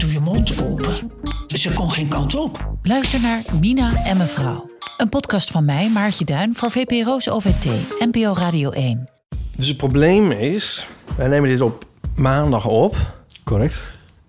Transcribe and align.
doe 0.00 0.12
je 0.12 0.20
mond 0.20 0.62
open. 0.62 1.12
Ze 1.46 1.72
kon 1.72 1.90
geen 1.90 2.08
kant 2.08 2.34
op. 2.34 2.74
Luister 2.82 3.20
naar 3.20 3.44
Mina 3.60 4.04
en 4.04 4.16
mevrouw. 4.16 4.70
Een 4.96 5.08
podcast 5.08 5.50
van 5.50 5.64
mij, 5.64 5.90
Maartje 5.90 6.24
Duin, 6.24 6.54
voor 6.54 6.70
VPRO's 6.70 7.28
OVT, 7.28 7.64
NPO 7.98 8.32
Radio 8.32 8.70
1. 8.70 9.08
Dus 9.56 9.68
het 9.68 9.76
probleem 9.76 10.30
is, 10.30 10.88
wij 11.16 11.28
nemen 11.28 11.48
dit 11.50 11.60
op 11.60 11.84
maandag 12.16 12.66
op. 12.66 12.96
Correct. 13.44 13.80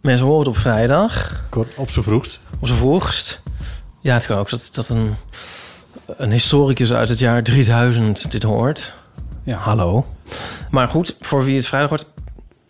Mensen 0.01 0.25
horen 0.25 0.39
het 0.39 0.55
op 0.55 0.57
vrijdag, 0.57 1.43
Kort, 1.49 1.75
op 1.75 1.89
z'n 1.89 2.01
vroegst. 2.01 2.39
op 2.59 2.67
z'n 2.67 2.73
vroegst. 2.73 3.41
Ja, 4.01 4.13
het 4.13 4.25
kan 4.25 4.37
ook 4.37 4.49
dat, 4.49 4.69
dat 4.73 4.89
een, 4.89 5.15
een 6.05 6.31
historicus 6.31 6.93
uit 6.93 7.09
het 7.09 7.19
jaar 7.19 7.43
3000 7.43 8.31
dit 8.31 8.43
hoort. 8.43 8.93
Ja. 9.43 9.57
Hallo. 9.57 10.05
Maar 10.69 10.87
goed, 10.87 11.15
voor 11.19 11.43
wie 11.43 11.55
het 11.55 11.67
vrijdag 11.67 11.89
wordt, 11.89 12.05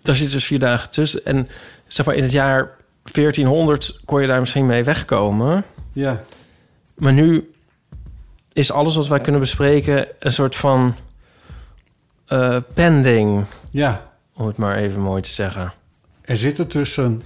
daar 0.01 0.15
zitten 0.15 0.35
dus 0.35 0.45
vier 0.45 0.59
dagen 0.59 0.89
tussen. 0.89 1.25
En 1.25 1.47
zeg 1.87 2.05
maar, 2.05 2.15
in 2.15 2.23
het 2.23 2.31
jaar 2.31 2.79
1400 3.11 4.01
kon 4.05 4.21
je 4.21 4.27
daar 4.27 4.39
misschien 4.39 4.65
mee 4.65 4.83
wegkomen. 4.83 5.63
Ja. 5.91 6.23
Maar 6.95 7.13
nu 7.13 7.51
is 8.53 8.71
alles 8.71 8.95
wat 8.95 9.07
wij 9.07 9.19
kunnen 9.19 9.41
bespreken 9.41 10.07
een 10.19 10.31
soort 10.31 10.55
van 10.55 10.95
eh, 12.25 12.57
pending, 12.73 13.45
Ja. 13.71 14.11
om 14.35 14.47
het 14.47 14.57
maar 14.57 14.75
even 14.77 15.01
mooi 15.01 15.21
te 15.21 15.29
zeggen. 15.29 15.73
Er 16.21 16.37
zitten 16.37 16.67
tussen 16.67 17.21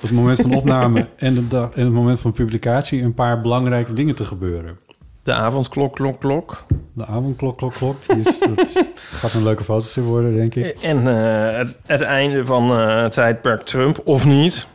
het 0.00 0.10
moment 0.10 0.40
van 0.40 0.54
opname 0.54 1.06
en, 1.16 1.34
de 1.34 1.48
dag, 1.48 1.70
en 1.74 1.84
het 1.84 1.92
moment 1.92 2.20
van 2.20 2.32
publicatie 2.32 3.02
een 3.02 3.14
paar 3.14 3.40
belangrijke 3.40 3.92
dingen 3.92 4.14
te 4.14 4.24
gebeuren. 4.24 4.78
De 5.22 5.32
avondklok, 5.32 5.94
klok, 5.94 6.20
klok. 6.20 6.62
De 6.92 7.06
avondklok, 7.06 7.56
klok, 7.56 7.72
klok. 7.72 8.06
Die 8.06 8.18
is, 8.28 8.38
dat 8.56 8.84
gaat 9.10 9.32
een 9.34 9.42
leuke 9.42 9.64
foto's 9.64 9.96
worden, 9.96 10.36
denk 10.36 10.54
ik. 10.54 10.76
En 10.82 11.08
eh, 11.08 11.56
het, 11.58 11.78
het 11.86 12.00
einde 12.00 12.44
van 12.44 12.78
eh, 12.78 13.04
tijdperk 13.06 13.62
Trump, 13.62 14.00
of 14.04 14.24
niet. 14.26 14.66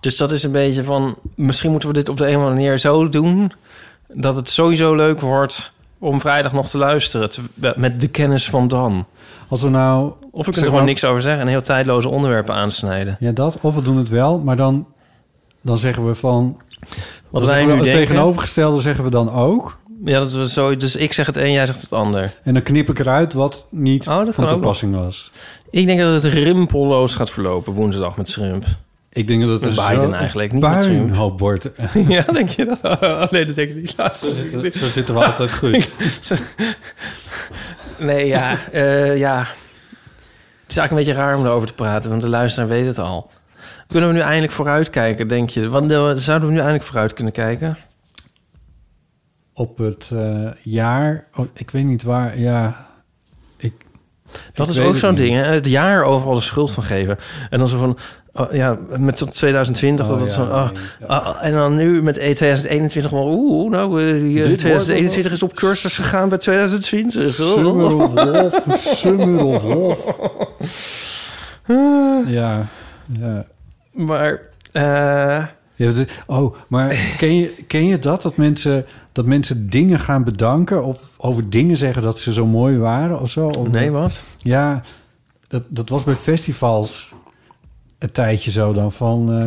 Dus 0.00 0.16
dat 0.16 0.32
is 0.32 0.42
een 0.42 0.52
beetje 0.52 0.84
van... 0.84 1.16
Misschien 1.34 1.70
moeten 1.70 1.88
we 1.88 1.94
dit 1.94 2.08
op 2.08 2.16
de 2.16 2.24
een 2.24 2.30
of 2.30 2.36
andere 2.36 2.54
manier 2.54 2.78
zo 2.78 3.08
doen... 3.08 3.52
dat 4.08 4.36
het 4.36 4.50
sowieso 4.50 4.94
leuk 4.94 5.20
wordt 5.20 5.72
om 5.98 6.20
vrijdag 6.20 6.52
nog 6.52 6.68
te 6.68 6.78
luisteren... 6.78 7.30
te- 7.30 7.72
met 7.76 8.00
de 8.00 8.08
kennis 8.08 8.50
van 8.50 8.68
dan. 8.68 9.06
Als 9.48 9.62
we 9.62 9.68
nou... 9.68 10.12
Of 10.30 10.46
we 10.46 10.52
kunnen 10.52 10.62
er 10.62 10.70
gewoon 10.70 10.84
niks 10.84 11.04
over 11.04 11.22
zeggen... 11.22 11.40
en 11.40 11.48
heel 11.48 11.62
tijdloze 11.62 12.08
onderwerpen 12.08 12.54
aansnijden. 12.54 13.16
Ja, 13.20 13.32
dat. 13.32 13.58
Of 13.60 13.74
we 13.74 13.82
doen 13.82 13.96
het 13.96 14.08
wel, 14.08 14.38
maar 14.38 14.56
dan, 14.56 14.86
dan 15.60 15.78
zeggen 15.78 16.06
we 16.06 16.14
van... 16.14 16.60
Wat 17.30 17.44
wij 17.44 17.64
nu 17.64 17.70
het 17.70 17.82
denken... 17.82 18.00
tegenovergestelde 18.00 18.80
zeggen 18.80 19.04
we 19.04 19.10
dan 19.10 19.32
ook. 19.32 19.78
Ja, 20.04 20.18
dat 20.18 20.32
we 20.32 20.48
zo, 20.48 20.76
dus 20.76 20.96
ik 20.96 21.12
zeg 21.12 21.26
het 21.26 21.36
een, 21.36 21.52
jij 21.52 21.66
zegt 21.66 21.80
het 21.80 21.92
ander. 21.92 22.38
En 22.42 22.54
dan 22.54 22.62
knip 22.62 22.88
ik 22.88 22.98
eruit 22.98 23.32
wat 23.32 23.66
niet 23.70 24.08
Oh, 24.08 24.28
van 24.28 24.48
toepassing 24.48 24.94
was. 24.94 25.30
Ik 25.70 25.86
denk 25.86 26.00
dat 26.00 26.22
het 26.22 26.32
rimpelloos 26.32 27.14
gaat 27.14 27.30
verlopen 27.30 27.72
woensdag 27.72 28.16
met 28.16 28.30
Shrimp. 28.30 28.64
Ik 29.12 29.28
denk 29.28 29.42
dat 29.42 29.62
het 29.62 29.74
Biden 29.74 30.14
eigenlijk, 30.14 30.52
niet 30.52 30.60
puinhoop 30.60 31.40
wordt. 31.40 31.70
ja, 32.08 32.22
denk 32.32 32.48
je 32.48 32.64
dat? 32.64 33.00
Oh, 33.02 33.30
nee, 33.30 33.44
dat 33.44 33.54
denk 33.54 33.70
ik 33.70 33.76
niet. 33.76 33.94
Zo 34.16 34.30
zitten. 34.32 34.72
Zo 34.72 34.88
zitten 34.88 35.14
we 35.14 35.24
altijd 35.24 35.54
goed. 35.54 35.96
Nee, 37.98 38.26
ja, 38.26 38.68
eh, 38.72 39.16
ja. 39.16 39.38
Het 39.38 40.68
is 40.68 40.76
eigenlijk 40.76 40.90
een 40.90 40.96
beetje 40.96 41.12
raar 41.12 41.36
om 41.36 41.44
erover 41.44 41.66
te 41.66 41.74
praten, 41.74 42.10
want 42.10 42.22
de 42.22 42.28
luisteraar 42.28 42.68
weet 42.68 42.86
het 42.86 42.98
al. 42.98 43.30
Kunnen 43.86 44.08
we 44.08 44.14
nu 44.14 44.20
eindelijk 44.20 44.52
vooruitkijken, 44.52 45.28
denk 45.28 45.50
je? 45.50 45.68
Want, 45.68 45.90
eh, 45.90 46.12
zouden 46.14 46.48
we 46.48 46.54
nu 46.54 46.58
eindelijk 46.58 46.84
vooruit 46.84 47.12
kunnen 47.12 47.32
kijken? 47.32 47.78
Op 49.54 49.78
het 49.78 50.10
eh, 50.14 50.50
jaar... 50.62 51.28
Oh, 51.34 51.46
ik 51.54 51.70
weet 51.70 51.84
niet 51.84 52.02
waar... 52.02 52.38
Ja, 52.38 52.89
Dat 54.54 54.68
ik 54.68 54.74
is 54.74 54.80
ook 54.80 54.96
zo'n 54.96 55.14
ding, 55.14 55.36
hè? 55.36 55.42
Het 55.42 55.66
jaar 55.66 56.04
overal 56.04 56.34
de 56.34 56.40
schuld 56.40 56.70
van 56.70 56.82
geven. 56.82 57.18
En 57.50 57.58
dan 57.58 57.68
zo 57.68 57.78
van, 57.78 57.98
oh, 58.32 58.52
ja, 58.52 58.78
met 58.98 59.16
tot 59.16 59.34
2020, 59.34 60.06
dat 60.06 60.16
Oh, 60.16 60.26
ja, 60.26 60.32
zo... 60.32 60.42
oh, 60.42 60.70
nee, 60.70 60.82
ja. 61.00 61.06
ah, 61.06 61.44
en 61.44 61.52
dan 61.52 61.76
nu 61.76 62.02
met 62.02 62.16
E 62.16 62.32
2021 62.32 63.10
gewoon, 63.10 63.38
oeh, 63.38 63.70
nou, 63.70 64.06
eh, 64.06 64.12
die, 64.20 64.42
eh, 64.42 64.48
Dit 64.48 64.58
2021 64.58 65.32
is 65.32 65.42
op 65.42 65.54
cursus 65.54 65.96
gegaan 65.96 66.28
bij 66.28 66.38
2020. 66.38 67.34
Summer 67.34 67.96
of 67.96 68.12
Wolf, 68.12 68.62
Summer 68.78 69.44
of 69.44 69.62
Wolf. 69.62 69.98
Ja, 72.26 72.66
ja. 73.06 73.44
Maar, 73.92 74.40
eh, 74.72 75.44
Ja, 75.84 76.04
oh, 76.26 76.54
maar 76.68 76.88
ken 77.18 77.36
je, 77.36 77.54
ken 77.66 77.86
je 77.86 77.98
dat? 77.98 78.22
Dat 78.22 78.36
mensen, 78.36 78.86
dat 79.12 79.26
mensen 79.26 79.70
dingen 79.70 79.98
gaan 79.98 80.24
bedanken 80.24 80.84
of 80.84 81.10
over 81.16 81.50
dingen 81.50 81.76
zeggen 81.76 82.02
dat 82.02 82.18
ze 82.18 82.32
zo 82.32 82.46
mooi 82.46 82.76
waren 82.78 83.20
of 83.20 83.30
zo? 83.30 83.46
Of- 83.46 83.68
nee, 83.68 83.90
wat? 83.90 84.22
Ja, 84.36 84.82
dat, 85.48 85.62
dat 85.68 85.88
was 85.88 86.04
bij 86.04 86.14
festivals 86.14 87.12
een 87.98 88.12
tijdje 88.12 88.50
zo 88.50 88.72
dan 88.72 88.92
van... 88.92 89.32
eh 89.32 89.44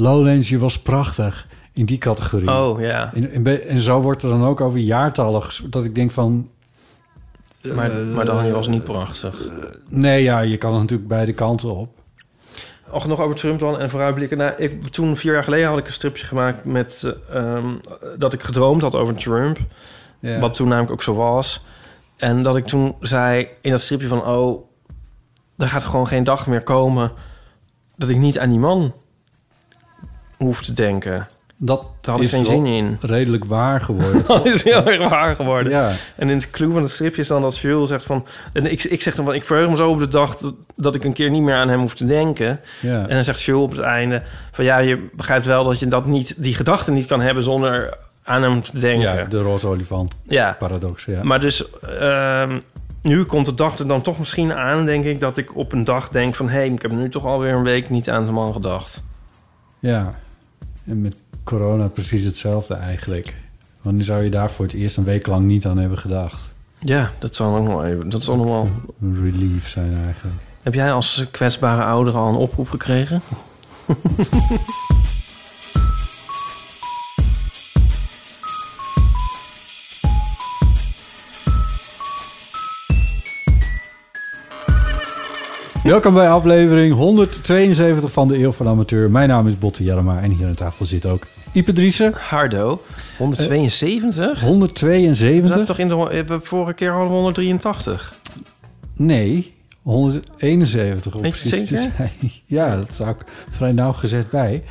Lowlands, 0.00 0.48
je 0.48 0.58
was 0.58 0.78
prachtig 0.78 1.48
in 1.72 1.84
die 1.84 1.98
categorie. 1.98 2.50
Oh, 2.50 2.80
ja. 2.80 3.14
En, 3.14 3.46
en, 3.68 3.78
zo 3.78 4.00
wordt 4.00 4.22
er 4.22 4.28
dan 4.28 4.44
ook 4.44 4.60
over 4.60 4.78
jaartallen 4.78 5.42
dat 5.70 5.84
ik 5.84 5.94
denk 5.94 6.10
van... 6.10 6.48
Maar, 7.74 7.90
maar 7.90 8.24
dan 8.24 8.46
je 8.46 8.52
was 8.52 8.68
niet 8.68 8.84
prachtig. 8.84 9.48
Nee, 9.88 10.22
ja, 10.22 10.40
je 10.40 10.56
kan 10.56 10.74
er 10.74 10.80
natuurlijk 10.80 11.08
beide 11.08 11.32
kanten 11.32 11.76
op. 11.76 11.97
Och, 12.90 13.06
nog 13.06 13.20
over 13.20 13.36
Trump 13.36 13.58
dan 13.58 13.78
en 13.78 13.90
vooruitblikken. 13.90 14.38
Nou, 14.38 14.52
ik, 14.56 14.88
toen 14.88 15.16
vier 15.16 15.32
jaar 15.32 15.44
geleden 15.44 15.68
had 15.68 15.78
ik 15.78 15.86
een 15.86 15.92
stripje 15.92 16.26
gemaakt 16.26 16.64
met 16.64 17.02
eh, 17.02 17.36
ehm, 17.36 17.74
dat 18.18 18.32
ik 18.32 18.42
gedroomd 18.42 18.82
had 18.82 18.94
over 18.94 19.14
Trump. 19.14 19.58
Ja. 20.18 20.38
Wat 20.38 20.54
toen 20.54 20.68
namelijk 20.68 20.92
ook 20.92 21.02
zo 21.02 21.14
was. 21.14 21.64
En 22.16 22.42
dat 22.42 22.56
ik 22.56 22.64
toen 22.64 22.96
zei 23.00 23.48
in 23.60 23.70
dat 23.70 23.80
stripje 23.80 24.06
van... 24.06 24.26
oh, 24.26 24.68
er 25.56 25.68
gaat 25.68 25.84
gewoon 25.84 26.08
geen 26.08 26.24
dag 26.24 26.46
meer 26.46 26.62
komen... 26.62 27.12
dat 27.96 28.08
ik 28.08 28.16
niet 28.16 28.38
aan 28.38 28.50
die 28.50 28.58
man 28.58 28.94
hoef 30.36 30.62
te 30.62 30.72
denken. 30.72 31.28
Dat 31.60 31.84
had 32.02 32.20
ik 32.20 32.28
geen 32.28 32.44
zin 32.44 32.66
in. 32.66 32.96
redelijk 33.00 33.44
waar 33.44 33.80
geworden. 33.80 34.24
Dat 34.26 34.46
is 34.46 34.64
heel 34.64 34.86
erg 34.86 35.08
waar 35.08 35.36
geworden. 35.36 35.72
ja. 35.72 35.92
En 36.16 36.28
in 36.28 36.36
het 36.36 36.50
clue 36.50 36.72
van 36.72 36.82
het 36.82 36.90
stripje 36.90 37.20
is 37.20 37.28
dan 37.28 37.42
dat 37.42 37.58
Jules 37.58 37.88
zegt 37.88 38.04
van... 38.04 38.26
En 38.52 38.72
ik, 38.72 38.84
ik 38.84 39.02
zeg 39.02 39.14
dan 39.14 39.24
van, 39.24 39.34
ik 39.34 39.44
verheug 39.44 39.68
me 39.68 39.76
zo 39.76 39.90
op 39.90 39.98
de 39.98 40.08
dag... 40.08 40.36
Dat, 40.36 40.54
dat 40.76 40.94
ik 40.94 41.04
een 41.04 41.12
keer 41.12 41.30
niet 41.30 41.42
meer 41.42 41.54
aan 41.54 41.68
hem 41.68 41.80
hoef 41.80 41.94
te 41.94 42.06
denken. 42.06 42.60
Ja. 42.80 43.02
En 43.02 43.14
dan 43.14 43.24
zegt 43.24 43.42
Jules 43.42 43.62
op 43.62 43.70
het 43.70 43.80
einde 43.80 44.22
van... 44.52 44.64
ja, 44.64 44.78
je 44.78 45.08
begrijpt 45.16 45.44
wel 45.44 45.64
dat 45.64 45.78
je 45.78 45.88
dat 45.88 46.06
niet, 46.06 46.42
die 46.42 46.54
gedachte 46.54 46.90
niet 46.90 47.06
kan 47.06 47.20
hebben... 47.20 47.42
zonder 47.42 47.96
aan 48.22 48.42
hem 48.42 48.62
te 48.62 48.78
denken. 48.78 49.14
ja, 49.14 49.24
de 49.24 49.42
roze 49.42 49.66
olifant 49.66 50.16
Ja, 50.22 50.56
paradox. 50.58 51.04
Ja. 51.04 51.22
maar 51.22 51.40
dus... 51.40 51.64
ehm, 51.80 52.58
nu 53.02 53.24
komt 53.24 53.46
de 53.46 53.54
dag 53.54 53.78
er 53.78 53.88
dan 53.88 54.02
toch 54.02 54.18
misschien 54.18 54.52
aan, 54.52 54.84
denk 54.84 55.04
ik... 55.04 55.20
dat 55.20 55.36
ik 55.36 55.56
op 55.56 55.72
een 55.72 55.84
dag 55.84 56.08
denk 56.08 56.34
van... 56.34 56.48
hé, 56.48 56.56
hey, 56.56 56.68
ik 56.68 56.82
heb 56.82 56.90
nu 56.90 57.08
toch 57.08 57.24
alweer 57.24 57.52
een 57.54 57.62
week 57.62 57.90
niet 57.90 58.10
aan 58.10 58.26
de 58.26 58.32
man 58.32 58.52
gedacht. 58.52 59.02
ja. 59.78 60.14
En 60.86 61.00
met 61.00 61.16
corona 61.48 61.88
precies 61.88 62.24
hetzelfde 62.24 62.74
eigenlijk. 62.74 63.34
Wanneer 63.82 64.04
zou 64.04 64.22
je 64.22 64.30
daar 64.30 64.50
voor 64.50 64.64
het 64.64 64.74
eerst 64.74 64.96
een 64.96 65.04
week 65.04 65.26
lang 65.26 65.44
niet 65.44 65.66
aan 65.66 65.78
hebben 65.78 65.98
gedacht? 65.98 66.40
Ja, 66.78 67.12
dat 67.18 67.36
zal 67.36 67.56
ook 67.56 67.64
nog 67.64 67.74
wel 67.74 67.84
even... 67.84 68.08
Dat 68.08 68.22
zal 68.22 68.36
nog 68.36 68.46
wel... 68.46 68.70
Een 69.02 69.22
relief 69.22 69.68
zijn 69.68 70.04
eigenlijk. 70.04 70.36
Heb 70.62 70.74
jij 70.74 70.92
als 70.92 71.24
kwetsbare 71.30 71.84
ouder 71.84 72.16
al 72.16 72.28
een 72.28 72.34
oproep 72.34 72.68
gekregen? 72.68 73.22
Welkom 85.82 86.14
bij 86.14 86.30
aflevering 86.30 86.94
172 86.94 88.12
van 88.12 88.28
de 88.28 88.38
Eeuw 88.38 88.52
van 88.52 88.68
Amateur. 88.68 89.10
Mijn 89.10 89.28
naam 89.28 89.46
is 89.46 89.58
Botte 89.58 89.84
Jellema 89.84 90.20
en 90.20 90.30
hier 90.30 90.46
aan 90.46 90.54
tafel 90.54 90.86
zit 90.86 91.06
ook 91.06 91.26
Ipe 91.58 91.72
Driessen. 91.72 92.12
Hardo, 92.14 92.82
172? 93.16 94.40
We 94.40 94.46
172? 94.46 95.48
zaten 95.48 95.66
toch 95.66 95.78
in 95.78 95.88
de... 95.88 96.24
de 96.26 96.40
vorige 96.42 96.72
keer 96.72 96.90
hadden 96.90 97.08
we 97.08 97.14
183. 97.14 98.18
Nee, 98.96 99.54
171 99.82 101.14
om 101.14 101.20
precies 101.20 101.68
te 101.68 101.76
zijn. 101.76 102.10
Ja, 102.44 102.76
dat 102.76 102.94
zou 102.94 103.10
ik 103.10 103.24
vrij 103.50 103.72
nauwgezet 103.72 104.30
bij. 104.30 104.64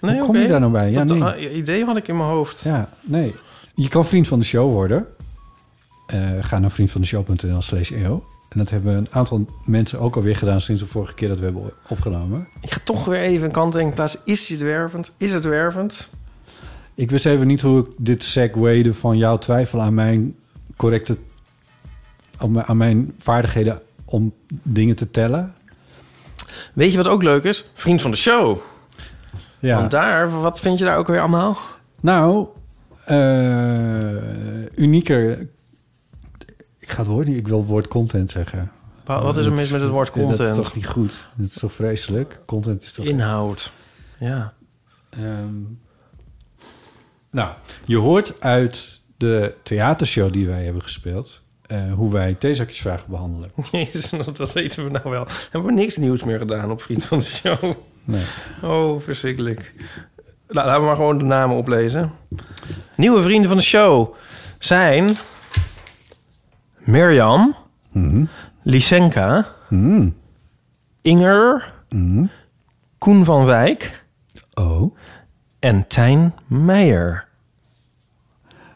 Nee, 0.00 0.16
Hoe 0.16 0.26
kom 0.26 0.36
je 0.36 0.46
daar 0.46 0.60
nou 0.60 0.72
bij? 0.72 0.90
Ja, 0.90 1.04
dat 1.04 1.18
nee. 1.18 1.48
eh, 1.48 1.56
idee 1.56 1.84
had 1.84 1.96
ik 1.96 2.08
in 2.08 2.16
mijn 2.16 2.28
hoofd. 2.28 2.60
Ja, 2.60 2.88
nee. 3.02 3.34
Je 3.74 3.88
kan 3.88 4.06
vriend 4.06 4.28
van 4.28 4.38
de 4.38 4.44
show 4.44 4.72
worden. 4.72 5.06
Eh, 6.06 6.20
ga 6.40 6.58
naar 6.58 6.70
vriendvandeshow.nl 6.70 7.62
slash 7.62 7.90
eeuw. 7.90 8.24
En 8.48 8.58
dat 8.58 8.70
hebben 8.70 8.96
een 8.96 9.08
aantal 9.10 9.46
mensen 9.64 10.00
ook 10.00 10.16
alweer 10.16 10.36
gedaan 10.36 10.60
sinds 10.60 10.80
de 10.80 10.86
vorige 10.86 11.14
keer 11.14 11.28
dat 11.28 11.38
we 11.38 11.44
hebben 11.44 11.72
opgenomen. 11.88 12.48
Ik 12.60 12.70
ga 12.70 12.80
toch 12.84 13.04
weer 13.04 13.20
even 13.20 13.46
een 13.46 13.52
kanttekening 13.52 13.94
plaatsen. 13.94 14.20
Is 14.24 14.48
het 14.48 14.60
wervend? 14.60 15.12
Is 15.16 15.32
het 15.32 15.44
wervend? 15.44 16.08
Ik 16.98 17.10
wist 17.10 17.26
even 17.26 17.46
niet 17.46 17.60
hoe 17.60 17.80
ik 17.80 17.86
dit 17.96 18.24
segwayde 18.24 18.94
van 18.94 19.16
jouw 19.16 19.38
twijfel 19.38 19.80
aan 19.80 19.94
mijn 19.94 20.36
correcte... 20.76 21.16
aan 22.66 22.76
mijn- 22.76 23.14
vaardigheden 23.18 23.80
om 24.04 24.32
dingen 24.62 24.96
te 24.96 25.10
tellen. 25.10 25.54
Weet 26.72 26.90
je 26.90 26.96
wat 26.96 27.06
ook 27.08 27.22
leuk 27.22 27.44
is? 27.44 27.70
Vriend 27.74 28.02
van 28.02 28.10
de 28.10 28.16
show. 28.16 28.58
Ja. 29.58 29.76
Want 29.78 29.90
daar, 29.90 30.40
wat 30.40 30.60
vind 30.60 30.78
je 30.78 30.84
daar 30.84 30.96
ook 30.96 31.06
weer 31.06 31.20
allemaal? 31.20 31.58
Nou, 32.00 32.46
eh 33.04 34.76
unieker... 34.76 35.40
Ik 36.78 36.88
ga 36.90 36.98
het 36.98 37.06
woord 37.06 37.26
niet... 37.26 37.36
Ik 37.36 37.48
wil 37.48 37.58
het 37.58 37.68
woord 37.68 37.88
content 37.88 38.30
zeggen. 38.30 38.70
Wa- 39.04 39.22
Wat 39.22 39.36
is 39.36 39.46
er 39.46 39.54
mis 39.54 39.70
met 39.70 39.80
het 39.80 39.90
woord 39.90 40.14
Dat 40.14 40.16
is 40.30 40.36
content? 40.36 40.54
toch 40.54 40.74
niet 40.74 40.86
goed? 40.86 41.26
Dat 41.36 41.46
is 41.46 41.58
toch 41.58 41.72
vreselijk? 41.72 42.40
Content 42.46 42.84
is 42.84 42.92
toch... 42.92 43.04
Inhoud. 43.04 43.72
Ja. 44.18 44.52
Ehm, 45.10 45.54
nou, 47.30 47.50
je 47.84 47.96
hoort 47.96 48.40
uit 48.40 49.00
de 49.16 49.54
theatershow 49.62 50.32
die 50.32 50.46
wij 50.46 50.64
hebben 50.64 50.82
gespeeld... 50.82 51.42
eh, 51.66 51.92
hoe 51.92 52.12
wij 52.12 52.34
theezakjesvragen 52.34 53.10
behandelen. 53.10 53.50
Jezus, 53.70 54.10
dat, 54.10 54.36
dat 54.36 54.52
weten 54.52 54.84
we 54.84 54.90
nou 54.90 55.10
wel. 55.10 55.26
Hebben 55.50 55.74
we 55.74 55.80
niks 55.80 55.96
nieuws 55.96 56.24
meer 56.24 56.38
gedaan 56.38 56.70
op 56.70 56.82
Vriend 56.82 57.04
van 57.04 57.18
de 57.18 57.24
Show? 57.24 57.74
Nee. 58.04 58.24
Oh, 58.62 59.00
verschrikkelijk. 59.00 59.74
La- 60.46 60.64
laten 60.64 60.80
we 60.80 60.86
maar 60.86 60.96
gewoon 60.96 61.18
de 61.18 61.24
namen 61.24 61.56
oplezen. 61.56 62.12
Nieuwe 62.96 63.22
vrienden 63.22 63.48
van 63.48 63.56
de 63.58 63.62
show 63.64 64.14
zijn... 64.58 65.16
Mirjam, 66.78 67.56
Mhm. 67.90 68.24
Lysenka, 68.62 69.54
Mhm. 69.68 70.08
Inger, 71.02 71.72
Mhm. 71.88 72.24
Koen 72.98 73.24
van 73.24 73.44
Wijk 73.44 74.04
Oh, 74.54 74.96
en 75.58 75.84
Tijn 75.88 76.34
Meijer. 76.46 77.26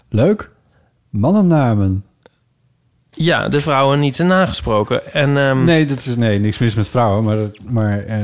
leuk. 0.08 0.50
Mannennamen. 1.10 2.04
Ja, 3.14 3.48
de 3.48 3.60
vrouwen 3.60 4.00
niet 4.00 4.18
nagesproken. 4.18 5.12
En 5.12 5.36
ehm, 5.36 5.64
Nee, 5.64 5.86
dat 5.86 5.98
is 5.98 6.16
nee, 6.16 6.38
niks 6.38 6.58
mis 6.58 6.74
met 6.74 6.88
vrouwen. 6.88 7.24
Maar, 7.24 7.36
dat, 7.36 7.58
maar 7.62 7.98
eh, 7.98 8.18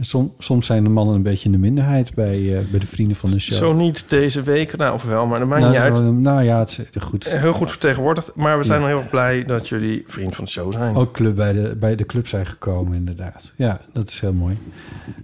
som- 0.00 0.32
soms 0.38 0.66
zijn 0.66 0.82
de 0.84 0.88
mannen 0.90 1.14
een 1.14 1.22
beetje 1.22 1.44
in 1.46 1.52
de 1.52 1.58
minderheid 1.58 2.14
bij, 2.14 2.32
eh, 2.58 2.64
bij 2.70 2.80
de 2.80 2.86
vrienden 2.86 3.16
van 3.16 3.30
de 3.30 3.40
show. 3.40 3.58
zo 3.58 3.72
niet 3.72 4.10
deze 4.10 4.42
week. 4.42 4.76
Nou, 4.76 4.94
of 4.94 5.02
wel, 5.04 5.26
maar 5.26 5.38
dat 5.38 5.48
maakt 5.48 5.60
nou, 5.60 5.72
niet 5.72 5.82
dat 5.82 5.92
uit. 5.92 6.02
wel- 6.02 6.12
nou 6.12 6.42
ja, 6.42 6.58
het 6.58 6.86
is 6.92 7.02
goed. 7.02 7.26
Eh, 7.26 7.40
Heel 7.40 7.52
goed 7.52 7.70
vertegenwoordigd. 7.70 8.32
Maar 8.34 8.58
we 8.58 8.64
zijn 8.64 8.80
Ja. 8.80 8.86
heel 8.86 8.98
erg 8.98 9.10
blij 9.10 9.44
dat 9.44 9.68
jullie 9.68 10.04
vriend 10.06 10.34
van 10.36 10.44
de 10.44 10.50
show 10.50 10.72
zijn. 10.72 10.94
Ook 10.94 11.12
club 11.12 11.36
bij, 11.36 11.52
de, 11.52 11.76
bij 11.80 11.96
de 11.96 12.06
club 12.06 12.28
zijn 12.28 12.46
gekomen, 12.46 12.94
inderdaad. 12.94 13.52
Ja, 13.56 13.80
dat 13.92 14.08
is 14.08 14.20
heel 14.20 14.32
mooi. 14.32 14.58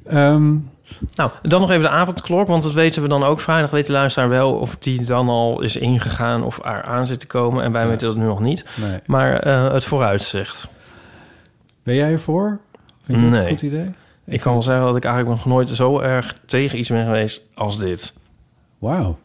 Ehm, 0.05 0.55
Nou, 1.15 1.31
dan 1.43 1.61
nog 1.61 1.71
even 1.71 1.83
de 1.83 1.89
avondklok, 1.89 2.47
want 2.47 2.63
dat 2.63 2.73
weten 2.73 3.03
we 3.03 3.09
dan 3.09 3.23
ook 3.25 3.41
vrijdag. 3.41 3.71
Weet 3.71 3.87
de 3.87 3.93
luisteraar 3.93 4.29
wel 4.29 4.53
of 4.55 4.77
die 4.77 5.03
dan 5.05 5.29
al 5.29 5.61
is 5.61 5.77
ingegaan 5.77 6.43
of 6.45 6.59
er 6.65 6.83
aan 6.83 7.07
zit 7.07 7.21
te 7.21 7.27
komen. 7.27 7.65
En 7.65 7.73
wij 7.73 7.89
weten 7.89 8.09
dat 8.09 8.17
nu 8.17 8.25
nog 8.25 8.41
niet. 8.41 8.65
nee. 8.77 9.01
Maar 9.07 9.37
eh, 9.41 9.73
het 9.73 9.85
vooruitzicht. 9.85 10.69
Ben 11.83 11.95
jij 11.95 12.11
ervoor? 12.11 12.61
Vind 13.05 13.21
je 13.21 13.27
Nee. 13.27 13.41
een 13.43 13.49
goed 13.49 13.63
idee? 13.63 13.95
Ik 14.25 14.41
kan 14.41 14.53
wel 14.53 14.63
zeggen 14.63 14.87
dat 14.87 14.97
ik 14.97 15.05
eigenlijk 15.05 15.37
nog 15.37 15.47
nooit 15.47 15.69
zo 15.71 16.01
erg 16.01 16.37
tegen 16.47 16.79
iets 16.79 16.89
ben 16.89 17.05
geweest 17.05 17.43
als 17.55 17.79
dit. 17.79 18.15
Wauw. 18.79 19.19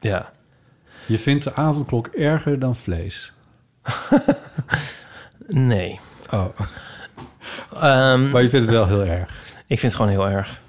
Ja. 0.00 0.30
Je 1.06 1.18
vindt 1.18 1.44
de 1.44 1.54
avondklok 1.54 2.06
erger 2.06 2.58
dan 2.58 2.76
vlees. 2.76 3.32
Nee. 5.48 6.00
Oh, 6.30 6.44
Ehm, 7.82 8.30
maar 8.30 8.42
je 8.42 8.48
vindt 8.50 8.66
het 8.66 8.74
wel 8.74 8.86
heel 8.86 9.04
erg. 9.04 9.28
ik 9.66 9.78
vind 9.78 9.92
het 9.92 9.94
gewoon 9.94 10.10
heel 10.10 10.28
erg. 10.28 10.60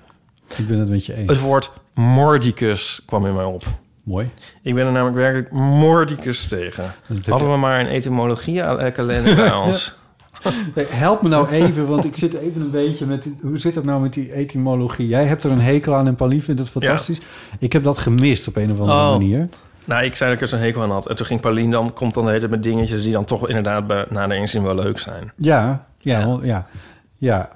Ik 0.58 0.68
ben 0.68 0.80
het 0.80 0.90
met 0.90 1.06
je 1.06 1.14
eens. 1.16 1.30
Het 1.30 1.40
woord 1.40 1.72
mordicus 1.94 3.02
kwam 3.06 3.26
in 3.26 3.36
mij 3.36 3.44
op. 3.46 3.64
Mooi. 4.04 4.30
Ik 4.62 4.76
ben 4.76 4.86
er 4.86 4.92
namelijk 4.92 5.18
werkelijk 5.18 5.52
mordicus 5.52 6.48
tegen. 6.48 6.94
Hadden 7.28 7.52
we 7.52 7.58
maar 7.58 7.80
een 7.80 7.88
etymologie 7.88 8.64
aan 8.64 8.92
kalender 8.92 9.36
bij 9.36 9.54
ons. 9.66 9.96
Nee, 10.76 10.86
help 10.90 11.22
me 11.22 11.30
nou 11.30 11.48
even, 11.50 11.88
want 11.88 12.06
ik 12.06 12.18
zit 12.18 12.34
even 12.34 12.62
een 12.62 12.72
beetje 12.72 13.06
met... 13.06 13.24
die- 13.24 13.36
hoe 13.42 13.58
zit 13.60 13.74
dat 13.74 13.84
nou 13.84 14.02
met 14.02 14.14
die 14.14 14.32
etymologie? 14.34 15.08
Jij 15.08 15.26
hebt 15.26 15.44
er 15.44 15.52
een 15.52 15.62
hekel 15.62 15.96
aan 15.96 16.08
en 16.08 16.16
Pauline 16.16 16.42
vindt 16.42 16.60
het 16.60 16.70
fantastisch. 16.70 17.20
Ik 17.60 17.74
heb 17.74 17.84
dat 17.84 17.98
gemist 17.98 18.48
op 18.48 18.56
een 18.56 18.72
of 18.72 18.80
andere 18.80 19.00
Oh. 19.00 19.12
manier. 19.12 19.48
Nou, 19.86 20.04
ik 20.04 20.16
zei 20.16 20.30
dat 20.30 20.40
ik 20.40 20.44
er 20.46 20.52
zo'n 20.58 20.66
hekel 20.66 20.82
aan 20.82 20.92
had. 20.92 21.08
En 21.10 21.16
toen 21.16 21.26
ging 21.26 21.40
Pauline 21.42 21.72
dan, 21.72 21.94
komt 21.94 22.14
dan 22.14 22.24
de 22.24 22.28
hele 22.30 22.40
tijd 22.40 22.52
met 22.52 22.64
dingetjes 22.64 23.04
die 23.04 23.12
dan 23.12 23.26
toch 23.26 23.48
inderdaad 23.48 23.88
bij, 23.88 24.06
na 24.10 24.28
de 24.28 24.36
inzien 24.36 24.64
wel 24.64 24.76
leuk 24.76 25.00
zijn. 25.00 25.32
Ja, 25.36 25.86
ja, 26.00 26.38
Ja. 26.42 26.68
ja. 27.18 27.50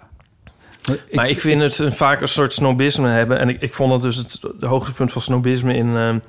Maar 0.88 0.96
ik, 0.96 1.16
maar 1.16 1.30
ik 1.30 1.42
vind 1.42 1.62
het 1.62 1.78
een, 1.78 1.92
vaak 1.92 2.22
een 2.22 2.28
soort 2.28 2.54
snobisme 2.54 3.10
hebben. 3.10 3.40
En 3.40 3.50
ik, 3.50 3.62
ik 3.62 3.74
vond 3.74 3.92
dat 3.92 4.02
dus 4.02 4.16
het, 4.16 4.40
het 4.42 4.70
hoogtepunt 4.70 5.12
van 5.12 5.22
snobisme 5.22 5.76
in 5.76 5.96
ehm 5.96 6.20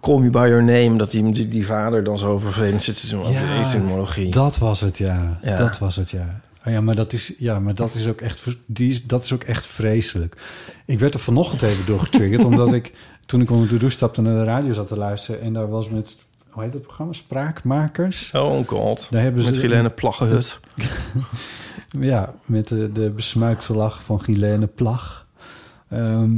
Call 0.00 0.18
Me 0.18 0.30
By 0.30 0.46
Your 0.48 0.62
Name. 0.62 0.96
Dat 0.96 1.10
die, 1.10 1.32
die, 1.32 1.48
die 1.48 1.66
vader 1.66 2.04
dan 2.04 2.18
zo 2.18 2.38
vervelend 2.38 2.82
zit 2.82 3.00
te 3.00 3.08
doen 3.08 3.20
over 3.20 3.32
Ja, 3.32 3.58
de 3.58 3.64
etymologie. 3.64 4.30
Dat 4.30 4.58
was 4.58 4.80
het, 4.80 4.98
ja. 4.98 5.38
Ja. 5.42 5.56
Dat 5.56 5.78
was 5.78 5.96
het, 5.96 6.10
ja. 6.10 6.40
Oh 6.66 6.72
ja, 6.72 6.80
maar 6.80 6.94
dat 6.94 7.12
is, 7.12 7.34
ja, 7.38 7.58
maar 7.58 7.74
dat 7.74 7.94
is 7.94 8.06
ook 8.06 8.20
echt, 8.20 8.42
die 8.66 8.90
is, 8.90 9.06
dat 9.06 9.24
is 9.24 9.32
ook 9.32 9.42
echt 9.42 9.66
vreselijk. 9.66 10.36
Ik 10.86 10.98
werd 10.98 11.14
er 11.14 11.20
vanochtend 11.20 11.62
even 11.62 11.86
door 11.86 12.00
getriggerd, 12.00 12.44
omdat 12.52 12.72
ik 12.72 12.92
toen 13.26 13.40
ik 13.40 13.50
onder 13.50 13.68
de 13.68 13.76
douche 13.76 13.96
stapte 13.96 14.20
naar 14.20 14.34
de 14.34 14.44
radio 14.44 14.72
zat 14.72 14.88
te 14.88 14.96
luisteren 14.96 15.40
en 15.40 15.52
daar 15.52 15.68
was 15.68 15.88
met, 15.88 16.16
hoe 16.50 16.62
heet 16.62 16.72
dat 16.72 16.82
programma? 16.82 17.12
Spraakmakers. 17.12 18.30
Oh 18.32 18.68
god. 18.68 19.08
Daar 19.10 19.22
hebben 19.22 19.42
ze 19.42 19.50
Met 19.50 19.60
Helene 19.60 19.90
Plaggenhut. 19.90 20.60
Ja, 22.00 22.34
met 22.44 22.68
de, 22.68 22.92
de 22.92 23.10
besmuikte 23.10 23.74
lach 23.74 24.02
van 24.02 24.22
Guilaine 24.22 24.66
Plag. 24.66 25.26
Ehm, 25.88 26.30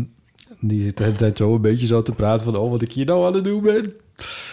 die 0.60 0.82
zit 0.82 0.96
de 0.96 1.02
hele 1.04 1.16
tijd 1.16 1.36
zo 1.36 1.54
een 1.54 1.60
beetje 1.60 1.86
zo 1.86 2.02
te 2.02 2.12
praten 2.12 2.44
van... 2.44 2.56
oh, 2.56 2.70
wat 2.70 2.82
ik 2.82 2.92
hier 2.92 3.06
nou 3.06 3.26
aan 3.26 3.34
het 3.34 3.44
doen 3.44 3.62
ben. 3.62 3.92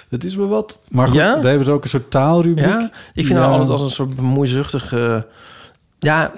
Dat 0.09 0.23
is 0.23 0.35
me 0.35 0.45
wat. 0.47 0.79
Maar 0.89 1.07
goed, 1.07 1.15
Ja? 1.15 1.33
daar 1.35 1.43
hebben 1.45 1.65
ze 1.65 1.71
ook 1.71 1.83
een 1.83 1.89
soort 1.89 2.11
taalrubriek. 2.11 2.65
Ja, 2.65 2.91
ik 3.13 3.25
vind 3.25 3.39
Ja. 3.39 3.43
haar 3.45 3.51
altijd 3.51 3.69
als 3.69 3.81
een 3.81 3.89
soort 3.89 4.15
bemoeizuchtige... 4.15 5.27
Ja, 5.99 6.31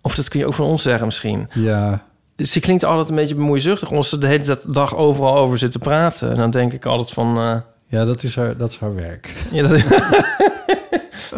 of 0.00 0.14
dat 0.14 0.28
kun 0.28 0.38
je 0.40 0.46
ook 0.46 0.54
van 0.54 0.66
ons 0.66 0.82
zeggen 0.82 1.06
misschien. 1.06 1.48
Ja, 1.54 2.04
Ze 2.36 2.60
klinkt 2.60 2.84
altijd 2.84 3.08
een 3.08 3.14
beetje 3.14 3.34
bemoeizuchtig... 3.34 3.90
omdat 3.90 4.06
ze 4.06 4.18
de 4.18 4.26
hele 4.26 4.58
dag 4.68 4.96
overal 4.96 5.36
over 5.36 5.58
zit 5.58 5.72
te 5.72 5.78
praten. 5.78 6.30
En 6.30 6.36
dan 6.36 6.50
denk 6.50 6.72
ik 6.72 6.86
altijd 6.86 7.10
van... 7.10 7.38
eh, 7.38 7.56
ja 7.86 8.04
dat, 8.04 8.22
is 8.22 8.36
haar, 8.36 8.56
dat 8.56 8.70
is 8.70 8.78
haar 8.78 8.94
werk. 8.94 9.34
Ja, 9.52 9.66
dat... 9.68 9.82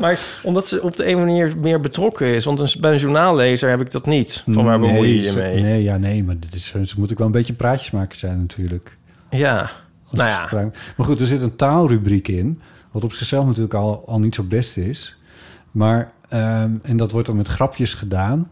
maar 0.01 0.21
omdat 0.43 0.67
ze 0.67 0.83
op 0.83 0.97
de 0.97 1.07
een 1.07 1.19
manier 1.19 1.55
meer 1.61 1.81
betrokken 1.81 2.35
is. 2.35 2.45
Want 2.45 2.61
een, 2.61 2.81
bij 2.81 2.93
een 2.93 2.99
journaallezer 2.99 3.71
heb 3.71 3.81
ik 3.81 3.91
dat 3.91 4.07
niet. 4.07 4.43
Van 4.49 4.65
waar 4.65 4.81
bemoei 4.81 5.15
je 5.15 5.23
je 5.23 5.33
mee? 5.37 5.63
Nee, 5.63 5.83
ja, 5.83 5.97
nee, 5.97 6.25
maar 6.25 6.39
dit 6.39 6.55
is, 6.55 6.75
ze 6.85 6.95
moet 6.97 7.13
ook 7.13 7.19
wel 7.19 7.27
een 7.27 7.33
beetje 7.33 7.53
praatjes 7.53 7.91
maken 7.91 8.19
zijn 8.19 8.39
natuurlijk. 8.39 8.97
Ja, 9.31 9.71
nou 10.11 10.29
ja. 10.29 10.71
Maar 10.97 11.07
goed, 11.07 11.21
er 11.21 11.27
zit 11.27 11.43
een 11.43 11.57
taalrubriek 11.57 12.29
in... 12.29 12.61
wat 12.91 13.05
op 13.05 13.13
zichzelf 13.13 13.47
natuurlijk 13.47 13.75
al, 13.75 14.03
al 14.07 14.19
niet 14.19 14.35
zo 14.35 14.43
best 14.43 14.77
is. 14.77 15.17
Maar, 15.71 16.13
ehm, 16.29 16.71
en 16.83 16.97
dat 16.97 17.11
wordt 17.11 17.27
dan 17.27 17.37
met 17.37 17.49
grapjes 17.49 17.95
gedaan... 17.95 18.49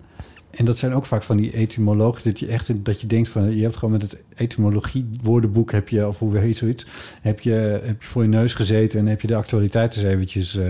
En 0.50 0.64
dat 0.64 0.78
zijn 0.78 0.94
ook 0.94 1.06
vaak 1.06 1.22
van 1.22 1.36
die 1.36 1.52
etymologen... 1.52 2.22
dat 2.24 2.38
je 2.38 2.46
echt 2.46 2.84
dat 2.84 3.00
je 3.00 3.06
denkt 3.06 3.28
van... 3.28 3.56
je 3.56 3.62
hebt 3.62 3.76
gewoon 3.76 3.92
met 3.92 4.02
het 4.02 4.18
etymologie 4.34 5.08
woordenboek... 5.22 5.72
heb 5.72 5.88
je, 5.88 6.08
of 6.08 6.18
hoe 6.18 6.38
heet 6.38 6.56
zoiets... 6.56 6.86
heb 7.20 7.40
je, 7.40 7.80
heb 7.84 8.02
je 8.02 8.08
voor 8.08 8.22
je 8.22 8.28
neus 8.28 8.54
gezeten... 8.54 9.00
en 9.00 9.06
heb 9.06 9.20
je 9.20 9.26
de 9.26 9.34
actualiteit 9.34 9.96
eens 9.96 10.04
eventjes... 10.04 10.56
eh, 10.56 10.66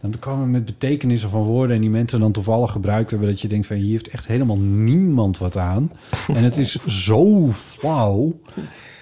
dan 0.00 0.18
komen 0.18 0.50
met 0.50 0.64
betekenissen 0.64 1.30
van 1.30 1.42
woorden... 1.42 1.76
en 1.76 1.80
die 1.80 1.90
mensen 1.90 2.20
dan 2.20 2.32
toevallig 2.32 2.70
gebruikt 2.70 3.10
hebben... 3.10 3.28
dat 3.28 3.40
je 3.40 3.48
denkt 3.48 3.66
van... 3.66 3.76
hier 3.76 3.90
heeft 3.90 4.08
echt 4.08 4.26
helemaal 4.26 4.58
niemand 4.58 5.38
wat 5.38 5.56
aan. 5.56 5.92
en 6.34 6.44
het 6.44 6.56
is 6.56 6.86
zo 6.86 7.52
flauw. 7.52 8.40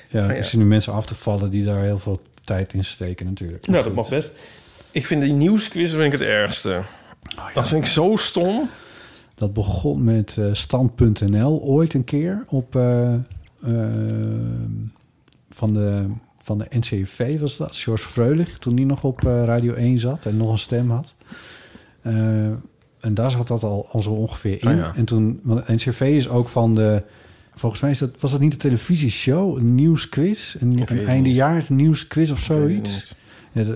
Ja, 0.09 0.29
er 0.31 0.45
zijn 0.45 0.63
nu 0.63 0.69
mensen 0.69 0.93
af 0.93 1.07
te 1.07 1.15
vallen... 1.15 1.51
die 1.51 1.65
daar 1.65 1.83
heel 1.83 1.99
veel 1.99 2.21
tijd 2.45 2.73
in 2.73 2.85
steken 2.85 3.27
natuurlijk. 3.27 3.67
Nou, 3.67 3.85
dat 3.85 3.95
mag 3.95 4.09
best. 4.09 4.33
Ik 4.91 5.07
vind 5.07 5.23
die 5.23 5.33
nieuwsquiz 5.33 5.91
vind 5.91 6.05
ik 6.05 6.13
het 6.13 6.23
ergste. 6.23 6.83
Dat 7.55 7.69
vind 7.69 7.85
ik 7.85 7.91
zo 7.91 8.17
stom. 8.17 8.69
Dat 9.35 9.53
begon 9.53 10.05
met 10.05 10.37
eh, 10.37 10.49
stand.nl 10.53 11.61
ooit 11.63 11.95
een 11.95 12.05
keer 12.05 12.45
op 12.49 12.77
eh, 12.77 13.15
eh, 13.15 13.21
van, 15.51 15.75
de, 15.75 16.07
van 16.47 16.59
de 16.59 16.67
NCV 16.71 17.41
was 17.41 17.57
dat. 17.57 17.77
George 17.77 18.07
Freulich, 18.09 18.59
toen 18.59 18.75
die 18.75 18.87
nog 18.87 19.05
op 19.05 19.25
eh, 19.25 19.45
Radio 19.45 19.73
1 19.73 19.99
zat 19.99 20.27
en 20.27 20.37
nog 20.37 20.53
een 20.53 20.59
stem 20.59 20.91
had. 20.91 21.15
Eh, 22.03 22.15
en 23.01 23.15
daar 23.15 23.31
zat 23.31 23.49
dat 23.49 23.63
al, 23.63 23.89
al 23.91 24.03
zo 24.03 24.11
ongeveer 24.11 24.63
in. 24.63 24.69
Oh 24.69 24.77
ja. 24.77 24.93
En 24.95 25.05
toen, 25.05 25.41
want 25.43 25.69
NCV 25.69 26.01
is 26.01 26.29
ook 26.29 26.49
van 26.49 26.75
de, 26.75 27.03
volgens 27.55 27.81
mij 27.81 27.91
is 27.91 27.99
dat, 27.99 28.11
was 28.21 28.31
dat 28.31 28.41
niet 28.41 28.53
de 28.53 28.57
televisieshow, 28.59 29.57
een 29.57 29.75
nieuwsquiz, 29.75 30.57
een, 30.61 30.77
weet 30.77 30.91
een 30.91 31.07
eindejaars 31.07 31.69
nieuwsquiz 31.69 32.31
of 32.31 32.41
zoiets. 32.41 33.15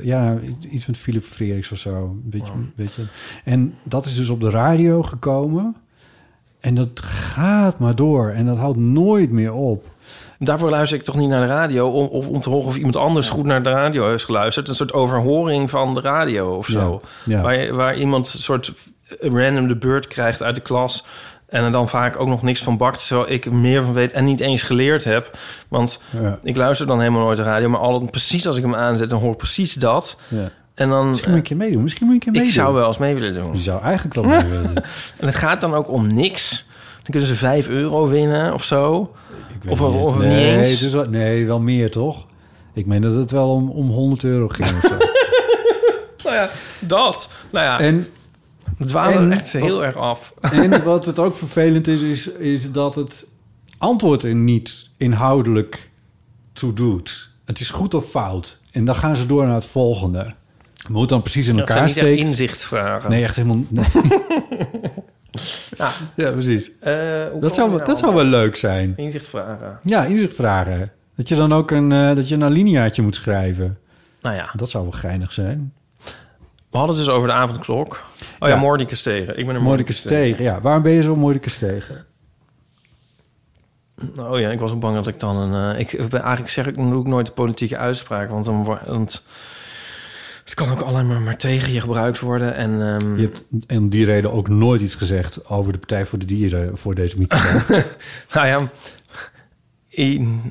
Ja, 0.02 0.38
iets 0.70 0.86
met 0.86 0.96
Philip 0.96 1.22
Freriks 1.24 1.72
of 1.72 1.78
zo. 1.78 2.04
Een 2.04 2.30
beetje, 2.30 2.52
Wow. 2.52 2.62
beetje. 2.74 3.02
En 3.44 3.74
dat 3.82 4.06
is 4.06 4.16
dus 4.16 4.28
op 4.28 4.40
de 4.40 4.50
radio 4.50 5.02
gekomen. 5.02 5.76
En 6.60 6.74
dat 6.74 7.00
gaat 7.00 7.78
maar 7.78 7.94
door. 7.94 8.30
En 8.30 8.46
dat 8.46 8.56
houdt 8.56 8.78
nooit 8.78 9.30
meer 9.30 9.52
op. 9.52 9.89
Daarvoor 10.42 10.70
luister 10.70 10.98
ik 10.98 11.04
toch 11.04 11.16
niet 11.16 11.28
naar 11.28 11.40
de 11.40 11.52
radio... 11.52 11.88
om, 11.88 12.06
of 12.06 12.26
om 12.26 12.40
te 12.40 12.48
horen 12.50 12.66
of 12.66 12.76
iemand 12.76 12.96
anders 12.96 13.28
goed 13.28 13.44
naar 13.44 13.62
de 13.62 13.70
radio 13.70 14.08
heeft 14.08 14.24
geluisterd. 14.24 14.68
Een 14.68 14.74
soort 14.74 14.92
overhoring 14.92 15.70
van 15.70 15.94
de 15.94 16.00
radio 16.00 16.54
of 16.56 16.66
zo. 16.66 17.00
Ja, 17.24 17.36
ja. 17.36 17.42
Waar, 17.42 17.74
waar 17.74 17.96
iemand 17.96 18.32
een 18.34 18.40
soort 18.40 18.72
random 19.20 19.68
de 19.68 19.76
beurt 19.76 20.06
krijgt 20.06 20.42
uit 20.42 20.54
de 20.54 20.60
klas... 20.60 21.06
en 21.48 21.64
er 21.64 21.72
dan 21.72 21.88
vaak 21.88 22.20
ook 22.20 22.28
nog 22.28 22.42
niks 22.42 22.62
van 22.62 22.76
bakt... 22.76 23.06
terwijl 23.06 23.30
ik 23.30 23.44
er 23.44 23.54
meer 23.54 23.82
van 23.82 23.92
weet 23.92 24.12
en 24.12 24.24
niet 24.24 24.40
eens 24.40 24.62
geleerd 24.62 25.04
heb. 25.04 25.38
Want 25.68 26.02
Ja. 26.22 26.38
ik 26.42 26.56
luister 26.56 26.86
dan 26.86 26.98
helemaal 26.98 27.22
nooit 27.22 27.36
de 27.36 27.42
radio... 27.42 27.68
maar 27.68 27.80
altijd 27.80 28.10
precies 28.10 28.46
als 28.46 28.56
ik 28.56 28.62
hem 28.62 28.74
aanzet, 28.74 29.10
dan 29.10 29.20
hoor 29.20 29.32
ik 29.32 29.36
precies 29.38 29.74
dat. 29.74 30.16
Ja. 30.28 30.50
En 30.74 30.88
dan... 30.88 31.08
Misschien 31.08 31.30
moet 31.32 31.46
je 31.46 31.52
een 31.52 31.58
keer 31.58 31.66
meedoen. 31.66 31.82
Misschien 31.82 32.06
moet 32.06 32.14
je 32.22 32.26
een 32.28 32.32
keer 32.32 32.42
ik 32.42 32.48
meedoen. 32.48 32.64
zou 32.64 32.74
wel 32.74 32.86
eens 32.86 32.98
mee 32.98 33.14
willen 33.14 33.34
doen. 33.44 33.52
Je 33.52 33.60
zou 33.60 33.82
eigenlijk 33.82 34.14
wel 34.14 34.24
mee 34.32 34.44
willen 34.44 34.74
doen. 34.74 34.84
En 35.18 35.26
het 35.26 35.34
gaat 35.34 35.60
dan 35.60 35.74
ook 35.74 35.90
om 35.90 36.06
niks. 36.14 36.68
Dan 37.10 37.20
kunnen 37.20 37.36
ze 37.36 37.44
5 37.44 37.68
euro 37.68 38.08
winnen 38.08 38.54
of 38.54 38.64
zo. 38.64 39.12
Ik 39.54 39.62
weet 39.62 39.80
Of- 39.80 39.92
niet. 39.92 40.04
of 40.04 40.14
niet 40.18 40.24
eens. 40.24 40.70
het 40.70 40.80
is 40.80 40.92
wel, 40.92 41.04
nee, 41.08 41.46
wel 41.46 41.60
meer 41.60 41.90
toch? 41.90 42.26
Ik 42.74 42.86
meen 42.86 43.02
dat 43.02 43.14
het 43.14 43.30
wel 43.30 43.50
om, 43.54 43.70
om 43.70 43.90
100 43.90 44.24
euro 44.24 44.48
ging 44.48 44.68
of 44.68 44.80
zo. 44.82 44.96
Nou 46.24 46.34
ja, 46.34 46.48
dat. 46.78 47.30
Nou 47.52 47.64
ja, 47.64 47.78
en, 47.78 48.06
het 48.78 48.88
dwaalde 48.88 49.18
en 49.18 49.32
echt 49.32 49.52
wat- 49.52 49.62
heel 49.62 49.84
erg 49.84 49.96
af. 49.96 50.32
en 50.40 50.82
wat 50.84 51.06
het 51.06 51.18
ook 51.18 51.36
vervelend 51.36 51.88
is, 51.88 52.00
is, 52.02 52.32
is 52.32 52.72
dat 52.72 52.94
het 52.94 53.26
antwoord 53.78 54.22
er 54.22 54.34
niet 54.34 54.88
inhoudelijk 54.96 55.90
toe 56.52 56.72
doet. 56.72 57.30
Het 57.44 57.60
is 57.60 57.70
goed 57.70 57.94
of 57.94 58.04
fout. 58.10 58.60
En 58.72 58.84
dan 58.84 58.94
gaan 58.94 59.16
ze 59.16 59.26
door 59.26 59.44
naar 59.46 59.54
het 59.54 59.64
volgende. 59.64 60.34
Moet 60.88 61.08
dan 61.08 61.22
precies 61.22 61.48
in 61.48 61.56
Dat 61.56 61.66
zijn 61.68 61.78
elkaar 61.78 61.94
niet 61.94 62.04
echt 62.04 62.06
steken. 62.14 62.26
inzicht 62.30 62.64
vragen. 62.66 63.10
Nee, 63.10 63.22
echt 63.22 63.36
helemaal... 63.36 63.64
Nee. 63.68 63.84
Ja. 65.76 65.90
ja, 66.16 66.30
precies. 66.30 66.70
Eh, 66.80 67.24
Dat 67.40 67.54
zou, 67.54 67.70
dat 67.70 67.86
nou 67.86 67.98
zou 67.98 68.14
wel 68.14 68.24
leuk 68.24 68.56
zijn. 68.56 68.92
Inzicht 68.96 69.28
vragen. 69.28 69.78
Ja, 69.82 70.04
inzicht 70.04 70.34
vragen. 70.34 70.92
Dat 71.16 71.28
je 71.28 71.36
dan 71.36 71.52
ook 71.52 71.70
een, 71.70 71.92
eh, 71.92 72.14
dat 72.14 72.28
je 72.28 72.34
een 72.34 72.44
alineaatje 72.44 73.02
moet 73.02 73.14
schrijven. 73.14 73.78
Nou 74.22 74.36
ja, 74.36 74.50
Dat 74.56 74.70
zou 74.70 74.82
wel 74.84 74.92
geinig 74.92 75.32
zijn. 75.32 75.72
we 76.70 76.78
hadden 76.78 76.96
het 76.96 77.04
dus 77.06 77.14
over 77.14 77.28
de 77.28 77.34
avondklok. 77.34 78.02
Oh 78.40 78.48
ja, 78.48 78.54
Ja. 78.54 78.56
Mordicus 78.60 79.02
tegen. 79.02 79.38
Ik 79.38 79.46
ben 79.46 79.54
een 79.54 79.62
Mordicus 79.62 80.00
tegen. 80.02 80.44
Ja, 80.44 80.60
waarom 80.60 80.82
ben 80.82 80.92
je 80.92 81.02
zo 81.02 81.16
Mordicus 81.16 81.58
tegen? 81.58 82.04
Oh 84.20 84.38
ja, 84.38 84.50
ik 84.50 84.60
was 84.60 84.72
ook 84.72 84.80
bang 84.80 84.94
dat 84.94 85.06
ik 85.06 85.20
dan 85.20 85.36
een... 85.36 85.74
eh, 85.74 85.80
ik 85.80 86.08
ben 86.08 86.20
eigenlijk 86.20 86.50
zeg 86.52 86.66
ik 86.66 86.74
doe 86.76 87.00
ik 87.00 87.06
nooit 87.06 87.26
de 87.26 87.32
politieke 87.32 87.76
uitspraak, 87.76 88.30
want 88.30 88.44
dan 88.44 88.64
wordt... 88.64 88.86
Want, 88.86 89.22
het 90.50 90.54
kan 90.54 90.70
ook 90.70 90.80
alleen 90.80 91.06
maar, 91.06 91.20
maar 91.20 91.36
tegen 91.36 91.72
je 91.72 91.80
gebruikt 91.80 92.20
worden. 92.20 92.54
En 92.54 92.70
ehm, 92.94 93.16
Je 93.16 93.22
hebt 93.22 93.44
om 93.68 93.88
die 93.88 94.04
reden 94.04 94.32
ook 94.32 94.48
nooit 94.48 94.80
iets 94.80 94.94
gezegd 94.94 95.48
over 95.48 95.72
de 95.72 95.78
Partij 95.78 96.04
voor 96.06 96.18
de 96.18 96.24
Dieren 96.24 96.78
voor 96.78 96.94
deze 96.94 97.18
microfoon. 97.18 97.82
nou 98.34 98.46
ja, 98.46 98.68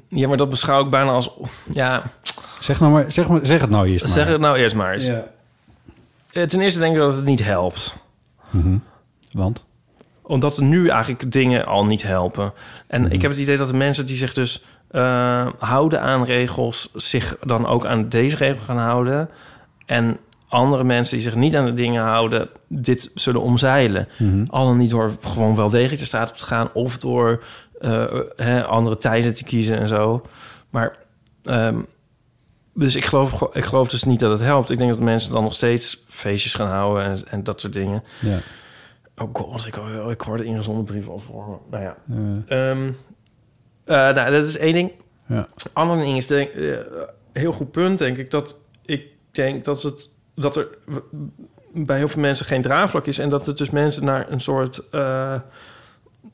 ja, 0.08 0.28
maar 0.28 0.38
dat 0.38 0.50
beschouw 0.50 0.84
ik 0.84 0.90
bijna 0.90 1.12
als... 1.12 1.32
Ja, 1.72 2.04
zeg, 2.60 2.80
nou 2.80 2.92
maar, 2.92 3.12
zeg, 3.12 3.28
maar, 3.28 3.40
zeg 3.46 3.62
het 3.62 3.70
nou 3.70 3.88
eerst 3.88 4.06
maar. 4.06 4.14
zeg 4.14 4.28
het 4.28 4.42
nou 4.42 4.58
eerst 4.58 4.76
maar 4.76 4.94
eens. 4.94 5.06
Ja. 5.06 5.24
Eh, 6.32 6.44
Ten 6.44 6.62
eerste 6.62 6.80
denk 6.80 6.94
ik 6.94 7.00
dat 7.00 7.16
het 7.16 7.26
niet 7.26 7.44
helpt. 7.44 7.96
Mhm. 8.50 8.78
Want? 9.32 9.66
Omdat 10.22 10.60
nu 10.60 10.88
eigenlijk 10.90 11.32
dingen 11.32 11.66
al 11.66 11.86
niet 11.86 12.04
helpen. 12.04 12.54
En 12.88 13.02
Mhm. 13.02 13.12
ik 13.12 13.22
heb 13.22 13.32
het 13.32 13.40
idee 13.40 13.58
dat 13.58 13.68
de 13.68 13.74
mensen 13.78 14.06
die 14.06 14.18
zich 14.18 14.34
dus 14.34 14.64
eh, 14.90 15.48
houden 15.60 16.02
aan 16.02 16.24
regels... 16.24 16.90
zich 16.94 17.38
dan 17.44 17.68
ook 17.68 17.86
aan 17.86 18.10
deze 18.10 18.36
regel 18.36 18.64
gaan 18.66 18.78
houden. 18.78 19.30
En 19.90 20.18
andere 20.48 20.84
mensen 20.84 21.14
die 21.14 21.24
zich 21.24 21.36
niet 21.36 21.56
aan 21.56 21.66
de 21.66 21.74
dingen 21.74 22.04
houden... 22.04 22.50
dit 22.68 23.12
zullen 23.14 23.42
omzeilen. 23.42 24.08
Mhm. 24.18 24.46
Al 24.48 24.66
dan 24.66 24.78
niet 24.78 24.90
door 24.90 25.12
gewoon 25.22 25.56
wel 25.56 25.70
degelijk 25.70 26.00
de 26.00 26.06
straat 26.06 26.32
op 26.32 26.38
te 26.38 26.46
gaan... 26.46 26.70
of 26.74 26.98
door 26.98 27.44
eh, 27.80 28.20
hè, 28.36 28.66
andere 28.66 28.98
tijden 28.98 29.34
te 29.34 29.44
kiezen 29.44 29.78
en 29.78 29.88
zo. 29.88 30.26
Maar... 30.70 30.98
ehm, 31.44 31.80
dus 32.74 32.96
ik 32.96 33.06
geloof, 33.06 33.42
ik 33.54 33.64
geloof 33.64 33.88
dus 33.88 34.04
niet 34.04 34.20
dat 34.20 34.32
het 34.32 34.42
helpt. 34.42 34.70
Ik 34.70 34.78
denk 34.78 34.90
dat 34.90 35.00
mensen 35.00 35.32
dan 35.32 35.44
nog 35.44 35.54
steeds 35.54 36.04
feestjes 36.08 36.54
gaan 36.54 36.70
houden 36.70 37.04
en, 37.04 37.20
en 37.30 37.44
dat 37.44 37.62
soort 37.62 37.74
dingen. 37.74 38.04
Ja. 38.20 38.38
Oh 39.18 39.30
god, 39.34 39.68
ik, 39.68 39.76
ik 40.10 40.22
hoorde 40.22 40.44
ingezonden 40.44 40.86
brieven 40.86 41.14
me. 41.14 41.58
Nou 41.70 41.84
ja. 41.84 41.98
Ehm, 42.48 42.92
eh, 43.86 44.16
nou, 44.16 44.32
dat 44.32 44.48
is 44.48 44.58
één 44.58 44.74
ding. 44.74 44.92
ja. 45.28 45.48
Andere 45.74 46.02
ding 46.02 46.18
is, 46.18 46.28
denk, 46.28 46.50
eh, 46.50 46.78
heel 47.34 47.52
goed 47.52 47.72
punt, 47.72 47.98
denk 47.98 48.18
ik, 48.18 48.32
dat 48.32 48.60
ik 48.86 49.18
denk 49.42 49.66
dat, 49.66 49.82
het, 49.82 50.10
dat 50.36 50.58
er 50.58 50.68
bij 51.74 51.98
heel 51.98 52.08
veel 52.08 52.22
mensen 52.22 52.46
geen 52.46 52.62
draagvlak 52.62 53.06
is 53.06 53.20
en 53.20 53.30
dat 53.30 53.46
het 53.46 53.58
dus 53.58 53.70
mensen 53.70 54.06
naar 54.06 54.32
een 54.32 54.42
soort 54.42 54.90
eh, 54.92 55.36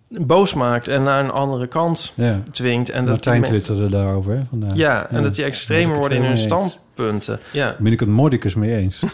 boos 0.09 0.53
maakt 0.53 0.87
en 0.87 1.03
naar 1.03 1.23
een 1.23 1.31
andere 1.31 1.67
kant 1.67 2.13
ja. 2.15 2.41
dwingt. 2.51 2.89
En 2.89 3.05
dat 3.05 3.13
Martijn 3.13 3.41
die 3.41 3.51
men- 3.51 3.61
twitterde 3.61 3.91
daarover 3.91 4.33
hè, 4.33 4.41
vandaag. 4.49 4.75
Ja, 4.75 5.09
en 5.09 5.23
dat 5.23 5.35
die 5.35 5.45
extremer 5.45 5.97
worden 5.97 6.17
in 6.17 6.23
hun 6.23 6.37
standpunten. 6.37 7.39
Ja. 7.51 7.65
Daar 7.65 7.77
ben 7.79 7.91
ik 7.91 7.99
het 7.99 8.09
Mordicus 8.09 8.55
mee 8.55 8.75
eens. 8.75 9.03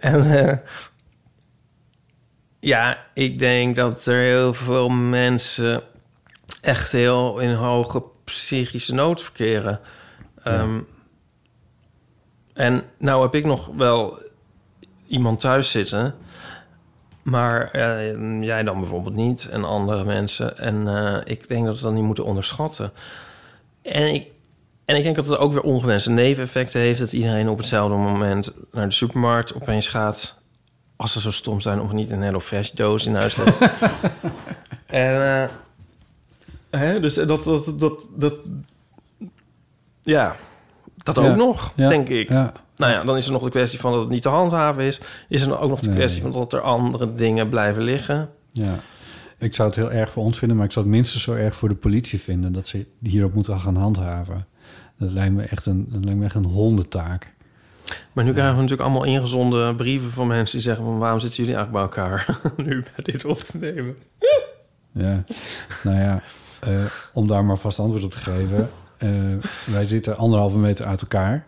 En 0.00 0.46
eh, 0.46 0.56
ja, 2.60 2.98
ik 3.14 3.38
denk 3.38 3.76
dat 3.76 4.06
er 4.06 4.20
heel 4.20 4.54
veel 4.54 4.88
mensen 4.88 5.82
echt 6.60 6.92
heel 6.92 7.38
in 7.38 7.52
hoge 7.52 8.02
psychische 8.24 8.94
nood 8.94 9.22
verkeren. 9.22 9.80
Ehm, 10.42 10.78
en 12.52 12.82
nou 12.98 13.22
heb 13.22 13.34
ik 13.34 13.44
nog 13.44 13.70
wel 13.76 14.18
iemand 15.06 15.40
thuis 15.40 15.70
zitten, 15.70 16.14
maar 17.22 17.70
eh, 17.70 18.42
jij 18.42 18.62
dan 18.62 18.80
bijvoorbeeld 18.80 19.14
niet 19.14 19.48
en 19.48 19.64
andere 19.64 20.04
mensen. 20.04 20.58
En 20.58 20.88
eh, 20.88 21.20
ik 21.24 21.48
denk 21.48 21.66
dat 21.66 21.76
we 21.76 21.82
dat 21.82 21.92
niet 21.92 22.04
moeten 22.04 22.24
onderschatten. 22.24 22.92
En 23.82 24.14
ik, 24.14 24.26
en 24.84 24.96
ik 24.96 25.02
denk 25.02 25.16
dat 25.16 25.26
het 25.26 25.38
ook 25.38 25.52
weer 25.52 25.62
ongewenste 25.62 26.10
neveneffecten 26.10 26.80
heeft... 26.80 26.98
dat 26.98 27.12
iedereen 27.12 27.48
op 27.48 27.58
hetzelfde 27.58 27.96
moment 27.96 28.52
naar 28.72 28.88
de 28.88 28.94
supermarkt 28.94 29.54
opeens 29.54 29.88
gaat... 29.88 30.38
als 30.96 31.12
ze 31.12 31.20
zo 31.20 31.30
stom 31.30 31.60
zijn 31.60 31.80
om 31.80 31.94
niet 31.94 32.10
een 32.10 32.22
Hello 32.22 32.40
Fresh 32.40 32.70
doos 32.70 33.06
in 33.06 33.14
huis 33.14 33.34
te 33.34 33.42
hebben. 33.42 33.70
en, 34.86 35.42
eh, 36.70 36.80
hè, 36.80 37.00
dus 37.00 37.14
dat, 37.14 37.44
dat, 37.44 37.74
dat, 37.78 38.04
dat... 38.16 38.34
Ja, 40.02 40.36
dat 41.02 41.18
ook 41.18 41.36
nog, 41.36 41.72
denk 41.74 42.08
ik. 42.08 42.28
Nou 42.28 42.92
ja, 42.92 43.04
dan 43.04 43.16
is 43.16 43.26
er 43.26 43.32
nog 43.32 43.42
de 43.42 43.50
kwestie 43.50 43.80
van 43.80 43.92
dat 43.92 44.00
het 44.00 44.10
niet 44.10 44.22
te 44.22 44.28
handhaven 44.28 44.82
is. 44.82 45.00
Is 45.28 45.42
er 45.42 45.58
ook 45.58 45.68
nog 45.70 45.80
de 45.80 45.86
Nee. 45.88 45.96
kwestie 45.96 46.22
van 46.22 46.32
dat 46.32 46.52
er 46.52 46.60
andere 46.60 47.14
dingen 47.14 47.48
blijven 47.48 47.82
liggen. 47.82 48.30
Ja. 48.50 48.74
Ik 49.38 49.54
zou 49.54 49.68
het 49.68 49.76
heel 49.76 49.92
erg 49.92 50.10
voor 50.10 50.22
ons 50.24 50.38
vinden, 50.38 50.56
maar 50.56 50.66
ik 50.66 50.72
zou 50.72 50.84
het 50.86 50.94
minstens 50.94 51.22
zo 51.22 51.34
erg 51.34 51.54
voor 51.54 51.68
de 51.68 51.74
politie 51.74 52.20
vinden 52.20 52.52
dat 52.52 52.66
ze 52.68 52.86
hierop 53.00 53.34
moeten 53.34 53.60
gaan 53.60 53.76
handhaven. 53.76 54.46
Dat 54.98 55.10
lijkt 55.10 55.34
me 55.34 55.42
echt 55.42 55.66
een, 55.66 55.86
dat 55.90 56.04
lijkt 56.04 56.18
me 56.18 56.24
echt 56.24 56.34
een 56.34 56.44
hondentaak. 56.44 57.32
Maar 58.12 58.24
nu 58.24 58.32
krijgen 58.32 58.54
we 58.54 58.60
natuurlijk 58.62 58.88
allemaal 58.88 59.08
ingezonden 59.14 59.76
brieven 59.76 60.10
van 60.10 60.26
mensen 60.26 60.56
die 60.56 60.66
zeggen 60.66 60.84
van 60.84 60.98
waarom 60.98 61.20
zitten 61.20 61.44
jullie 61.44 61.56
eigenlijk 61.58 61.92
bij 61.92 62.02
elkaar 62.02 62.38
nu 62.66 62.82
bij 62.82 63.04
dit 63.04 63.24
op 63.24 63.38
te 63.40 63.58
nemen? 63.58 63.96
Ja, 64.92 65.24
nou 65.82 65.96
ja, 65.98 66.22
eh, 66.60 66.84
om 67.12 67.26
daar 67.26 67.44
maar 67.44 67.56
vast 67.58 67.78
antwoord 67.78 68.04
op 68.04 68.10
te 68.10 68.18
geven. 68.18 68.70
Eh, 69.02 69.10
wij 69.66 69.84
zitten 69.84 70.16
anderhalve 70.16 70.58
meter 70.58 70.86
uit 70.86 71.00
elkaar. 71.00 71.46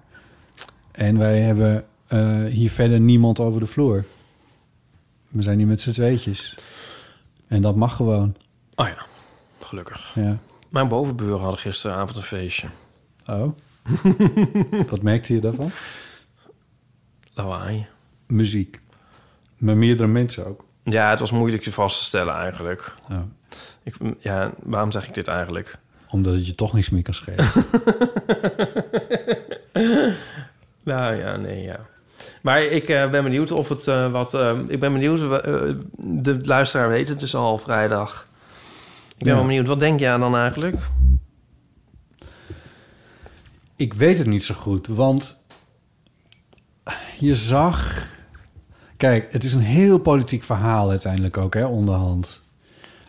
En 0.90 1.18
wij 1.18 1.40
hebben 1.40 1.84
eh, 2.06 2.44
hier 2.44 2.70
verder 2.70 3.00
niemand 3.00 3.40
over 3.40 3.60
de 3.60 3.66
vloer. 3.66 4.04
We 5.28 5.42
zijn 5.42 5.58
hier 5.58 5.66
met 5.66 5.80
z'n 5.80 5.90
tweetjes. 5.90 6.56
En 7.48 7.62
dat 7.62 7.76
mag 7.76 7.96
gewoon. 7.96 8.36
Oh 8.74 8.86
ja, 8.86 9.06
gelukkig. 9.60 10.12
Ja. 10.14 10.38
Mijn 10.68 10.88
bovenburen 10.88 11.40
hadden 11.40 11.58
gisteravond 11.58 12.16
een 12.16 12.22
feestje. 12.22 12.68
Oh. 13.26 13.48
Wat 14.90 15.02
merkte 15.02 15.34
je 15.34 15.40
daarvan? 15.40 15.70
Lawaai. 17.34 17.86
Muziek. 18.26 18.80
Met 19.56 19.76
meerdere 19.76 20.08
mensen 20.08 20.46
ook. 20.46 20.64
Ja, 20.82 21.10
het 21.10 21.20
was 21.20 21.30
moeilijk 21.30 21.64
je 21.64 21.72
vast 21.72 21.98
te 21.98 22.04
stellen 22.04 22.34
eigenlijk. 22.34 22.94
Oh. 23.10 23.18
Ik, 23.82 23.94
ja, 24.18 24.52
waarom 24.62 24.90
zeg 24.90 25.08
ik 25.08 25.14
dit 25.14 25.28
eigenlijk? 25.28 25.78
Omdat 26.14 26.34
het 26.34 26.46
je 26.46 26.54
toch 26.54 26.72
niks 26.72 26.90
meer 26.90 27.02
kan 27.02 27.14
schelen. 27.14 27.46
Nou 30.82 31.14
ja, 31.16 31.36
nee, 31.36 31.62
ja. 31.62 31.80
Maar 32.42 32.62
ik 32.62 32.88
eh, 32.88 33.10
ben 33.10 33.22
benieuwd 33.22 33.50
of 33.52 33.68
het 33.68 33.86
eh, 33.88 34.10
wat... 34.12 34.34
eh, 34.34 34.58
ik 34.66 34.80
ben 34.80 34.92
benieuwd... 34.92 35.18
de 35.98 36.38
luisteraar 36.42 36.88
weet 36.88 37.08
het 37.08 37.20
dus 37.20 37.34
al 37.34 37.58
vrijdag. 37.58 38.28
Ik 39.08 39.18
ben 39.24 39.28
Ja. 39.28 39.34
wel 39.34 39.44
benieuwd. 39.46 39.66
Wat 39.66 39.80
denk 39.80 40.00
jij 40.00 40.16
dan 40.18 40.36
eigenlijk? 40.36 40.76
Ik 43.76 43.94
weet 43.94 44.18
het 44.18 44.26
niet 44.26 44.44
zo 44.44 44.54
goed, 44.54 44.86
want 44.86 45.44
je 47.18 47.34
zag... 47.34 48.06
Kijk, 48.96 49.32
het 49.32 49.44
is 49.44 49.54
een 49.54 49.60
heel 49.60 49.98
politiek 49.98 50.42
verhaal 50.42 50.90
uiteindelijk 50.90 51.36
ook, 51.36 51.54
hè, 51.54 51.64
onderhand. 51.66 52.42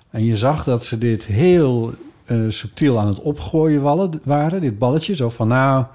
En 0.10 0.26
je 0.26 0.36
zag 0.36 0.64
dat 0.64 0.86
ze 0.86 0.98
dit 0.98 1.26
heel 1.26 1.94
eh, 2.26 2.38
subtiel 2.48 3.00
aan 3.00 3.08
het 3.08 3.22
opgooien 3.22 3.82
wallen, 3.82 4.22
waren, 4.24 4.62
dit 4.62 4.78
balletje. 4.80 5.16
Zo 5.16 5.30
van, 5.30 5.48
nou, 5.48 5.86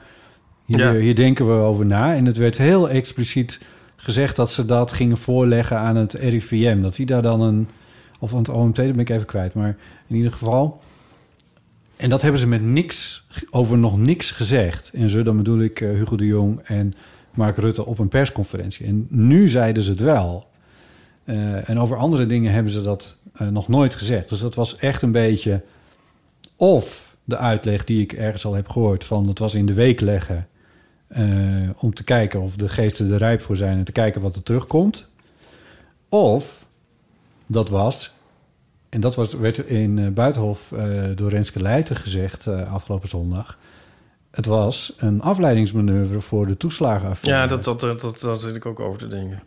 hier, 0.64 0.78
Ja. 0.78 1.00
hier 1.00 1.14
denken 1.14 1.46
we 1.46 1.52
over 1.52 1.86
na. 1.86 2.14
En 2.14 2.26
het 2.26 2.36
werd 2.36 2.58
heel 2.58 2.88
expliciet 2.88 3.60
gezegd 3.96 4.36
dat 4.36 4.52
ze 4.52 4.66
dat 4.66 4.92
gingen 4.92 5.16
voorleggen 5.16 5.78
aan 5.78 5.96
het 5.96 6.12
RIVM. 6.12 6.82
Dat 6.82 6.94
die 6.96 7.06
daar 7.06 7.22
dan 7.22 7.40
een 7.40 7.68
Of 8.22 8.30
van 8.30 8.38
het 8.38 8.48
OMT, 8.48 8.76
dat 8.76 8.92
ben 8.92 8.98
ik 8.98 9.08
even 9.08 9.26
kwijt. 9.26 9.54
Maar 9.54 9.76
in 10.06 10.16
ieder 10.16 10.32
geval... 10.32 10.80
En 11.96 12.08
dat 12.08 12.22
hebben 12.22 12.40
ze 12.40 12.46
met 12.46 12.62
niks, 12.62 13.26
over 13.50 13.78
nog 13.78 13.98
niks 13.98 14.30
gezegd. 14.30 14.90
En 14.94 15.08
zo, 15.08 15.22
dan 15.22 15.36
bedoel 15.36 15.60
ik 15.60 15.80
eh, 15.80 15.88
Hugo 15.88 16.16
de 16.16 16.26
Jong 16.26 16.60
en 16.64 16.92
Mark 17.34 17.56
Rutte 17.56 17.86
op 17.86 17.98
een 17.98 18.08
persconferentie. 18.08 18.86
En 18.86 19.06
nu 19.10 19.48
zeiden 19.48 19.82
ze 19.82 19.90
het 19.90 20.00
wel. 20.00 20.46
Eh, 21.24 21.68
en 21.68 21.78
over 21.78 21.96
andere 21.96 22.26
dingen 22.26 22.52
hebben 22.52 22.72
ze 22.72 22.82
dat 22.82 23.16
nog 23.50 23.68
nooit 23.68 23.94
gezegd. 23.94 24.28
Dus 24.28 24.40
dat 24.40 24.54
was 24.54 24.76
echt 24.76 25.02
een 25.02 25.12
beetje... 25.12 25.62
Of 26.60 27.16
de 27.24 27.36
uitleg 27.36 27.84
die 27.84 28.02
ik 28.02 28.12
ergens 28.12 28.44
al 28.44 28.54
heb 28.54 28.68
gehoord... 28.68 29.04
van 29.04 29.28
het 29.28 29.38
was 29.38 29.54
in 29.54 29.66
de 29.66 29.72
week 29.72 30.00
leggen... 30.00 30.48
eh, 31.08 31.24
om 31.76 31.94
te 31.94 32.04
kijken 32.04 32.40
of 32.40 32.56
de 32.56 32.68
geesten 32.68 33.12
er 33.12 33.18
rijp 33.18 33.42
voor 33.42 33.56
zijn... 33.56 33.78
en 33.78 33.84
te 33.84 33.92
kijken 33.92 34.20
wat 34.20 34.36
er 34.36 34.42
terugkomt. 34.42 35.08
Of 36.08 36.66
dat 37.46 37.68
was... 37.68 38.12
en 38.88 39.00
dat 39.00 39.14
was, 39.14 39.34
werd 39.34 39.58
in 39.58 39.98
eh, 39.98 40.08
Buitenhof 40.08 40.72
eh, 40.72 41.02
door 41.14 41.30
Renske 41.30 41.62
Leijten 41.62 41.96
gezegd 41.96 42.46
afgelopen 42.46 43.08
zondag... 43.08 43.58
het 44.30 44.46
was 44.46 44.94
een 44.96 45.22
afleidingsmanoeuvre 45.22 46.20
voor 46.20 46.46
de 46.46 46.56
toeslagenaffaire. 46.56 47.40
Ja, 47.40 47.46
dat, 47.46 47.64
dat, 47.64 47.80
dat, 47.80 48.00
dat, 48.00 48.20
dat 48.20 48.40
zit 48.40 48.56
ik 48.56 48.66
ook 48.66 48.80
over 48.80 48.98
te 48.98 49.08
denken. 49.08 49.42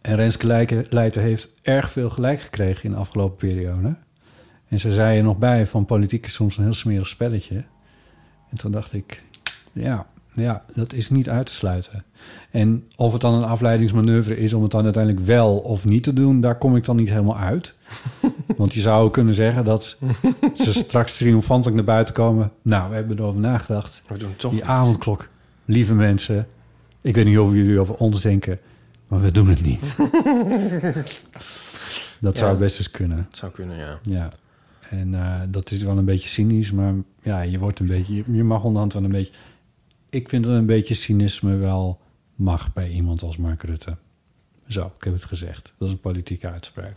En 0.00 0.16
Renske 0.16 0.46
Leijten 0.90 1.22
heeft 1.22 1.48
erg 1.62 1.90
veel 1.90 2.10
gelijk 2.10 2.40
gekregen 2.40 2.84
in 2.84 2.90
de 2.90 2.96
afgelopen 2.96 3.36
periode. 3.36 3.94
En 4.74 4.80
ze 4.80 4.92
zei 4.92 5.18
er 5.18 5.24
nog 5.24 5.38
bij 5.38 5.66
van 5.66 5.84
politiek 5.84 6.26
is 6.26 6.34
soms 6.34 6.56
een 6.56 6.64
heel 6.64 6.74
smerig 6.74 7.08
spelletje. 7.08 7.64
En 8.50 8.56
toen 8.56 8.70
dacht 8.70 8.92
ik, 8.92 9.22
ja, 9.72 10.06
ja, 10.32 10.64
dat 10.72 10.92
is 10.92 11.10
niet 11.10 11.28
uit 11.28 11.46
te 11.46 11.52
sluiten. 11.52 12.04
En 12.50 12.88
of 12.96 13.12
het 13.12 13.20
dan 13.20 13.34
een 13.34 13.44
afleidingsmanoeuvre 13.44 14.36
is 14.36 14.52
om 14.52 14.62
het 14.62 14.70
dan 14.70 14.84
uiteindelijk 14.84 15.26
wel 15.26 15.56
of 15.56 15.84
niet 15.84 16.02
te 16.02 16.12
doen, 16.12 16.40
daar 16.40 16.58
kom 16.58 16.76
ik 16.76 16.84
dan 16.84 16.96
niet 16.96 17.08
helemaal 17.08 17.36
uit. 17.36 17.74
Want 18.56 18.74
je 18.74 18.80
zou 18.80 19.10
kunnen 19.10 19.34
zeggen 19.34 19.64
dat 19.64 19.96
ze 20.54 20.72
straks 20.72 21.16
triomfantelijk 21.16 21.76
naar 21.76 21.94
buiten 21.94 22.14
komen. 22.14 22.50
Nou, 22.62 22.88
we 22.88 22.94
hebben 22.94 23.18
erover 23.18 23.40
nagedacht. 23.40 24.02
We 24.08 24.18
doen 24.18 24.36
toch. 24.36 24.52
Die 24.52 24.64
avondklok, 24.64 25.28
lieve 25.64 25.94
mensen. 25.94 26.46
Ik 27.00 27.14
weet 27.14 27.24
niet 27.24 27.38
of 27.38 27.52
jullie 27.52 27.80
over 27.80 27.94
ons 27.94 28.20
denken, 28.20 28.58
maar 29.08 29.20
we 29.20 29.32
doen 29.32 29.48
het 29.48 29.62
niet. 29.62 29.96
dat 32.20 32.38
zou 32.38 32.56
best 32.56 32.78
eens 32.78 32.90
kunnen. 32.90 33.26
Het 33.28 33.36
zou 33.36 33.52
kunnen, 33.52 33.76
ja. 33.76 33.98
Ja. 34.02 34.28
En 34.90 35.14
eh, 35.14 35.40
dat 35.48 35.70
is 35.70 35.82
wel 35.82 35.98
een 35.98 36.04
beetje 36.04 36.28
cynisch, 36.28 36.72
maar 36.72 36.94
ja, 37.22 37.40
je 37.40 37.58
wordt 37.58 37.78
een 37.78 37.86
beetje, 37.86 38.14
je- 38.14 38.24
je 38.32 38.44
mag 38.44 38.62
onderhand 38.64 38.92
wel 38.92 39.04
een 39.04 39.10
beetje. 39.10 39.32
Ik 40.10 40.28
vind 40.28 40.44
dat 40.44 40.52
een 40.54 40.66
beetje 40.66 40.94
cynisme 40.94 41.56
wel 41.56 42.00
mag 42.34 42.72
bij 42.72 42.90
iemand 42.90 43.22
als 43.22 43.36
Mark 43.36 43.62
Rutte. 43.62 43.96
Zo, 44.68 44.92
ik 44.96 45.04
heb 45.04 45.12
het 45.12 45.24
gezegd. 45.24 45.74
Dat 45.78 45.88
is 45.88 45.94
een 45.94 46.00
politieke 46.00 46.48
uitspraak. 46.50 46.94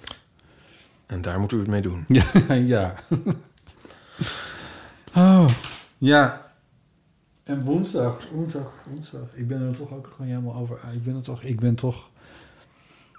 En 1.06 1.22
daar 1.22 1.40
moet 1.40 1.52
u 1.52 1.58
het 1.60 1.68
mee 1.68 1.82
doen. 1.82 2.06
Ja, 2.48 2.54
ja. 2.54 2.96
Oh, 5.16 5.48
ja. 5.98 6.46
En 7.44 7.64
woensdag, 7.64 8.28
woensdag, 8.34 8.84
woensdag. 8.90 9.34
Ik 9.34 9.48
ben 9.48 9.62
er 9.62 9.76
toch 9.78 9.92
ook 9.94 10.08
gewoon 10.16 10.28
helemaal 10.32 10.56
over. 10.56 10.80
Ik 10.94 11.04
ben 11.04 11.16
er 11.16 11.22
toch, 11.22 11.44
ik 11.44 11.60
ben 11.60 11.76
toch. 11.76 12.10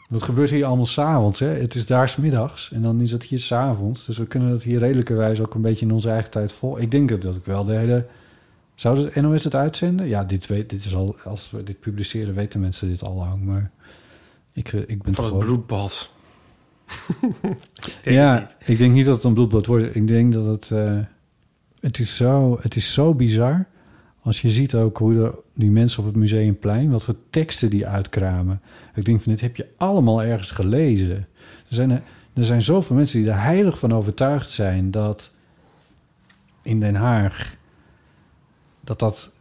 Wat 0.08 0.22
gebeurt 0.22 0.50
hier 0.50 0.64
allemaal 0.64 0.86
s'avonds, 0.86 1.40
hè? 1.40 1.46
Het 1.46 1.74
is 1.74 1.86
daar 1.86 2.08
's 2.08 2.16
middags 2.16 2.72
en 2.72 2.82
dan 2.82 3.00
is 3.00 3.12
het 3.12 3.22
hier 3.22 3.38
s'avonds. 3.38 4.06
Dus 4.06 4.18
we 4.18 4.26
kunnen 4.26 4.50
het 4.50 4.62
hier 4.62 4.78
redelijkerwijs 4.78 5.40
ook 5.40 5.54
een 5.54 5.60
beetje 5.60 5.86
in 5.86 5.92
onze 5.92 6.10
eigen 6.10 6.30
tijd 6.30 6.52
vol. 6.52 6.80
Ik 6.80 6.90
denk 6.90 7.08
dat, 7.08 7.22
dat 7.22 7.36
ik 7.36 7.44
wel 7.44 7.64
de 7.64 7.74
hele. 7.74 8.06
Zou 8.74 9.10
de 9.12 9.20
NOS 9.20 9.44
het 9.44 9.54
uitzenden? 9.54 10.06
Ja, 10.06 10.24
dit, 10.24 10.46
weet, 10.46 10.70
dit 10.70 10.84
is 10.84 10.94
al. 10.94 11.16
Als 11.24 11.50
we 11.50 11.62
dit 11.62 11.80
publiceren, 11.80 12.34
weten 12.34 12.60
mensen 12.60 12.88
dit 12.88 13.04
al 13.04 13.14
lang. 13.14 13.44
Maar 13.44 13.70
ik, 14.52 14.72
eh, 14.72 14.80
ik 14.80 15.02
ben 15.02 15.14
Van 15.14 15.24
toch 15.24 15.30
het 15.30 15.38
bloedbad. 15.44 16.10
Ik 17.16 17.98
denk 18.02 18.16
ja, 18.16 18.34
het 18.34 18.56
niet. 18.58 18.68
ik 18.68 18.78
denk 18.78 18.92
niet 18.94 19.06
dat 19.06 19.14
het 19.14 19.24
een 19.24 19.34
bloedbad 19.34 19.66
wordt. 19.66 19.94
Ik 19.94 20.06
denk 20.06 20.32
dat 20.32 20.44
het... 20.46 20.70
eh, 20.70 20.98
het, 21.80 21.98
is 21.98 22.16
zo, 22.16 22.58
het 22.60 22.76
is 22.76 22.92
zo 22.92 23.14
bizar. 23.14 23.66
Als 24.22 24.40
je 24.40 24.50
ziet 24.50 24.74
ook 24.74 24.98
hoe 24.98 25.14
de, 25.14 25.38
die 25.54 25.70
mensen 25.70 26.00
op 26.00 26.06
het 26.06 26.16
Museumplein... 26.16 26.90
wat 26.90 27.04
voor 27.04 27.16
teksten 27.30 27.70
die 27.70 27.86
uitkramen. 27.86 28.60
Ik 28.94 29.04
denk 29.04 29.20
van, 29.20 29.32
dit 29.32 29.40
heb 29.40 29.56
je 29.56 29.68
allemaal 29.76 30.22
ergens 30.22 30.50
gelezen. 30.50 31.16
Er 31.68 31.74
zijn, 31.74 31.90
er, 31.90 32.44
zijn 32.44 32.62
zoveel 32.62 32.96
mensen 32.96 33.20
die 33.20 33.30
er 33.30 33.42
heilig 33.42 33.78
van 33.78 33.92
overtuigd 33.92 34.50
zijn... 34.50 34.90
dat 34.90 35.34
in 36.62 36.80
Den 36.80 36.94
Haag... 36.94 37.56
dat 38.80 38.98
dat 38.98 39.32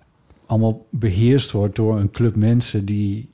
allemaal 0.45 0.85
beheerst 0.89 1.51
wordt 1.51 1.75
door 1.75 1.99
een 1.99 2.11
club 2.11 2.35
mensen... 2.35 2.85
die 2.85 3.29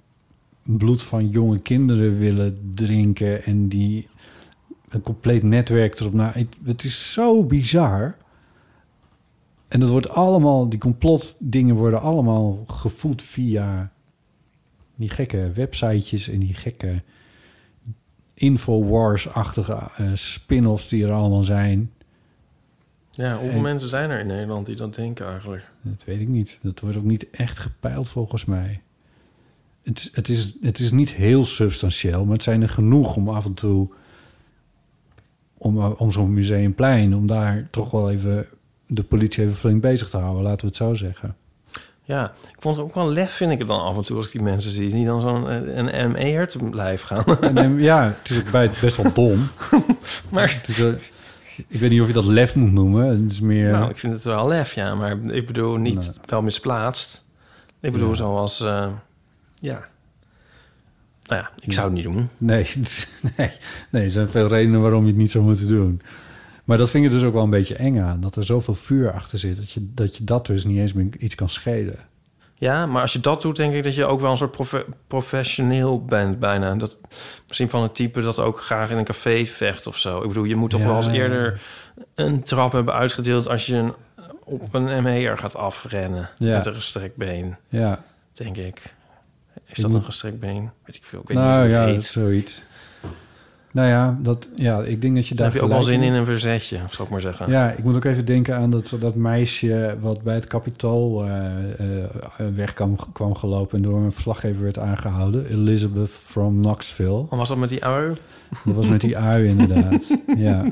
bloed 0.64 1.04
van 1.04 1.30
jonge 1.30 1.60
kinderen 1.60 2.18
willen 2.18 2.72
drinken... 2.76 3.44
en 3.44 3.68
die 3.68 4.08
een 4.90 5.02
compleet 5.02 5.44
netwerk 5.44 6.00
erop 6.00 6.14
na. 6.14 6.34
Het 6.64 6.84
is 6.84 7.14
zo 7.14 7.44
bizar. 7.44 8.16
En 9.74 9.80
dat 9.80 9.90
wordt 9.90 10.10
allemaal, 10.10 10.70
die 10.70 10.80
complotdingen 10.80 11.76
worden 11.76 12.02
allemaal 12.02 12.64
gevoed 12.68 13.22
via 13.22 13.92
die 14.96 15.10
gekke 15.10 15.52
websitejes 15.54 16.30
en 16.30 16.40
die 16.40 16.54
gekke 16.54 17.02
Infowars-achtige 18.34 19.74
eh, 19.96 20.10
spin-offs 20.14 20.90
die 20.90 21.04
er 21.06 21.12
allemaal 21.12 21.44
zijn. 21.44 21.92
Ja, 23.12 23.38
hoeveel 23.38 23.56
En- 23.58 23.62
mensen 23.62 23.90
zijn 23.90 24.10
er 24.10 24.20
in 24.20 24.28
Nederland 24.28 24.66
die 24.66 24.76
dat 24.76 24.96
denken 24.96 25.28
eigenlijk? 25.28 25.70
Dat 25.82 26.04
weet 26.04 26.20
ik 26.22 26.28
niet. 26.28 26.60
Dat 26.62 26.80
wordt 26.80 26.98
ook 26.98 27.04
niet 27.04 27.30
echt 27.30 27.58
gepeild 27.60 28.10
volgens 28.10 28.46
mij. 28.46 28.82
Het, 29.84 29.98
is- 30.00 30.10
het, 30.14 30.30
is, 30.30 30.56
het 30.62 30.80
is 30.80 30.92
niet 30.92 31.12
heel 31.12 31.46
substantieel, 31.46 32.24
maar 32.26 32.34
het 32.34 32.44
zijn 32.44 32.62
er 32.62 32.70
genoeg 32.70 33.16
om 33.16 33.30
af 33.30 33.46
en 33.46 33.54
toe... 33.54 33.88
om, 35.58 35.78
eh, 35.78 35.92
om 36.02 36.12
zo'n 36.12 36.34
museumplein, 36.34 37.16
om 37.16 37.28
daar 37.28 37.68
toch 37.72 37.92
wel 37.92 38.12
even 38.12 38.48
de 38.94 39.04
politie 39.04 39.44
even 39.44 39.56
flink 39.56 39.82
bezig 39.82 40.10
te 40.10 40.18
houden, 40.18 40.44
laten 40.44 40.60
we 40.62 40.68
het 40.68 40.76
zo 40.76 40.94
zeggen. 40.94 41.36
Ja, 42.06 42.34
ik 42.48 42.56
vond 42.60 42.76
het 42.76 42.86
ook 42.86 42.96
wel 42.96 43.10
lef, 43.12 43.32
vind 43.32 43.52
ik 43.52 43.58
het 43.60 43.68
dan 43.68 43.82
af 43.82 43.96
en 43.98 44.04
toe... 44.04 44.18
als 44.18 44.26
ik 44.26 44.32
die 44.32 44.42
mensen 44.42 44.72
zie 44.72 44.90
die 44.92 45.06
dan 45.06 45.22
zo'n 45.22 45.50
eh, 45.50 45.76
een 45.76 46.12
ME'er 46.12 46.48
te 46.48 46.70
lijf 46.72 47.02
gaan. 47.02 47.24
En, 47.42 47.58
eh, 47.58 47.80
ja, 47.84 48.04
het 48.20 48.30
is 48.30 48.40
ook 48.40 48.52
bij 48.52 48.72
best 48.82 48.96
wel 48.98 49.14
dom. 49.14 49.48
maar 50.32 50.54
Het 50.58 50.68
is, 50.68 50.80
eh, 50.80 50.92
ik 51.68 51.80
weet 51.80 51.90
niet 51.90 52.02
of 52.02 52.08
je 52.08 52.14
dat 52.14 52.26
lef 52.26 52.56
moet 52.56 52.72
noemen. 52.72 53.22
Het 53.24 53.32
is 53.32 53.40
meer... 53.40 53.72
nou, 53.72 53.90
ik 53.90 53.98
vind 54.00 54.14
het 54.14 54.24
wel 54.24 54.48
lef, 54.48 54.74
ja. 54.74 54.96
Maar 54.96 55.18
ik 55.26 55.48
bedoel 55.48 55.76
niet 55.78 55.96
Nee. 56.00 56.12
wel 56.26 56.42
misplaatst. 56.42 57.24
Ik 57.80 57.92
bedoel 57.92 58.10
Ja. 58.10 58.16
zoals... 58.16 58.58
ja. 59.56 59.86
Nou 61.28 61.42
ja, 61.42 61.50
ik 61.60 61.74
zou 61.74 61.86
het 61.86 61.96
niet 61.96 62.04
doen. 62.04 62.30
Nee, 62.38 62.68
nee, 63.38 63.52
nee, 63.92 64.04
er 64.04 64.12
zijn 64.12 64.30
veel 64.30 64.48
redenen 64.48 64.82
waarom 64.82 65.02
je 65.02 65.08
het 65.08 65.18
niet 65.18 65.32
zou 65.32 65.44
moeten 65.44 65.68
doen. 65.68 66.02
Maar 66.64 66.78
dat 66.78 66.90
vind 66.90 67.06
ik 67.06 67.12
dus 67.12 67.24
ook 67.24 67.34
wel 67.34 67.44
een 67.44 67.50
beetje 67.50 67.76
eng 67.76 68.00
aan. 68.00 68.22
Dat 68.22 68.36
er 68.36 68.44
zoveel 68.46 68.76
vuur 68.76 69.12
achter 69.12 69.38
zit. 69.38 69.58
Dat 69.58 69.72
je 69.72 69.88
dat, 69.94 70.18
je 70.18 70.24
dat 70.24 70.46
dus 70.46 70.66
niet 70.66 70.78
eens 70.78 70.94
meer 70.94 71.08
iets 71.18 71.36
kan 71.36 71.50
schelen. 71.50 71.96
Ja, 72.56 72.86
maar 72.86 73.02
als 73.02 73.14
je 73.14 73.20
dat 73.20 73.42
doet, 73.42 73.56
denk 73.56 73.74
ik 73.74 73.84
dat 73.84 73.96
je 73.96 74.06
ook 74.06 74.20
wel 74.22 74.32
een 74.32 74.38
soort 74.38 74.52
profe- 74.52 74.86
professioneel 75.08 76.06
bent 76.06 76.40
bijna. 76.40 76.76
Dat, 76.76 76.98
misschien 77.48 77.70
van 77.70 77.82
het 77.82 77.96
type 77.96 78.22
dat 78.22 78.40
ook 78.40 78.62
graag 78.62 78.90
in 78.90 78.98
een 78.98 79.04
café 79.04 79.46
vecht 79.46 79.88
of 79.88 79.98
zo. 79.98 80.22
Ik 80.22 80.28
bedoel, 80.28 80.44
je 80.44 80.56
moet 80.56 80.70
toch 80.70 80.80
Ja. 80.80 80.86
wel 80.86 80.96
eens 80.96 81.08
eerder 81.08 81.62
een 82.16 82.42
trap 82.42 82.72
hebben 82.72 82.94
uitgedeeld... 82.94 83.48
als 83.48 83.66
je 83.66 83.76
een, 83.76 83.94
op 84.44 84.74
een 84.74 85.04
ME'er 85.04 85.38
gaat 85.38 85.56
afrennen 85.56 86.30
Ja. 86.38 86.58
met 86.58 86.66
een 86.66 86.74
gestrekt 86.74 87.16
been, 87.16 87.56
Ja, 87.70 88.04
denk 88.34 88.58
ik. 88.58 88.94
Is 89.66 89.80
dat 89.82 89.94
een 89.94 90.04
gestrekt 90.04 90.40
been? 90.40 90.70
Weet 90.86 90.96
ik 90.96 91.04
veel. 91.04 91.20
Ik 91.22 91.28
weet 91.28 91.38
nou 91.38 91.62
niet 91.64 91.72
ja, 91.72 91.86
dat 91.86 91.96
is 91.96 92.12
zoiets. 92.12 92.62
Nou 93.74 93.88
ja, 93.88 94.18
dat, 94.22 94.50
ja, 94.56 94.82
ik 94.82 95.02
denk 95.02 95.16
dat 95.16 95.28
je 95.28 95.36
Dan 95.36 95.46
daar 95.46 95.54
heb 95.54 95.62
je 95.62 95.68
ook 95.68 95.74
wel 95.74 95.84
zin 95.84 96.02
in 96.02 96.14
een 96.14 96.26
verzetje, 96.26 96.80
zal 96.92 97.06
ik 97.06 97.12
maar 97.12 97.22
zeggen. 97.22 97.50
Ja, 97.50 97.72
ik 97.72 97.84
moet 97.84 97.96
ook 97.96 98.04
even 98.04 98.26
denken 98.26 98.56
aan 98.56 98.70
dat, 98.70 98.96
dat 99.00 99.16
meisje 99.16 99.98
wat 100.00 100.22
bij 100.22 100.36
het 100.36 100.48
kapitool 100.48 101.26
eh, 101.26 101.46
eh, 101.80 102.10
weg 102.56 102.74
kwam, 102.74 102.96
kwam 103.14 103.36
gelopen 103.36 103.78
en 103.78 103.84
door 103.84 104.00
een 104.00 104.12
verslaggever 104.12 104.64
werd 104.64 104.80
aangehouden. 104.80 105.46
Elizabeth 105.46 106.10
from 106.10 106.62
Knoxville. 106.62 107.26
Wat 107.30 107.40
was 107.40 107.50
dat 107.50 107.58
met 107.58 107.70
die 107.70 107.86
ui? 107.86 108.14
Dat 108.66 108.76
was 108.76 108.90
met 108.90 109.02
die 109.02 109.18
ui 109.18 109.48
inderdaad. 109.58 110.18
ja. 110.38 110.66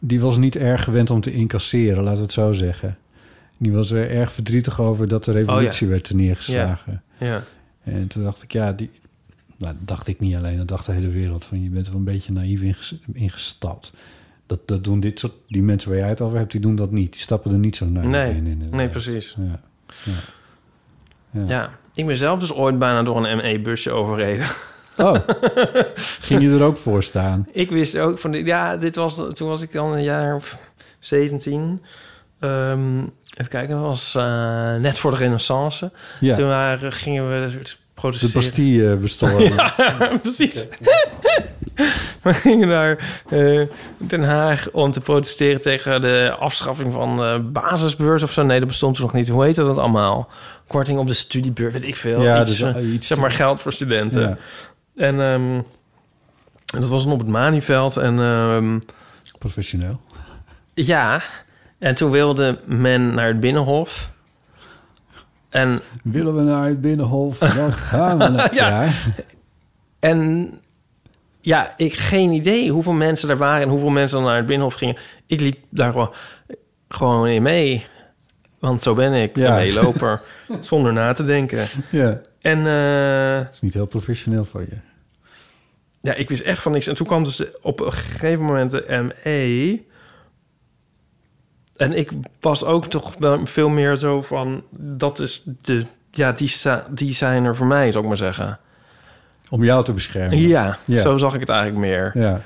Die 0.00 0.20
was 0.20 0.36
niet 0.36 0.56
erg 0.56 0.84
gewend 0.84 1.10
om 1.10 1.20
te 1.20 1.32
incasseren, 1.32 2.02
laten 2.02 2.16
we 2.16 2.22
het 2.22 2.32
zo 2.32 2.52
zeggen. 2.52 2.98
Die 3.56 3.72
was 3.72 3.90
er 3.90 4.10
erg 4.10 4.32
verdrietig 4.32 4.80
over 4.80 5.08
dat 5.08 5.24
de 5.24 5.32
revolutie 5.32 5.88
werd 5.88 6.14
neergeslagen. 6.14 7.02
Ja. 7.18 7.42
En 7.84 8.06
toen 8.06 8.22
dacht 8.22 8.42
ik, 8.42 8.52
ja, 8.52 8.72
die, 8.72 8.90
nou, 9.58 9.74
dat 9.78 9.88
dacht 9.88 10.06
ik 10.06 10.20
niet 10.20 10.34
alleen, 10.36 10.56
dat 10.56 10.68
dacht 10.68 10.86
de 10.86 10.92
hele 10.92 11.08
wereld. 11.08 11.44
Van, 11.44 11.62
je 11.62 11.68
bent 11.68 11.86
er 11.86 11.92
wel 11.92 12.00
een 12.00 12.06
beetje 12.06 12.32
naïef 12.32 12.62
inges- 12.62 12.98
ingestapt. 13.12 13.92
Dat, 14.46 14.60
dat 14.68 14.84
doen 14.84 15.00
dit 15.00 15.18
soort, 15.18 15.32
die 15.48 15.62
mensen 15.62 15.90
waar 15.90 15.98
jij 15.98 16.08
het 16.08 16.20
over 16.20 16.38
hebt, 16.38 16.52
die 16.52 16.60
doen 16.60 16.76
dat 16.76 16.90
niet. 16.90 17.12
Die 17.12 17.20
stappen 17.20 17.52
er 17.52 17.58
niet 17.58 17.76
zo 17.76 17.86
naïef 17.86 18.08
Nee, 18.08 18.30
in. 18.30 18.46
inderdaad. 18.46 18.76
nee, 18.76 18.88
precies. 18.88 19.36
Ja. 19.38 19.60
Ja. 20.04 20.12
Ja. 21.30 21.44
Ja, 21.46 21.70
ik 21.94 22.06
ben 22.06 22.16
zelf 22.16 22.38
dus 22.40 22.52
ooit 22.52 22.78
bijna 22.78 23.02
door 23.02 23.26
een 23.26 23.36
ME-busje 23.36 23.90
overreden. 23.90 24.46
Oh, 24.96 25.14
ging 26.20 26.42
je 26.42 26.50
er 26.50 26.62
ook 26.62 26.76
voor 26.76 27.02
staan? 27.02 27.46
Ik 27.52 27.70
wist 27.70 27.98
ook 27.98 28.18
van, 28.18 28.32
ja, 28.32 28.76
dit 28.76 28.94
was, 28.96 29.14
toen 29.34 29.48
was 29.48 29.62
ik 29.62 29.72
dan 29.72 29.92
een 29.92 30.02
jaar 30.02 30.34
of 30.34 30.58
17. 30.98 31.82
Ehm, 32.38 32.98
even 33.38 33.50
kijken, 33.50 33.74
dat 33.74 33.84
was 33.84 34.14
eh, 34.14 34.74
net 34.74 34.98
voor 34.98 35.10
de 35.10 35.16
renaissance. 35.16 35.90
Ja, 36.20 36.34
Toen 36.34 36.48
waren, 36.48 36.92
gingen 36.92 37.30
we 37.42 37.46
de 37.48 37.62
protesteren. 37.94 38.34
Bastille 38.34 38.96
bestormen. 38.96 39.54
Ja, 39.76 40.18
precies. 40.22 40.64
We 42.22 42.34
gingen 42.34 42.68
naar 42.68 43.22
eh, 43.28 43.60
Den 43.98 44.22
Haag 44.22 44.70
om 44.70 44.90
te 44.90 45.00
protesteren 45.00 45.60
tegen 45.60 46.00
de 46.00 46.34
afschaffing 46.38 46.92
van 46.92 47.16
de 47.16 47.40
basisbeurs 47.52 48.22
of 48.22 48.32
zo. 48.32 48.42
Nee, 48.42 48.58
dat 48.58 48.68
bestond 48.68 48.94
toen 48.94 49.04
nog 49.04 49.14
niet. 49.14 49.28
Hoe 49.28 49.44
heette 49.44 49.64
dat 49.64 49.78
allemaal? 49.78 50.28
Korting 50.66 50.98
op 50.98 51.06
de 51.06 51.14
studiebeurs, 51.14 51.72
weet 51.72 51.84
ik 51.84 51.96
veel. 51.96 52.22
Ja, 52.22 52.40
iets, 52.40 52.50
dus, 52.50 52.60
eh, 52.60 52.76
eh, 52.76 52.92
iets- 52.92 53.06
zeg 53.06 53.18
maar 53.18 53.30
geld 53.30 53.60
voor 53.60 53.72
studenten. 53.72 54.20
Ja. 54.20 54.36
En 54.96 55.20
ehm, 55.20 55.54
en 56.74 56.80
dat 56.80 56.88
was 56.88 57.02
dan 57.04 57.12
op 57.12 57.18
het 57.18 57.28
Manieveld. 57.28 57.96
En 57.96 58.18
ehm, 58.20 58.78
Professioneel. 59.38 60.00
ja, 60.74 61.22
en 61.78 61.94
toen 61.94 62.10
wilde 62.10 62.58
men 62.66 63.14
naar 63.14 63.26
het 63.26 63.40
Binnenhof. 63.40 64.10
En 65.48 65.80
Willen 66.02 66.34
we 66.36 66.42
naar 66.42 66.66
het 66.66 66.80
Binnenhof, 66.80 67.38
dan 67.62 67.72
gaan 67.72 68.18
we 68.18 68.28
naar... 68.28 68.54
Ja. 68.54 68.88
En 69.98 70.50
ja, 71.40 71.72
ik 71.76 71.94
geen 71.94 72.30
idee 72.32 72.70
hoeveel 72.70 72.92
mensen 72.92 73.30
er 73.30 73.36
waren 73.36 73.62
en 73.62 73.68
hoeveel 73.68 73.88
mensen 73.88 74.16
dan 74.16 74.26
naar 74.26 74.36
het 74.36 74.46
Binnenhof 74.46 74.74
gingen. 74.74 74.96
Ik 75.26 75.40
liep 75.40 75.58
daar 75.68 75.90
gewoon, 75.92 76.12
gewoon 76.88 77.26
in 77.26 77.42
mee. 77.42 77.86
Want 78.58 78.82
zo 78.82 78.94
ben 78.94 79.12
ik, 79.12 79.36
Ja. 79.36 79.48
een 79.50 79.56
meeloper. 79.56 80.20
zonder 80.60 80.92
na 80.92 81.12
te 81.12 81.24
denken. 81.24 81.66
ja. 81.90 82.20
En 82.40 82.58
eh, 82.66 83.38
Dat 83.44 83.54
is 83.54 83.60
niet 83.60 83.74
heel 83.74 83.86
professioneel 83.86 84.44
van 84.44 84.60
je. 84.60 84.76
ja, 86.00 86.14
ik 86.14 86.28
wist 86.28 86.42
echt 86.42 86.62
van 86.62 86.72
niks. 86.72 86.86
En 86.86 86.94
toen 86.94 87.06
kwam 87.06 87.24
dus 87.24 87.42
op 87.62 87.80
een 87.80 87.92
gegeven 87.92 88.44
moment 88.44 88.70
de 88.70 89.12
ME. 89.24 89.82
En 91.78 91.92
ik 91.92 92.10
was 92.40 92.64
ook 92.64 92.86
toch 92.86 93.14
veel 93.44 93.68
meer 93.68 93.96
zo 93.96 94.22
van... 94.22 94.62
Dat 94.70 95.18
is 95.18 95.42
de... 95.62 95.86
Ja, 96.10 96.32
die, 96.32 96.52
die 96.90 97.14
zijn 97.14 97.44
er 97.44 97.56
voor 97.56 97.66
mij, 97.66 97.90
zou 97.90 98.02
ik 98.02 98.08
maar 98.08 98.18
zeggen. 98.18 98.58
Om 99.50 99.64
jou 99.64 99.84
te 99.84 99.92
beschermen. 99.92 100.38
Ja, 100.38 100.78
Ja. 100.84 101.00
zo 101.02 101.16
zag 101.16 101.34
ik 101.34 101.40
het 101.40 101.48
eigenlijk 101.48 101.80
meer. 101.80 102.10
Ja. 102.14 102.40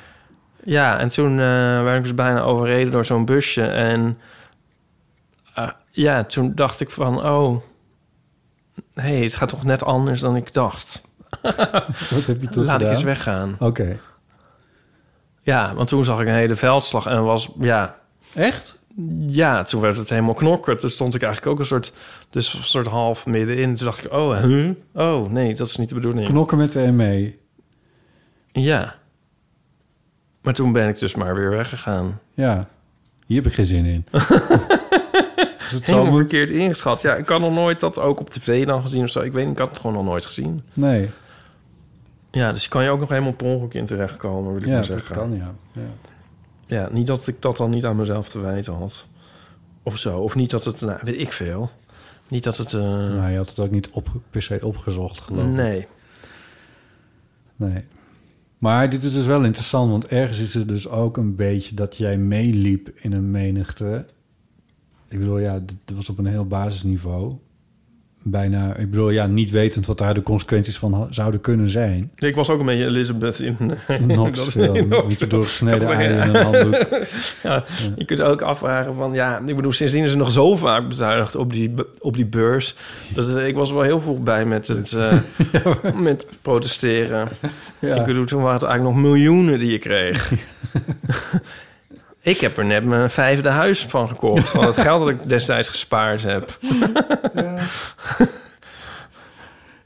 Ja, 0.65 0.99
en 0.99 1.09
toen 1.09 1.31
eh, 1.31 1.83
werd 1.83 1.97
ik 1.97 2.03
dus 2.03 2.15
bijna 2.15 2.41
overreden 2.41 2.93
door 2.93 3.05
zo'n 3.05 3.25
busje. 3.25 3.67
En 3.67 4.19
eh, 5.55 5.69
ja, 5.91 6.25
toen 6.25 6.55
dacht 6.55 6.81
ik 6.81 6.91
van, 6.91 7.25
oh, 7.25 7.63
hey, 8.95 9.23
het 9.23 9.35
gaat 9.35 9.49
toch 9.49 9.65
net 9.65 9.85
anders 9.85 10.21
dan 10.21 10.37
ik 10.37 10.55
dacht. 10.55 11.03
Wat 12.11 12.27
heb 12.27 12.41
je 12.41 12.49
toen 12.49 12.65
Laat 12.65 12.81
ik 12.81 12.89
eens 12.89 13.03
weggaan. 13.03 13.57
Oké. 13.59 13.99
Ja, 15.41 15.75
want 15.75 15.89
toen 15.89 16.05
zag 16.05 16.21
ik 16.21 16.27
een 16.27 16.35
hele 16.35 16.55
veldslag 16.55 17.07
en 17.07 17.25
was, 17.25 17.51
ja, 17.61 18.01
Echt? 18.35 18.79
Ja, 19.27 19.63
toen 19.63 19.81
werd 19.81 19.99
het 19.99 20.09
helemaal 20.09 20.35
knokken. 20.35 20.79
Toen 20.79 20.91
stond 20.91 21.15
ik 21.15 21.23
eigenlijk 21.23 21.53
ook 21.53 21.59
een 21.61 21.67
soort, 21.67 21.93
dus 22.31 22.55
een 22.55 22.63
soort 22.63 22.87
half 22.87 23.27
middenin. 23.27 23.75
Toen 23.77 23.87
dacht 23.87 24.05
ik, 24.05 24.13
oh, 24.13 24.41
huh? 24.41 24.71
oh, 24.95 25.31
nee, 25.31 25.55
dat 25.55 25.67
is 25.67 25.77
niet 25.77 25.89
de 25.89 25.95
bedoeling. 25.95 26.29
Knokken 26.29 26.59
met 26.59 26.73
de 26.73 26.93
ME. 26.93 27.35
Ja. 28.53 28.95
Maar 30.43 30.55
toen 30.55 30.73
ben 30.73 30.89
ik 30.89 30.99
dus 30.99 31.15
maar 31.15 31.35
weer 31.35 31.51
weggegaan. 31.51 32.21
Ja. 32.35 32.69
Hier 33.27 33.37
heb 33.37 33.47
ik 33.47 33.53
geen 33.53 33.65
zin 33.65 33.85
in. 33.85 34.07
dus 34.11 35.71
het 35.71 35.85
Helemaal 35.85 36.17
verkeerd 36.17 36.51
ingeschat. 36.51 37.03
Ja, 37.03 37.15
ik 37.15 37.29
had 37.29 37.41
nog 37.41 37.53
nooit 37.53 37.81
dat 37.81 37.99
ook 37.99 38.21
op 38.21 38.31
tv 38.31 38.67
dan 38.67 38.83
gezien 38.83 39.03
of 39.03 39.11
zo. 39.11 39.21
Ik 39.21 39.33
weet 39.33 39.45
niet, 39.45 39.53
ik 39.53 39.59
had 39.59 39.69
het 39.71 39.79
gewoon 39.79 39.97
nog 39.97 40.05
nooit 40.05 40.27
gezien. 40.27 40.63
Nee. 40.73 41.11
Ja, 42.31 42.53
dus 42.53 42.69
kan 42.69 42.85
je 42.85 42.91
ook 42.91 43.01
nog 43.01 43.09
helemaal 43.09 43.33
per 43.33 43.47
ongeluk 43.47 43.75
in 43.75 43.87
terechtkomen, 43.87 44.53
wil 44.53 44.61
ik 44.61 44.67
Ja, 44.67 44.73
maar 44.73 44.79
dat 44.79 44.87
zeggen. 44.87 45.17
kan, 45.17 45.37
ja. 45.37 45.55
ja. 45.73 46.12
Ja, 46.73 46.89
niet 46.93 47.07
dat 47.07 47.27
ik 47.27 47.43
dat 47.43 47.57
dan 47.57 47.71
niet 47.71 47.85
aan 47.85 47.97
mezelf 47.97 48.29
te 48.29 48.39
wijten 48.41 48.75
had. 48.75 49.07
Of 49.83 49.99
zo. 49.99 50.19
Of 50.19 50.35
niet 50.35 50.51
dat 50.51 50.65
het, 50.65 50.81
nou, 50.81 50.99
weet 51.03 51.21
ik 51.21 51.33
veel. 51.33 51.71
Niet 52.29 52.45
dat 52.45 52.57
het... 52.57 52.73
eh, 52.73 52.81
Nou, 52.83 53.31
je 53.31 53.37
had 53.37 53.49
het 53.49 53.61
ook 53.61 53.71
niet 53.71 53.91
op, 53.91 54.09
per 54.31 54.43
se 54.43 54.67
opgezocht, 54.67 55.21
geloof 55.21 55.45
ik. 55.45 55.51
nee. 55.51 55.87
Nee. 57.57 57.85
Maar 58.59 58.91
dit 58.91 59.05
is 59.05 59.13
dus 59.13 59.27
wel 59.27 59.45
interessant, 59.45 59.91
want 59.91 60.07
ergens 60.07 60.39
is 60.39 60.55
het 60.55 60.69
dus 60.69 60.89
ook 60.89 61.17
een 61.17 61.37
beetje 61.37 61.75
dat 61.75 61.97
jij 61.97 62.19
meeliep 62.19 62.91
in 62.95 63.13
een 63.13 63.31
menigte. 63.31 64.07
Ik 65.09 65.19
bedoel, 65.19 65.39
ja, 65.39 65.59
dit 65.59 65.97
was 65.97 66.09
op 66.09 66.19
een 66.19 66.27
heel 66.27 66.47
basisniveau. 66.47 67.35
Bijna, 68.25 68.75
ik 68.77 68.91
bedoel, 68.91 69.11
ja, 69.11 69.27
niet 69.27 69.51
wetend 69.51 69.87
wat 69.87 69.99
daar 69.99 70.15
de 70.15 70.23
consequenties 70.23 70.79
van 70.79 71.07
zouden 71.11 71.41
kunnen 71.41 71.69
zijn. 71.69 72.11
Ik 72.17 72.35
was 72.35 72.51
ook 72.51 72.61
een 72.61 72.67
beetje 72.67 72.85
Elizabeth 72.85 73.39
in... 73.39 73.57
Knoxville, 74.07 74.67
in 74.79 74.93
een 74.93 75.09
beetje 75.09 75.27
doorgesneden 75.27 75.89
ei 75.89 76.09
een 76.29 76.35
handdoek. 76.37 76.87
Ja, 77.43 77.65
je 77.97 78.05
kunt 78.05 78.21
ook 78.23 78.43
afvragen 78.43 78.95
van... 78.95 79.13
Ja, 79.13 79.43
ik 79.47 79.57
bedoel, 79.57 79.73
sindsdien 79.73 80.05
is 80.05 80.11
er 80.13 80.17
nog 80.17 80.33
zo 80.33 80.57
vaak 80.57 80.89
bezuinigd 80.89 81.37
op 81.37 81.53
die, 81.53 81.75
op 82.01 82.17
die 82.17 82.27
beurs. 82.27 82.77
Dat, 83.15 83.27
het- 83.27 83.37
ik 83.47 83.55
was 83.55 83.69
er 83.69 83.75
wel 83.75 83.85
heel 83.85 84.01
vroeg 84.01 84.19
bij 84.21 84.45
met 84.47 84.69
het 84.69 84.93
eh, 84.93 85.13
met 85.97 86.27
protesteren. 86.43 87.29
Ja. 87.79 87.95
Ik 87.95 88.05
bedoel, 88.05 88.25
toen 88.25 88.43
waren 88.43 88.59
het 88.61 88.69
eigenlijk 88.69 88.95
nog 88.97 89.05
miljoenen 89.05 89.59
die 89.59 89.71
je 89.73 89.79
kreeg. 89.79 90.33
Ik 92.23 92.39
heb 92.39 92.57
er 92.59 92.65
net 92.65 92.85
mijn 92.85 93.11
vijfde 93.11 93.49
huis 93.49 93.85
van 93.87 94.09
gekocht. 94.09 94.49
Van 94.51 94.65
het 94.65 94.77
geld 94.77 95.01
dat 95.01 95.09
ik 95.09 95.29
destijds 95.29 95.69
gespaard 95.69 96.23
heb. 96.23 96.59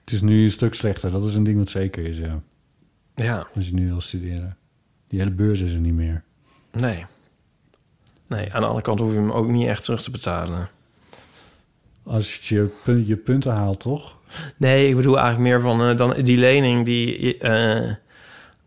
Het 0.04 0.12
is 0.14 0.20
nu 0.20 0.42
een 0.42 0.50
stuk 0.50 0.74
slechter. 0.74 1.10
Dat 1.10 1.26
is 1.26 1.34
een 1.34 1.44
ding 1.44 1.58
wat 1.58 1.68
zeker 1.68 2.04
is, 2.06 2.16
ja. 2.18 2.40
Ja, 3.14 3.46
Als 3.54 3.66
je 3.66 3.74
nu 3.74 3.86
wil 3.86 4.00
studeren. 4.00 4.56
Die 5.08 5.18
hele 5.18 5.30
beurs 5.30 5.60
is 5.60 5.72
er 5.72 5.78
niet 5.78 5.94
meer. 5.94 6.22
nee. 6.72 7.06
Nee, 8.28 8.52
aan 8.52 8.60
de 8.60 8.66
andere 8.66 8.84
kant 8.84 9.00
hoef 9.00 9.10
je 9.12 9.16
hem 9.18 9.32
ook 9.32 9.48
niet 9.48 9.68
echt 9.68 9.84
terug 9.84 10.02
te 10.02 10.10
betalen. 10.10 10.68
Als 12.02 12.34
je 12.34 12.54
je, 12.54 12.68
pun- 12.84 13.06
je 13.06 13.16
punten 13.16 13.52
haalt, 13.52 13.80
toch? 13.80 14.16
Nee, 14.56 14.88
ik 14.88 14.96
bedoel 14.96 15.18
eigenlijk 15.18 15.48
meer 15.48 15.60
van 15.60 15.82
eh, 15.88 15.96
dan 15.96 16.14
die 16.22 16.38
lening 16.38 16.84
die... 16.84 17.38
eh, 17.38 17.92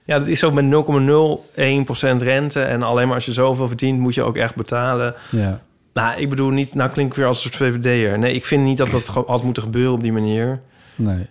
ja, 0.09 0.19
dat 0.19 0.27
is 0.27 0.39
zo 0.39 0.51
met 0.51 0.65
0,01% 0.65 2.23
rente. 2.23 2.61
En 2.61 2.83
alleen 2.83 3.05
maar 3.05 3.15
als 3.15 3.25
je 3.25 3.33
zoveel 3.33 3.67
verdient, 3.67 3.99
moet 3.99 4.13
je 4.13 4.23
ook 4.23 4.37
echt 4.37 4.55
betalen. 4.55 5.15
Ja. 5.29 5.61
Nou, 5.93 6.19
ik 6.19 6.29
bedoel 6.29 6.49
niet... 6.49 6.75
Nou 6.75 6.89
klink 6.89 7.09
ik 7.09 7.17
weer 7.17 7.25
als 7.25 7.45
een 7.45 7.51
soort 7.51 7.71
VVD'er. 7.73 8.19
Nee, 8.19 8.33
ik 8.33 8.45
vind 8.45 8.63
niet 8.63 8.77
dat 8.77 8.91
dat 8.91 9.05
had 9.07 9.43
moeten 9.43 9.63
gebeuren 9.63 9.93
op 9.93 10.01
die 10.01 10.11
manier. 10.11 10.61
Nee. 10.95 11.25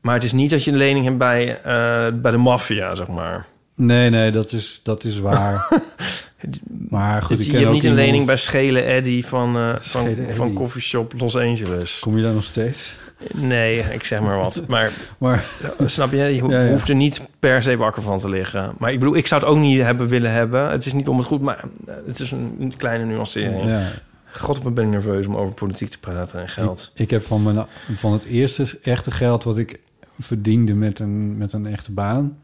Maar 0.00 0.14
het 0.14 0.24
is 0.24 0.32
niet 0.32 0.50
dat 0.50 0.64
je 0.64 0.70
een 0.70 0.76
lening 0.76 1.04
hebt 1.04 1.18
bij, 1.18 1.60
eh, 1.62 2.12
bij 2.14 2.30
de 2.30 2.36
maffia, 2.36 2.94
zeg 2.94 3.06
maar. 3.06 3.46
Nee, 3.74 4.10
nee, 4.10 4.30
dat 4.30 4.52
is, 4.52 4.80
dat 4.82 5.04
is 5.04 5.18
waar. 5.18 5.68
maar 6.90 7.22
goed, 7.22 7.40
ik 7.40 7.44
je 7.44 7.50
ken 7.50 7.54
hebt 7.54 7.68
ook 7.68 7.74
niet 7.74 7.84
een 7.84 7.94
lening 7.94 8.26
bij 8.26 8.36
Schele 8.36 8.80
Eddy 8.80 9.22
van, 9.22 9.56
eh 9.56 9.74
van, 9.80 10.02
Schele 10.02 10.32
van. 10.32 10.52
Coffeeshop 10.52 11.12
Los 11.18 11.36
Angeles. 11.36 11.98
Kom 11.98 12.16
je 12.16 12.22
daar 12.22 12.34
nog 12.34 12.44
steeds? 12.44 12.94
Nee, 13.34 13.78
ik 13.78 14.04
zeg 14.04 14.20
maar 14.20 14.36
wat. 14.38 14.62
Maar 14.68 14.90
Maar 15.18 15.44
snap 15.86 16.10
je, 16.12 16.16
je 16.16 16.40
ho- 16.40 16.50
Ja, 16.50 16.62
ja. 16.62 16.70
hoeft 16.70 16.88
er 16.88 16.94
niet 16.94 17.20
per 17.38 17.62
se 17.62 17.76
wakker 17.76 18.02
van 18.02 18.18
te 18.18 18.28
liggen. 18.28 18.74
Maar 18.78 18.92
ik 18.92 18.98
bedoel, 18.98 19.16
ik 19.16 19.26
zou 19.26 19.40
het 19.40 19.50
ook 19.50 19.56
niet 19.58 19.80
hebben 19.82 20.08
willen 20.08 20.32
hebben. 20.32 20.70
Het 20.70 20.86
is 20.86 20.92
niet 20.92 21.08
om 21.08 21.16
het 21.16 21.26
goed, 21.26 21.40
maar 21.40 21.64
eh, 21.86 21.94
het 22.06 22.20
is 22.20 22.30
een, 22.30 22.56
een 22.58 22.76
kleine 22.76 23.04
nuancering. 23.04 23.64
ja, 23.64 23.88
God, 24.30 24.56
ik 24.66 24.74
ben 24.74 24.90
nerveus 24.90 25.26
om 25.26 25.36
over 25.36 25.54
politiek 25.54 25.88
te 25.88 25.98
praten 25.98 26.40
en 26.40 26.48
geld. 26.48 26.90
ik, 26.94 27.00
ik 27.00 27.10
heb 27.10 27.22
van, 27.24 27.42
mijn, 27.42 27.66
van 27.94 28.12
het 28.12 28.24
eerste 28.24 28.78
echte 28.82 29.10
geld 29.10 29.44
wat 29.44 29.58
ik 29.58 29.80
verdiende 30.20 30.74
met 30.74 30.98
een, 30.98 31.36
met 31.36 31.52
een 31.52 31.66
echte 31.66 31.92
baan... 31.92 32.36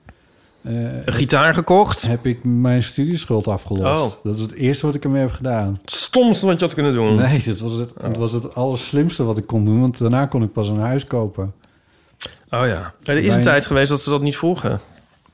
eh, 0.65 0.73
Een 1.05 1.13
gitaar 1.13 1.55
gekocht. 1.55 2.07
heb 2.07 2.27
ik 2.27 2.45
mijn 2.45 2.83
studieschuld 2.83 3.49
afgelost. 3.49 4.05
Oh. 4.17 4.23
Dat 4.25 4.35
is 4.35 4.41
het 4.41 4.55
eerste 4.55 4.87
wat 4.87 4.95
ik 4.95 5.05
ermee 5.05 5.21
heb 5.21 5.31
gedaan. 5.33 5.79
Het 5.81 5.91
stomste 5.91 6.47
wat 6.47 6.59
je 6.61 6.65
had 6.65 6.75
kunnen 6.75 6.93
doen. 6.93 7.15
Nee, 7.15 7.43
dat 7.47 7.59
was 7.59 7.73
het, 7.73 7.93
Oh. 7.93 8.03
dat 8.03 8.17
was 8.17 8.33
het 8.33 8.55
allerslimste 8.55 9.25
wat 9.25 9.39
ik 9.39 9.47
kon 9.47 9.65
doen. 9.65 9.81
Want 9.81 9.99
daarna 9.99 10.27
kon 10.27 10.43
ik 10.43 10.53
pas 10.53 10.69
een 10.69 10.79
huis 10.81 11.05
kopen. 11.07 11.53
Oh 12.51 12.67
ja. 12.67 12.95
Er 13.03 13.17
is 13.17 13.27
een 13.27 13.33
Bij- 13.35 13.43
tijd 13.43 13.67
geweest 13.67 13.89
dat 13.89 14.01
ze 14.01 14.11
dat 14.11 14.21
niet 14.23 14.37
vroegen. 14.37 14.81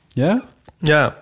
Ja? 0.08 0.42
Ja, 0.78 1.16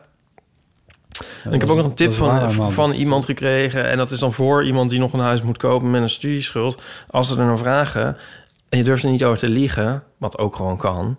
En 1.45 1.53
ik 1.53 1.61
heb 1.61 1.71
ook 1.71 1.77
nog 1.77 1.87
een 1.87 1.95
tip 1.95 2.13
van, 2.13 2.53
van 2.73 2.91
iemand. 2.93 3.25
gekregen. 3.25 3.89
En 3.89 3.97
dat 3.97 4.11
is 4.11 4.19
dan 4.21 4.33
voor 4.33 4.65
iemand 4.67 4.91
die 4.91 4.99
nog 4.99 5.13
een 5.13 5.21
huis 5.21 5.43
moet 5.43 5.57
kopen 5.57 5.91
met 5.91 6.03
een 6.03 6.11
studieschuld. 6.11 6.83
Als 7.11 7.29
ze 7.29 7.39
er 7.39 7.45
nou 7.45 7.59
vragen 7.59 8.17
en 8.69 8.79
je 8.79 8.85
durft 8.85 9.05
er 9.05 9.11
niet 9.11 9.25
over 9.25 9.39
te 9.39 9.49
liegen, 9.49 10.03
wat 10.17 10.39
ook 10.39 10.57
gewoon 10.57 10.77
kan. 10.77 11.17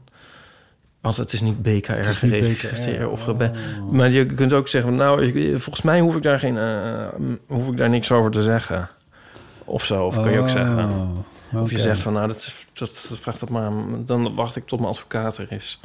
Want 1.01 1.17
het 1.17 1.33
is 1.33 1.41
niet 1.41 1.62
BKR 1.62 1.91
is 1.91 2.15
geregistreerd 2.15 2.97
BKR, 2.99 3.05
of 3.07 3.21
gebe- 3.23 3.51
oh. 3.81 3.91
Maar 3.91 4.09
je 4.09 4.25
kunt 4.25 4.53
ook 4.53 4.67
zeggen, 4.67 4.95
nou, 4.95 5.31
volgens 5.59 5.81
mij 5.81 5.99
hoef 5.99 6.15
ik 6.15 6.23
daar 6.23 6.39
geen, 6.39 6.57
eh, 6.57 7.07
hoef 7.47 7.67
ik 7.67 7.77
daar 7.77 7.89
niks 7.89 8.12
over 8.12 8.31
te 8.31 8.41
zeggen. 8.43 8.89
Of 9.65 9.85
zo, 9.85 10.05
of 10.05 10.15
kan 10.21 10.31
je 10.31 10.39
ook 10.39 10.49
zeggen. 10.49 10.77
Oh, 11.53 11.62
Of 11.62 11.71
je 11.71 11.79
zegt 11.79 12.01
van, 12.01 12.13
nou, 12.13 12.27
dat, 12.27 12.53
dat 12.73 13.15
vraagt 13.21 13.39
dat 13.39 13.49
maar 13.49 13.63
aan- 13.63 14.01
Dan 14.05 14.35
wacht 14.35 14.55
ik 14.55 14.65
tot 14.67 14.79
mijn 14.79 14.91
advocaat 14.91 15.38
er 15.38 15.51
is. 15.51 15.79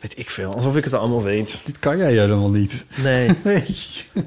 Weet 0.00 0.18
ik 0.18 0.30
veel. 0.30 0.54
Alsof 0.54 0.76
ik 0.76 0.84
het 0.84 0.92
allemaal 0.94 1.22
weet. 1.22 1.60
Dit 1.64 1.78
kan 1.78 1.96
jij 1.96 2.12
helemaal 2.12 2.50
niet. 2.50 2.86
Nee, 3.02 3.30
Nee. 3.44 3.64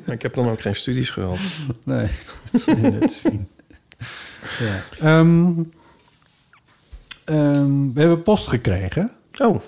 ik 0.06 0.22
heb 0.22 0.34
dan 0.34 0.50
ook 0.50 0.62
geen 0.62 0.76
studieschuld. 0.76 1.40
Nee, 1.84 2.08
dat 2.52 2.62
zul 2.62 2.76
je 2.78 2.82
net 2.82 3.12
zien. 3.14 3.48
Ja. 4.60 4.82
Ehm, 5.00 5.52
ehm, 7.26 7.94
we 7.94 8.00
hebben 8.00 8.22
post 8.22 8.48
gekregen 8.48 9.12
Oh, 9.42 9.62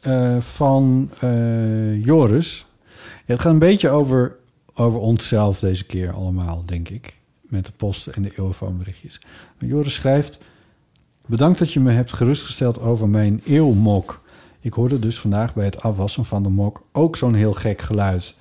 eh, 0.00 0.40
van 0.40 1.10
eh, 1.20 2.04
Joris. 2.04 2.66
Ja, 3.26 3.34
het 3.34 3.40
gaat 3.40 3.52
een 3.52 3.58
beetje 3.58 3.88
over, 3.88 4.36
over 4.74 5.00
onszelf 5.00 5.58
deze 5.58 5.86
keer 5.86 6.12
allemaal, 6.12 6.62
denk 6.66 6.88
ik. 6.88 7.16
Met 7.40 7.66
de 7.66 7.72
post 7.76 8.06
en 8.06 8.22
de 8.22 8.32
eeuwfoonberichtjes. 8.36 9.20
Maar 9.58 9.68
Joris 9.68 9.94
schrijft... 9.94 10.38
Bedankt 11.28 11.58
dat 11.58 11.72
je 11.72 11.80
me 11.80 11.92
hebt 11.92 12.12
gerustgesteld 12.12 12.80
over 12.80 13.08
mijn 13.08 13.40
eeuwmok. 13.44 14.20
ik 14.60 14.72
hoorde 14.72 14.98
dus 14.98 15.20
vandaag 15.20 15.54
bij 15.54 15.64
het 15.64 15.82
afwassen 15.82 16.24
van 16.24 16.42
de 16.42 16.48
mok 16.48 16.82
ook 16.92 17.16
zo'n 17.16 17.34
heel 17.34 17.52
gek 17.52 17.80
geluid. 17.80 18.34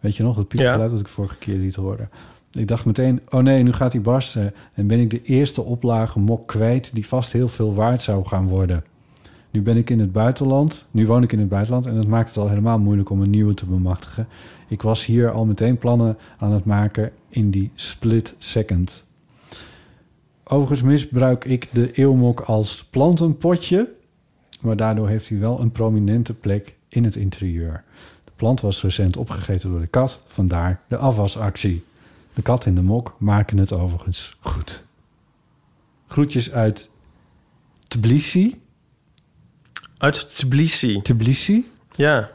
Weet 0.00 0.16
je 0.16 0.22
nog, 0.22 0.36
dat 0.36 0.48
piepgeluid 0.48 0.90
dat 0.90 1.00
ik 1.00 1.08
vorige 1.08 1.36
keer 1.36 1.56
liet 1.56 1.74
horen. 1.74 2.10
Ik 2.52 2.68
dacht 2.68 2.84
meteen, 2.84 3.20
oh 3.28 3.40
nee, 3.40 3.62
nu 3.62 3.72
gaat 3.72 3.92
hij 3.92 4.02
barsten. 4.02 4.54
En 4.72 4.86
ben 4.86 5.00
ik 5.00 5.10
de 5.10 5.22
eerste 5.22 5.62
oplage 5.62 6.18
mok 6.18 6.48
kwijt 6.48 6.94
die 6.94 7.06
vast 7.06 7.32
heel 7.32 7.48
veel 7.48 7.74
waard 7.74 8.02
zou 8.02 8.26
gaan 8.26 8.48
worden. 8.48 8.84
Nu 9.54 9.62
ben 9.62 9.76
ik 9.76 9.90
in 9.90 10.00
het 10.00 10.12
buitenland. 10.12 10.86
Nu 10.90 11.06
woon 11.06 11.22
ik 11.22 11.32
in 11.32 11.38
het 11.38 11.48
buitenland 11.48 11.86
en 11.86 11.94
dat 11.94 12.06
maakt 12.06 12.28
het 12.28 12.38
al 12.38 12.48
helemaal 12.48 12.78
moeilijk 12.78 13.10
om 13.10 13.22
een 13.22 13.30
nieuwe 13.30 13.54
te 13.54 13.66
bemachtigen. 13.66 14.28
Ik 14.68 14.82
was 14.82 15.04
hier 15.04 15.30
al 15.30 15.44
meteen 15.44 15.78
plannen 15.78 16.18
aan 16.38 16.52
het 16.52 16.64
maken 16.64 17.12
in 17.28 17.50
die 17.50 17.70
split 17.74 18.34
second. 18.38 19.04
Overigens 20.44 20.82
misbruik 20.82 21.44
ik 21.44 21.68
de 21.72 21.92
eeuwmok 21.92 22.40
als 22.40 22.84
plantenpotje, 22.84 23.92
maar 24.60 24.76
daardoor 24.76 25.08
heeft 25.08 25.28
hij 25.28 25.38
wel 25.38 25.60
een 25.60 25.72
prominente 25.72 26.34
plek 26.34 26.76
in 26.88 27.04
het 27.04 27.16
interieur. 27.16 27.84
De 28.24 28.32
plant 28.36 28.60
was 28.60 28.82
recent 28.82 29.16
opgegeten 29.16 29.70
door 29.70 29.80
de 29.80 29.86
kat, 29.86 30.20
vandaar 30.26 30.80
de 30.88 30.96
afwasactie. 30.96 31.84
De 32.32 32.42
kat 32.42 32.66
en 32.66 32.74
de 32.74 32.82
mok 32.82 33.16
maken 33.18 33.58
het 33.58 33.72
overigens 33.72 34.36
goed. 34.40 34.84
Groetjes 36.06 36.52
uit 36.52 36.90
Tbilisi. 37.88 38.62
Uit 40.04 40.36
Tbilisi. 40.36 41.00
Tbilisi, 41.02 41.70
Ja. 41.94 42.30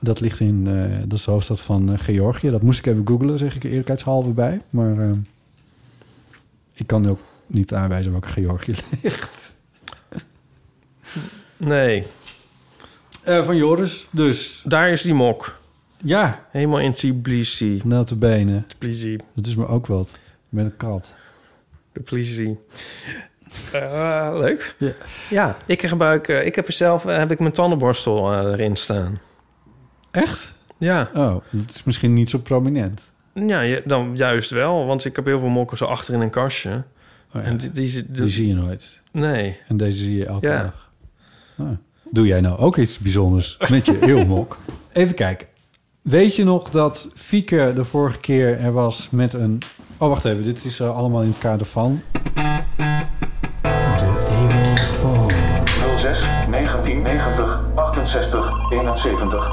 dat 0.00 0.20
ligt 0.20 0.40
in, 0.40 0.66
eh, 0.66 0.98
dat 1.08 1.18
is 1.18 1.24
de 1.24 1.30
hoofdstad 1.30 1.60
van 1.60 1.92
eh, 1.92 1.98
Georgië. 1.98 2.50
Dat 2.50 2.62
moest 2.62 2.78
ik 2.78 2.86
even 2.86 3.06
googlen, 3.06 3.38
zeg 3.38 3.54
ik 3.54 3.64
er 3.64 3.70
eerlijkheidshalve 3.70 4.28
bij. 4.30 4.62
Maar 4.70 4.98
eh, 4.98 5.10
ik 6.72 6.86
kan 6.86 7.08
ook 7.08 7.20
niet 7.46 7.74
aanwijzen 7.74 8.10
welke 8.12 8.28
Georgië 8.28 8.74
ligt. 9.02 9.54
Nee. 11.56 12.04
Van 13.24 13.56
Joris, 13.56 14.06
dus. 14.10 14.62
Daar 14.64 14.88
is 14.90 15.02
die 15.02 15.14
mok. 15.14 15.60
Ja, 15.96 16.46
Helemaal 16.50 16.80
in 16.80 16.92
Tbilisi. 16.92 17.80
notabene. 17.84 18.62
Tbilisi. 18.78 19.16
Dat 19.34 19.46
is 19.46 19.54
me 19.54 19.66
ook 19.66 19.86
wat. 19.86 20.18
Met 20.48 20.64
een 20.64 20.76
kat. 20.76 21.14
Tbilisi. 22.04 22.56
Eh, 23.72 24.28
leuk. 24.34 24.74
Ja. 24.78 24.92
Ja, 25.30 25.56
ik 25.66 25.82
gebruik... 25.86 26.28
eh, 26.28 26.46
ik 26.46 26.54
heb 26.54 26.66
er 26.66 26.72
zelf 26.72 27.06
eh, 27.06 27.16
heb 27.16 27.30
ik 27.30 27.38
mijn 27.38 27.52
tandenborstel 27.52 28.34
erin 28.52 28.76
staan. 28.76 29.20
Echt? 30.10 30.52
Ja. 30.78 31.10
Oh, 31.14 31.36
dat 31.50 31.68
is 31.70 31.82
misschien 31.84 32.12
niet 32.12 32.30
zo 32.30 32.38
prominent. 32.38 33.00
Ja, 33.34 33.80
dan 33.84 34.10
juist 34.14 34.50
wel. 34.50 34.86
Want 34.86 35.04
ik 35.04 35.16
heb 35.16 35.24
heel 35.24 35.38
veel 35.38 35.48
mokken 35.48 35.76
zo 35.76 35.84
achter 35.84 36.14
in 36.14 36.20
een 36.20 36.30
kastje. 36.30 36.70
Oh, 36.70 36.82
ja. 37.32 37.40
En 37.42 37.56
die, 37.56 37.72
die, 37.72 37.92
die, 37.92 38.10
Die 38.10 38.28
zie 38.28 38.48
je 38.48 38.54
nooit. 38.54 39.00
Nee. 39.12 39.58
En 39.68 39.76
deze 39.76 39.98
zie 39.98 40.16
je 40.16 40.26
elke 40.26 40.46
Ja. 40.46 40.62
dag. 40.62 40.90
Ah. 41.58 41.66
Doe 42.10 42.26
jij 42.26 42.40
nou 42.40 42.58
ook 42.58 42.76
iets 42.76 42.98
bijzonders 42.98 43.56
met 43.70 43.86
je 43.86 43.98
eeuwmok? 44.06 44.58
Even 44.92 45.14
kijken. 45.14 45.46
Weet 46.02 46.36
je 46.36 46.44
nog 46.44 46.70
dat 46.70 47.10
Fieke 47.14 47.72
de 47.74 47.84
vorige 47.84 48.18
keer 48.18 48.60
er 48.60 48.72
was 48.72 49.08
met 49.10 49.32
een... 49.32 49.58
Oh, 49.98 50.08
wacht 50.08 50.24
even. 50.24 50.44
Dit 50.44 50.64
is 50.64 50.80
allemaal 50.80 51.22
in 51.22 51.28
het 51.28 51.38
kader 51.38 51.66
van... 51.66 52.02
68 58.16 58.70
71. 58.70 59.48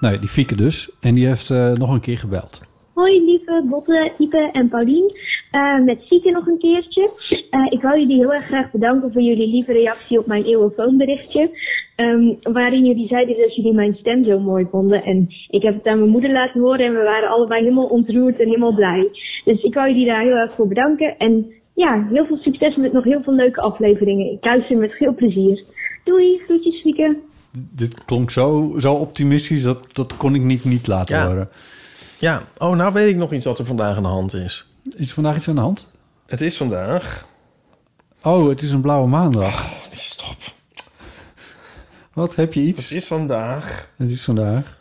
Nee, 0.00 0.18
die 0.18 0.28
Fieke 0.28 0.56
dus. 0.56 0.90
En 1.00 1.14
die 1.14 1.26
heeft 1.26 1.50
eh, 1.50 1.72
nog 1.72 1.90
een 1.92 2.00
keer 2.00 2.18
gebeld. 2.18 2.62
Hoi 2.94 3.24
lieve 3.24 3.64
Botte, 3.70 4.12
Ipe 4.18 4.48
en 4.52 4.68
Paulien. 4.68 5.12
Eh, 5.50 5.84
met 5.84 6.00
Sieke 6.00 6.30
nog 6.30 6.46
een 6.46 6.58
keertje. 6.58 7.10
Eh, 7.50 7.66
ik 7.70 7.82
wou 7.82 7.98
jullie 7.98 8.16
heel 8.16 8.32
erg 8.32 8.46
graag 8.46 8.70
bedanken 8.70 9.12
voor 9.12 9.22
jullie 9.22 9.48
lieve 9.48 9.72
reactie 9.72 10.18
op 10.18 10.26
mijn 10.26 10.44
eeuwenfoonberichtje. 10.44 11.50
Ehm 11.96 12.34
waarin 12.42 12.84
jullie 12.84 13.08
zeiden 13.08 13.36
dat 13.36 13.54
jullie 13.54 13.72
mijn 13.72 13.94
stem 13.94 14.24
zo 14.24 14.38
mooi 14.38 14.66
vonden. 14.70 15.02
En 15.02 15.28
ik 15.48 15.62
heb 15.62 15.74
het 15.74 15.86
aan 15.86 15.98
mijn 15.98 16.10
moeder 16.10 16.32
laten 16.32 16.60
horen 16.60 16.86
en 16.86 16.94
we 16.94 17.02
waren 17.02 17.28
allebei 17.28 17.62
helemaal 17.62 17.86
ontroerd 17.86 18.38
en 18.40 18.46
helemaal 18.46 18.74
blij. 18.74 19.08
Dus 19.44 19.62
ik 19.62 19.74
wou 19.74 19.88
jullie 19.88 20.06
daar 20.06 20.22
heel 20.22 20.36
erg 20.36 20.54
voor 20.54 20.68
bedanken. 20.68 21.16
En 21.18 21.46
ja, 21.74 22.06
heel 22.10 22.26
veel 22.26 22.36
succes 22.36 22.76
met 22.76 22.92
nog 22.92 23.04
heel 23.04 23.22
veel 23.22 23.34
leuke 23.34 23.60
afleveringen. 23.60 24.32
Ik 24.32 24.44
luister 24.44 24.76
met 24.76 24.92
veel 24.92 25.14
plezier. 25.14 25.64
Doei, 26.04 26.38
groetjes 26.38 26.80
Sieke. 26.80 27.16
Dit 27.58 28.04
klonk 28.04 28.30
zo, 28.30 28.74
zo 28.80 28.94
optimistisch, 28.94 29.62
dat, 29.62 29.78
dat 29.92 30.16
kon 30.16 30.34
ik 30.34 30.42
niet, 30.42 30.64
niet 30.64 30.86
laten 30.86 31.16
Ja. 31.16 31.26
horen. 31.26 31.48
Ja. 32.18 32.42
Oh, 32.58 32.76
nou 32.76 32.92
weet 32.92 33.10
ik 33.10 33.16
nog 33.16 33.32
iets 33.32 33.44
wat 33.44 33.58
er 33.58 33.66
vandaag 33.66 33.96
aan 33.96 34.02
de 34.02 34.08
hand 34.08 34.34
is. 34.34 34.70
Is 34.96 35.08
er 35.08 35.14
vandaag 35.14 35.36
iets 35.36 35.48
aan 35.48 35.54
de 35.54 35.60
hand? 35.60 35.86
Het 36.26 36.40
is 36.40 36.56
vandaag... 36.56 37.26
Oh, 38.22 38.48
het 38.48 38.62
is 38.62 38.70
een 38.70 38.80
blauwe 38.80 39.08
maandag. 39.08 39.68
Nee, 39.90 40.00
stop. 40.00 40.36
Wat, 42.12 42.34
heb 42.34 42.52
je 42.52 42.60
Het 42.60 42.68
iets? 42.68 42.92
is 42.92 43.06
vandaag... 43.06 43.88
Het 43.96 44.10
is 44.10 44.24
vandaag. 44.24 44.78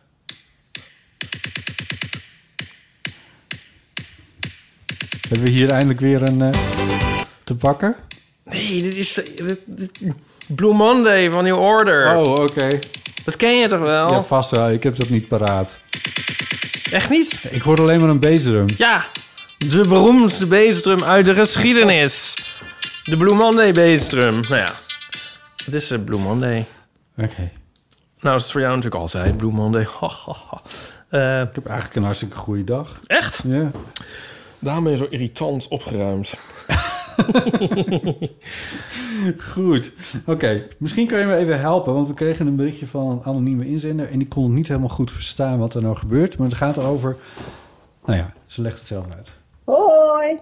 Hebben 5.27 5.45
we 5.47 5.49
hier 5.49 5.69
eindelijk 5.71 5.99
weer 5.99 6.21
een 6.21 6.41
eh, 6.41 7.19
te 7.43 7.55
pakken? 7.55 7.95
Nee, 8.43 8.81
dit 8.81 8.95
is... 8.95 9.13
de- 9.13 9.33
dit- 9.38 9.59
dit- 9.99 10.13
Blue 10.47 10.73
Monday 10.73 11.31
van 11.31 11.43
New 11.43 11.60
Order. 11.60 12.15
Oh, 12.15 12.31
oké. 12.39 12.79
Dat 13.25 13.36
ken 13.36 13.58
je 13.60 13.67
toch 13.67 13.79
wel? 13.79 14.12
Ja, 14.12 14.23
vast 14.23 14.51
wel. 14.51 14.69
Ik 14.69 14.84
heb 14.84 14.95
dat 14.95 15.10
niet 15.10 15.27
paraat. 15.27 15.79
Echt 16.91 17.10
niet? 17.10 17.43
Ik 17.49 17.62
hoor 17.62 17.79
alleen 17.79 17.99
maar 17.99 18.10
een 18.10 18.19
bassdrum. 18.19 18.65
Ja, 18.77 19.05
de 19.58 19.81
beroemdste 19.88 20.47
bassdrum 20.47 21.03
uit 21.03 21.25
de 21.25 21.34
geschiedenis. 21.34 22.34
De 23.03 23.17
Blue 23.17 23.34
Monday 23.34 23.71
bassdrum. 23.71 24.34
Nou 24.34 24.55
ja, 24.55 24.71
het 25.65 25.73
is 25.73 25.88
de 25.88 25.99
Blue 25.99 26.19
Monday. 26.19 26.65
Oké. 27.17 27.51
Nou 28.19 28.36
is 28.36 28.43
het 28.43 28.51
voor 28.51 28.62
jou 28.62 28.75
natuurlijk 28.75 29.01
altijd 29.01 29.38
Blue 29.38 29.51
Monday. 29.51 29.88
Eh, 31.10 31.41
Ik 31.41 31.49
heb 31.55 31.65
eigenlijk 31.65 31.95
een 31.95 32.03
hartstikke 32.03 32.36
goede 32.36 32.63
dag. 32.63 32.99
echt? 33.08 33.41
Ja. 33.45 33.71
Daarom 34.60 34.84
ben 34.84 34.91
je 34.91 34.97
zo 34.97 35.08
irritant 35.10 35.67
opgeruimd. 35.67 36.34
Goed. 39.54 39.93
Oké. 40.28 40.63
Misschien 40.78 41.08
kan 41.08 41.19
je 41.19 41.25
me 41.25 41.36
even 41.36 41.60
helpen, 41.60 41.93
want 41.93 42.08
we 42.08 42.13
kregen 42.13 42.47
een 42.47 42.56
berichtje 42.56 42.88
van 42.88 43.12
een 43.12 43.23
anonieme 43.23 43.65
inzender 43.65 44.12
en 44.12 44.19
die 44.19 44.28
kon 44.28 44.54
niet 44.54 44.67
helemaal 44.67 44.89
goed 44.89 45.12
verstaan 45.12 45.60
wat 45.60 45.75
er 45.75 45.82
nou 45.82 45.95
gebeurt. 45.95 46.38
Maar 46.38 46.47
het 46.47 46.58
gaat 46.58 46.78
over... 46.78 47.17
Nou 48.06 48.19
ja, 48.19 48.34
ze 48.45 48.62
legt 48.62 48.78
het 48.78 48.88
zelf 48.88 49.06
uit. 49.15 49.32
Hoi. 49.63 50.38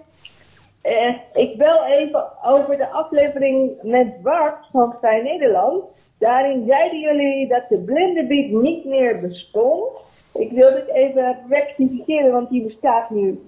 Eh, 0.81 1.15
ik 1.33 1.57
bel 1.57 1.85
even 1.85 2.43
over 2.43 2.77
de 2.77 2.89
aflevering 2.89 3.71
met 3.81 4.21
Bart 4.21 4.65
van 4.71 4.95
Vrij 4.99 5.21
Nederland. 5.21 5.83
Daarin 6.17 6.65
zeiden 6.67 6.99
jullie 6.99 7.47
dat 7.47 7.63
de 7.69 7.77
blindenbied 7.77 8.51
niet 8.51 8.85
meer 8.85 9.19
bestond. 9.19 9.87
Ik 10.33 10.51
wil 10.51 10.71
dit 10.71 10.87
even 10.93 11.37
rectificeren, 11.49 12.31
want 12.31 12.49
die 12.49 12.63
bestaat 12.63 13.09
nu 13.09 13.39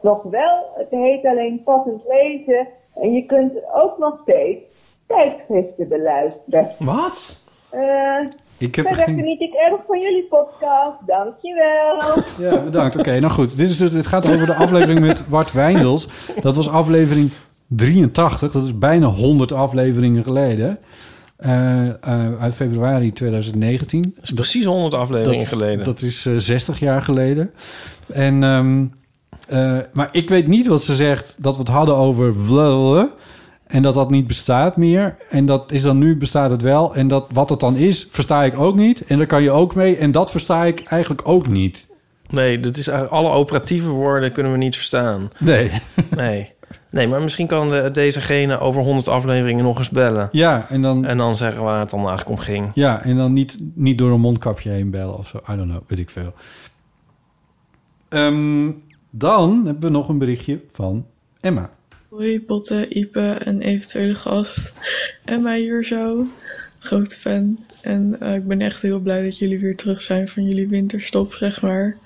nog 0.00 0.22
wel. 0.22 0.72
Het 0.74 0.90
heet 0.90 1.24
alleen 1.24 1.62
passend 1.64 2.02
lezen. 2.08 2.68
En 2.94 3.12
je 3.12 3.26
kunt 3.26 3.52
ook 3.74 3.98
nog 3.98 4.18
steeds 4.22 4.62
tijdschriften 5.06 5.88
beluisteren. 5.88 6.70
Wat? 6.78 7.44
Eh 7.70 8.18
Ik 8.58 8.74
heb 8.74 8.86
geen... 8.86 9.16
geniet 9.16 9.40
ik 9.40 9.52
erg 9.52 9.80
van 9.86 10.00
jullie 10.00 10.26
podcast. 10.28 11.06
Dankjewel. 11.06 12.22
Ja, 12.38 12.64
bedankt. 12.64 12.98
Oké, 12.98 13.18
nou 13.18 13.32
goed. 13.32 13.56
Dit, 13.56 13.70
is 13.70 13.78
dus, 13.78 13.92
dit 13.92 14.06
gaat 14.06 14.30
over 14.30 14.46
de 14.46 14.54
aflevering 14.54 15.00
met 15.00 15.28
Bart 15.28 15.52
Wijndels. 15.52 16.08
Dat 16.40 16.56
was 16.56 16.70
aflevering 16.70 17.32
83. 17.68 18.52
Dat 18.52 18.64
is 18.64 18.78
bijna 18.78 19.06
100 19.06 19.52
afleveringen 19.52 20.22
geleden. 20.22 20.78
Eh, 21.36 21.88
eh, 21.88 22.40
uit 22.40 22.54
februari 22.54 23.12
2019. 23.12 24.02
Dat 24.02 24.24
is 24.24 24.32
precies 24.32 24.64
100 24.64 24.94
afleveringen 24.94 25.38
dat, 25.38 25.48
geleden. 25.48 25.84
Dat 25.84 26.02
is 26.02 26.26
eh, 26.26 26.32
60 26.36 26.78
jaar 26.78 27.02
geleden. 27.02 27.50
En, 28.12 28.42
ehm, 28.42 28.84
eh, 29.48 29.78
maar 29.92 30.08
ik 30.12 30.28
weet 30.28 30.46
niet 30.46 30.66
wat 30.66 30.84
ze 30.84 30.94
zegt 30.94 31.36
dat 31.38 31.52
we 31.54 31.58
het 31.58 31.68
hadden 31.68 31.96
over 31.96 32.34
blablabla. 32.34 33.12
En 33.66 33.82
dat 33.82 33.94
dat 33.94 34.10
niet 34.10 34.26
bestaat 34.26 34.76
meer. 34.76 35.16
En 35.30 35.46
dat 35.46 35.72
is 35.72 35.82
dan 35.82 35.98
nu 35.98 36.16
bestaat 36.16 36.50
het 36.50 36.62
wel. 36.62 36.94
En 36.94 37.08
dat 37.08 37.26
wat 37.32 37.50
het 37.50 37.60
dan 37.60 37.76
is, 37.76 38.06
versta 38.10 38.44
ik 38.44 38.58
ook 38.58 38.76
niet. 38.76 39.04
En 39.04 39.18
daar 39.18 39.26
kan 39.26 39.42
je 39.42 39.50
ook 39.50 39.74
mee. 39.74 39.96
En 39.96 40.10
dat 40.10 40.30
versta 40.30 40.64
ik 40.64 40.84
eigenlijk 40.84 41.28
ook 41.28 41.48
niet. 41.48 41.86
Nee, 42.28 42.60
dat 42.60 42.76
is 42.76 42.88
eigenlijk 42.88 43.16
alle 43.16 43.34
operatieve 43.34 43.88
woorden 43.88 44.32
kunnen 44.32 44.52
we 44.52 44.58
niet 44.58 44.76
verstaan. 44.76 45.30
Nee. 45.38 45.70
Nee. 46.16 46.52
Nee, 46.94 47.08
maar 47.08 47.22
misschien 47.22 47.46
kan 47.46 47.70
de, 47.70 47.90
dezegene 47.92 48.58
over 48.58 48.82
100 48.82 49.08
afleveringen 49.08 49.64
nog 49.64 49.78
eens 49.78 49.90
bellen. 49.90 50.28
Ja, 50.30 50.66
en 50.68 50.82
dan, 50.82 51.04
En 51.04 51.16
dan 51.16 51.36
zeggen 51.36 51.62
waar 51.62 51.80
het 51.80 51.90
dan 51.90 51.98
eigenlijk 51.98 52.28
om 52.28 52.44
ging. 52.44 52.70
ja, 52.74 53.02
en 53.02 53.16
dan 53.16 53.32
niet, 53.32 53.58
niet 53.74 53.98
door 53.98 54.12
een 54.12 54.20
mondkapje 54.20 54.70
heen 54.70 54.90
bellen 54.90 55.18
of 55.18 55.28
zo. 55.28 55.36
I 55.50 55.56
don't 55.56 55.70
know, 55.70 55.82
weet 55.86 55.98
ik 55.98 56.10
veel. 56.10 56.34
Ehm, 58.08 58.70
dan 59.10 59.62
hebben 59.64 59.82
we 59.82 59.88
nog 59.88 60.08
een 60.08 60.18
berichtje 60.18 60.60
van 60.72 61.06
Emma. 61.40 61.70
Hoi 62.08 62.44
Botte, 62.44 62.88
Ipe 62.88 63.30
en 63.30 63.60
eventuele 63.60 64.14
gast. 64.14 64.72
Emma 65.24 65.54
hier 65.54 65.84
zo. 65.84 66.26
Grote 66.78 67.16
fan. 67.16 67.64
En 67.80 68.20
eh, 68.20 68.34
ik 68.34 68.46
ben 68.46 68.60
echt 68.60 68.82
heel 68.82 69.00
blij 69.00 69.22
dat 69.22 69.38
jullie 69.38 69.58
weer 69.58 69.76
terug 69.76 70.02
zijn 70.02 70.28
van 70.28 70.44
jullie 70.44 70.68
winterstop, 70.68 71.32
zeg 71.32 71.62
maar. 71.62 71.96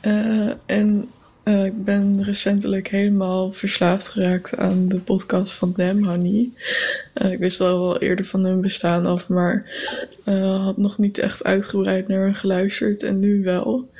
Eh, 0.00 0.50
en 0.66 1.10
Eh, 1.42 1.64
ik 1.64 1.84
ben 1.84 2.24
recentelijk 2.24 2.88
helemaal 2.88 3.52
verslaafd 3.52 4.08
geraakt 4.08 4.56
aan 4.56 4.88
de 4.88 5.00
podcast 5.00 5.52
van 5.52 5.72
Damn 5.72 6.04
Honey. 6.04 6.50
Eh, 7.12 7.32
ik 7.32 7.38
wist 7.38 7.60
al 7.60 7.80
wel 7.80 7.98
eerder 7.98 8.24
van 8.24 8.44
hun 8.44 8.60
bestaan 8.60 9.06
af, 9.06 9.28
maar 9.28 9.66
eh, 10.24 10.64
had 10.64 10.76
nog 10.76 10.98
niet 10.98 11.18
echt 11.18 11.44
uitgebreid 11.44 12.08
naar 12.08 12.20
hen 12.20 12.34
geluisterd 12.34 13.02
en 13.02 13.18
nu 13.18 13.42
wel. 13.42 13.90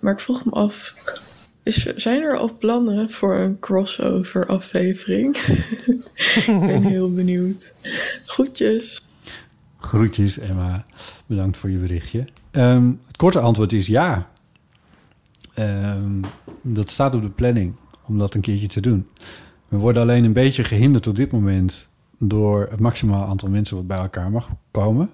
Maar 0.00 0.12
ik 0.12 0.20
vroeg 0.20 0.44
me 0.44 0.50
af, 0.50 0.94
is, 1.62 1.84
zijn 1.96 2.22
er 2.22 2.36
al 2.36 2.56
plannen 2.58 3.10
voor 3.10 3.38
een 3.38 3.58
crossover 3.58 4.46
aflevering? 4.46 5.36
ik 6.46 6.60
ben 6.60 6.82
heel 6.82 7.12
benieuwd. 7.12 7.74
Groetjes. 8.26 9.06
Groetjes, 9.78 10.38
Emma. 10.38 10.86
Bedankt 11.26 11.56
voor 11.56 11.70
je 11.70 11.76
berichtje. 11.76 12.24
Ehm, 12.50 12.90
het 13.06 13.16
korte 13.16 13.38
antwoord 13.38 13.72
is 13.72 13.86
ja. 13.86 14.30
Ehm, 15.58 16.20
dat 16.62 16.90
staat 16.90 17.14
op 17.14 17.22
de 17.22 17.30
planning 17.30 17.74
om 18.06 18.18
dat 18.18 18.34
een 18.34 18.40
keertje 18.40 18.66
te 18.66 18.80
doen. 18.80 19.06
We 19.68 19.76
worden 19.76 20.02
alleen 20.02 20.24
een 20.24 20.32
beetje 20.32 20.64
gehinderd 20.64 21.06
op 21.06 21.16
dit 21.16 21.32
moment 21.32 21.88
door 22.18 22.66
het 22.70 22.80
maximaal 22.80 23.26
aantal 23.26 23.48
mensen 23.48 23.76
wat 23.76 23.86
bij 23.86 23.98
elkaar 23.98 24.30
mag 24.30 24.48
komen. 24.70 25.10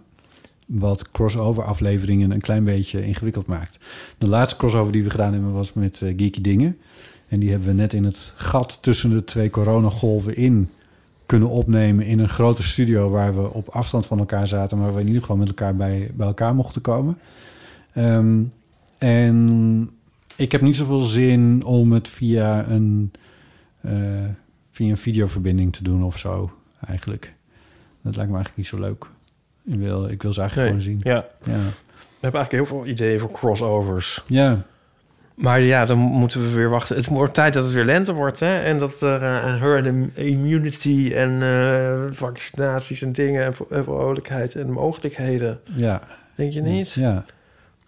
Wat 0.66 1.10
crossover 1.10 1.64
afleveringen 1.64 2.30
een 2.30 2.40
klein 2.40 2.64
beetje 2.64 3.06
ingewikkeld 3.06 3.46
maakt. 3.46 3.78
De 4.18 4.26
laatste 4.26 4.58
crossover 4.58 4.92
die 4.92 5.02
we 5.02 5.10
gedaan 5.10 5.32
hebben 5.32 5.52
was 5.52 5.72
met 5.72 6.02
eh, 6.02 6.14
Geeky 6.16 6.40
Dingen. 6.40 6.78
En 7.28 7.40
die 7.40 7.50
hebben 7.50 7.68
we 7.68 7.74
net 7.74 7.92
in 7.92 8.04
het 8.04 8.32
gat 8.36 8.78
tussen 8.80 9.10
de 9.10 9.24
twee 9.24 9.50
coronagolven 9.50 10.36
in 10.36 10.70
kunnen 11.26 11.48
opnemen 11.48 12.06
in 12.06 12.18
een 12.18 12.28
grote 12.28 12.62
studio 12.62 13.10
waar 13.10 13.36
we 13.36 13.52
op 13.52 13.68
afstand 13.68 14.06
van 14.06 14.18
elkaar 14.18 14.48
zaten, 14.48 14.76
maar 14.76 14.86
waar 14.86 14.94
we 14.94 15.00
in 15.00 15.06
ieder 15.06 15.22
geval 15.22 15.36
met 15.36 15.48
elkaar 15.48 15.76
bij, 15.76 16.10
bij 16.14 16.26
elkaar 16.26 16.54
mochten 16.54 16.82
komen. 16.82 17.18
Ehm, 17.92 18.42
en 18.98 19.90
ik 20.36 20.52
heb 20.52 20.60
niet 20.60 20.76
zoveel 20.76 21.00
zin 21.00 21.62
om 21.64 21.92
het 21.92 22.08
via 22.08 22.68
een, 22.68 23.12
eh, 23.80 23.92
via 24.70 24.90
een 24.90 24.96
videoverbinding 24.96 25.72
te 25.72 25.82
doen 25.82 26.02
of 26.02 26.18
zo, 26.18 26.52
eigenlijk. 26.86 27.34
Dat 28.02 28.16
lijkt 28.16 28.30
me 28.30 28.36
eigenlijk 28.36 28.56
niet 28.56 28.66
zo 28.66 28.78
leuk. 28.78 29.06
Ik 29.64 29.78
wil, 29.78 30.08
ik 30.08 30.22
wil 30.22 30.32
ze 30.32 30.40
eigenlijk 30.40 30.72
Nee, 30.72 30.80
gewoon 30.80 31.00
zien. 31.00 31.12
Ja. 31.12 31.26
Ja. 31.52 31.72
We 32.20 32.30
hebben 32.30 32.40
eigenlijk 32.40 32.50
heel 32.50 32.66
veel 32.66 32.86
ideeën 32.86 33.20
voor 33.20 33.30
crossovers. 33.30 34.22
Ja. 34.26 34.64
Maar 35.34 35.62
ja, 35.62 35.84
dan 35.84 35.98
moeten 35.98 36.40
we 36.40 36.50
weer 36.50 36.70
wachten. 36.70 36.96
Het 36.96 37.06
wordt 37.06 37.34
tijd 37.34 37.52
dat 37.52 37.64
het 37.64 37.72
weer 37.72 37.84
lente 37.84 38.12
wordt, 38.12 38.40
hè? 38.40 38.62
En 38.62 38.78
dat 38.78 39.00
er 39.00 39.22
eh, 39.22 39.60
herd 39.60 39.86
immunity 40.14 41.12
en 41.14 41.42
eh, 41.42 42.16
vaccinaties 42.16 43.02
en 43.02 43.12
dingen 43.12 43.44
en 43.44 43.84
vrolijkheid 43.84 44.54
en 44.54 44.70
mogelijkheden. 44.70 45.60
Ja. 45.76 46.00
Denk 46.34 46.52
je 46.52 46.62
niet? 46.62 46.92
Ja. 46.92 47.24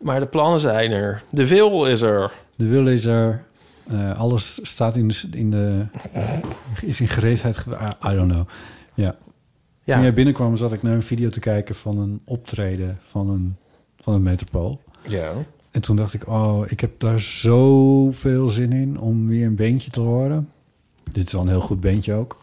Maar 0.06 0.20
de 0.20 0.26
plannen 0.26 0.60
zijn 0.60 0.90
er. 0.90 1.22
De 1.30 1.46
wil 1.48 1.86
is 1.86 2.00
er. 2.00 2.32
De 2.56 2.66
wil 2.66 2.88
is 2.88 3.04
er. 3.04 3.44
Eh, 3.86 4.18
alles 4.18 4.58
staat 4.62 4.96
in 4.96 5.08
de, 5.08 5.22
in 5.32 5.50
de 5.50 5.84
is 6.82 7.00
in 7.00 7.08
gereedheid. 7.08 7.56
ge- 7.56 7.94
I, 8.10 8.14
don't 8.14 8.32
know. 8.32 8.48
Ja. 8.94 9.14
Ja. 9.84 9.94
Toen 9.94 10.02
jij 10.02 10.14
binnenkwam, 10.14 10.56
zat 10.56 10.72
ik 10.72 10.82
naar 10.82 10.94
een 10.94 11.02
video 11.02 11.28
te 11.28 11.40
kijken 11.40 11.74
van 11.74 11.98
een 11.98 12.20
optreden 12.24 12.98
van 13.08 13.28
een 13.30 13.56
van 14.00 14.14
een 14.14 14.22
metropool. 14.22 14.80
Ja. 15.06 15.32
En 15.70 15.80
toen 15.80 15.96
dacht 15.96 16.14
ik, 16.14 16.28
oh, 16.28 16.62
ik 16.70 16.80
heb 16.80 17.00
daar 17.00 17.20
zoveel 17.20 18.48
zin 18.48 18.72
in 18.72 19.00
om 19.00 19.26
weer 19.26 19.46
een 19.46 19.56
beentje 19.56 19.90
te 19.90 20.00
horen. 20.00 20.50
Dit 21.04 21.26
is 21.26 21.32
wel 21.32 21.42
een 21.42 21.48
heel 21.48 21.60
goed 21.60 21.80
beentje 21.80 22.14
ook. 22.14 22.42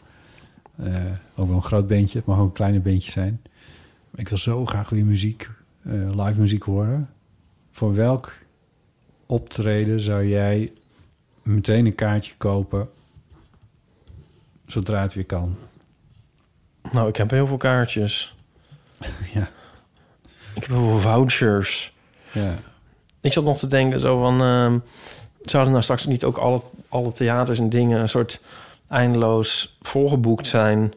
Eh, 0.75 0.93
ook 1.35 1.47
wel 1.47 1.55
een 1.55 1.61
groot 1.63 1.87
beentje, 1.87 2.17
het 2.17 2.27
mag 2.27 2.39
ook 2.39 2.45
een 2.45 2.51
kleine 2.51 2.79
beentje 2.79 3.11
zijn. 3.11 3.41
Ik 4.15 4.29
wil 4.29 4.37
zo 4.37 4.65
graag 4.65 4.89
weer 4.89 5.05
muziek, 5.05 5.49
eh, 5.83 5.93
live 6.25 6.39
muziek 6.39 6.63
horen. 6.63 7.09
Voor 7.73 7.95
welk 7.95 8.33
optreden 9.25 9.99
zou 9.99 10.27
jij 10.27 10.71
meteen 11.43 11.85
een 11.85 11.95
kaartje 11.95 12.33
kopen 12.37 12.89
zodra 14.65 15.01
het 15.01 15.13
weer 15.13 15.25
kan? 15.25 15.55
Nou, 16.91 17.07
ik 17.07 17.15
heb 17.15 17.29
heel 17.29 17.47
veel 17.47 17.57
kaartjes. 17.57 18.35
Ja. 19.33 19.49
Ik 20.55 20.61
heb 20.61 20.69
heel 20.69 20.87
veel 20.87 20.99
vouchers. 20.99 21.93
Ja. 22.31 22.55
Ik 23.21 23.33
zat 23.33 23.43
nog 23.43 23.57
te 23.57 23.67
denken 23.67 23.99
zo 23.99 24.19
van... 24.19 24.41
ehm, 24.41 24.79
zouden 25.41 25.71
nou 25.71 25.83
straks 25.83 26.05
niet 26.05 26.23
ook 26.23 26.37
alle, 26.37 26.61
alle 26.89 27.11
theaters 27.11 27.59
en 27.59 27.69
dingen... 27.69 27.99
een 27.99 28.09
soort 28.09 28.41
eindeloos 28.87 29.77
volgeboekt 29.81 30.47
zijn? 30.47 30.93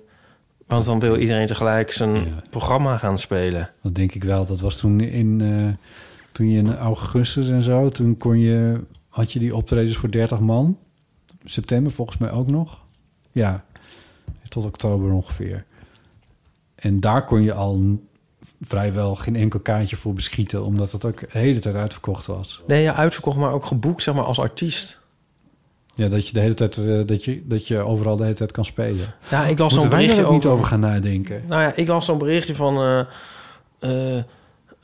Want 0.66 0.84
dan 0.84 1.00
wil 1.00 1.16
iedereen 1.16 1.46
tegelijk 1.46 1.92
zijn 1.92 2.42
programma 2.50 2.98
gaan 2.98 3.18
spelen. 3.18 3.70
Dat 3.82 3.94
denk 3.94 4.12
ik 4.12 4.24
wel. 4.24 4.46
Dat 4.46 4.60
was 4.60 4.76
toen 4.76 5.00
in, 5.00 5.40
eh, 5.40 5.86
toen 6.36 6.48
je 6.50 6.58
in 6.58 6.76
augustus 6.76 7.48
en 7.48 7.62
zo, 7.62 7.88
toen 7.88 8.16
kon 8.16 8.38
je, 8.38 8.80
had 9.08 9.32
je 9.32 9.38
die 9.38 9.56
optredens 9.56 9.96
voor 9.96 10.10
30 10.10 10.38
man. 10.40 10.78
September 11.44 11.92
volgens 11.92 12.18
mij 12.18 12.30
ook 12.30 12.50
nog. 12.50 12.78
Ja, 13.30 13.64
tot 14.48 14.64
oktober 14.66 15.12
ongeveer. 15.12 15.64
En 16.74 17.00
daar 17.00 17.24
kon 17.24 17.42
je 17.42 17.52
al 17.52 17.98
vrijwel 18.60 19.14
geen 19.14 19.36
enkel 19.36 19.60
kaartje 19.60 19.96
voor 19.96 20.12
beschieten, 20.12 20.64
omdat 20.64 20.92
het 20.92 21.04
ook 21.04 21.20
de 21.20 21.38
hele 21.38 21.58
tijd 21.58 21.74
uitverkocht 21.74 22.26
was. 22.26 22.62
Nee, 22.66 22.82
ja, 22.82 22.94
uitverkocht, 22.94 23.36
maar 23.36 23.52
ook 23.52 23.64
geboekt, 23.66 24.02
zeg 24.02 24.14
maar, 24.14 24.24
als 24.24 24.38
artiest. 24.38 25.00
Ja, 25.94 26.08
dat 26.08 26.26
je 26.28 26.32
de 26.32 26.40
hele 26.40 26.54
tijd, 26.54 26.76
eh, 26.76 27.00
dat 27.06 27.24
je, 27.24 27.42
dat 27.46 27.66
je 27.68 27.78
overal 27.78 28.16
de 28.16 28.22
hele 28.22 28.34
tijd 28.34 28.52
kan 28.52 28.64
spelen. 28.64 29.14
Ja, 29.30 29.46
ik 29.46 29.58
las 29.58 29.72
zo'n 29.74 29.82
daar 29.82 29.90
berichtje 29.90 30.24
ook 30.24 30.32
niet 30.32 30.38
over- 30.40 30.50
over 30.50 30.66
gaan 30.66 30.80
nadenken. 30.80 31.42
Nou 31.48 31.62
ja, 31.62 31.74
ik 31.74 31.88
las 31.88 32.04
zo'n 32.04 32.18
berichtje 32.18 32.54
van... 32.54 32.76
eh, 33.80 34.16
eh, 34.18 34.24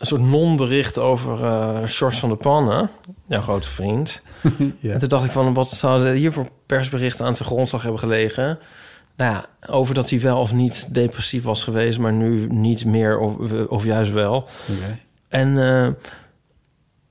een 0.02 0.08
soort 0.08 0.22
non-bericht 0.22 0.98
over 0.98 1.44
eh 1.44 1.78
George 1.84 2.18
van 2.18 2.28
der 2.28 2.38
Pannen. 2.38 2.90
Jouw 3.26 3.40
grote 3.40 3.68
vriend. 3.68 4.20
Ja. 4.80 4.92
En 4.92 4.98
toen 4.98 5.08
dacht 5.08 5.24
ik 5.24 5.30
van, 5.30 5.54
wat 5.54 5.70
zouden 5.70 6.14
hier 6.14 6.32
voor 6.32 6.46
persberichten 6.66 7.26
aan 7.26 7.36
zijn 7.36 7.48
grondslag 7.48 7.82
hebben 7.82 8.00
gelegen? 8.00 8.58
Nou 9.16 9.32
ja, 9.32 9.44
over 9.66 9.94
dat 9.94 10.10
hij 10.10 10.20
wel 10.20 10.40
of 10.40 10.52
niet 10.52 10.94
depressief 10.94 11.42
was 11.42 11.64
geweest... 11.64 11.98
maar 11.98 12.12
nu 12.12 12.46
niet 12.46 12.84
meer 12.84 13.18
of, 13.18 13.52
of 13.68 13.84
juist 13.84 14.12
wel. 14.12 14.48
En 15.28 15.62
eh, 15.62 15.88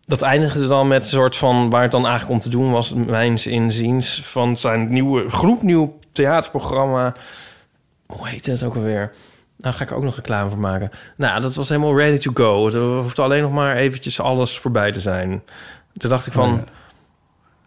dat 0.01 0.21
eindigde 0.21 0.67
dan 0.67 0.87
met 0.87 1.01
een 1.01 1.07
soort 1.07 1.35
van... 1.35 1.69
waar 1.69 1.81
het 1.81 1.91
dan 1.91 2.05
eigenlijk 2.05 2.33
om 2.33 2.39
te 2.39 2.49
doen 2.49 2.71
was... 2.71 2.93
mijns 2.93 3.47
inziens 3.47 4.21
van 4.23 4.57
zijn 4.57 4.91
nieuwe, 4.91 5.29
gloednieuw 5.29 5.99
theaterprogramma... 6.11 7.13
Hoe 8.05 8.27
heet 8.27 8.45
het 8.45 8.63
ook 8.63 8.75
alweer? 8.75 9.11
Nou, 9.61 9.75
ga 9.75 9.83
ik 9.83 9.89
er 9.89 9.95
ook 9.95 10.03
nog 10.03 10.15
reclame 10.15 10.49
voor 10.49 10.59
maken. 10.59 10.91
Nou, 11.15 11.41
dat 11.41 11.55
was 11.55 11.69
helemaal 11.69 11.97
ready 11.97 12.17
to 12.17 12.31
go. 12.33 12.67
Er 12.67 13.01
hoeft 13.01 13.19
alleen 13.19 13.41
nog 13.41 13.51
maar 13.51 13.75
eventjes 13.75 14.19
alles 14.21 14.59
voorbij 14.59 14.91
te 14.91 14.99
zijn. 14.99 15.43
Toen 15.97 16.09
dacht 16.09 16.27
ik 16.27 16.33
van... 16.33 16.51
Oh 16.51 16.57
ja. 16.57 16.63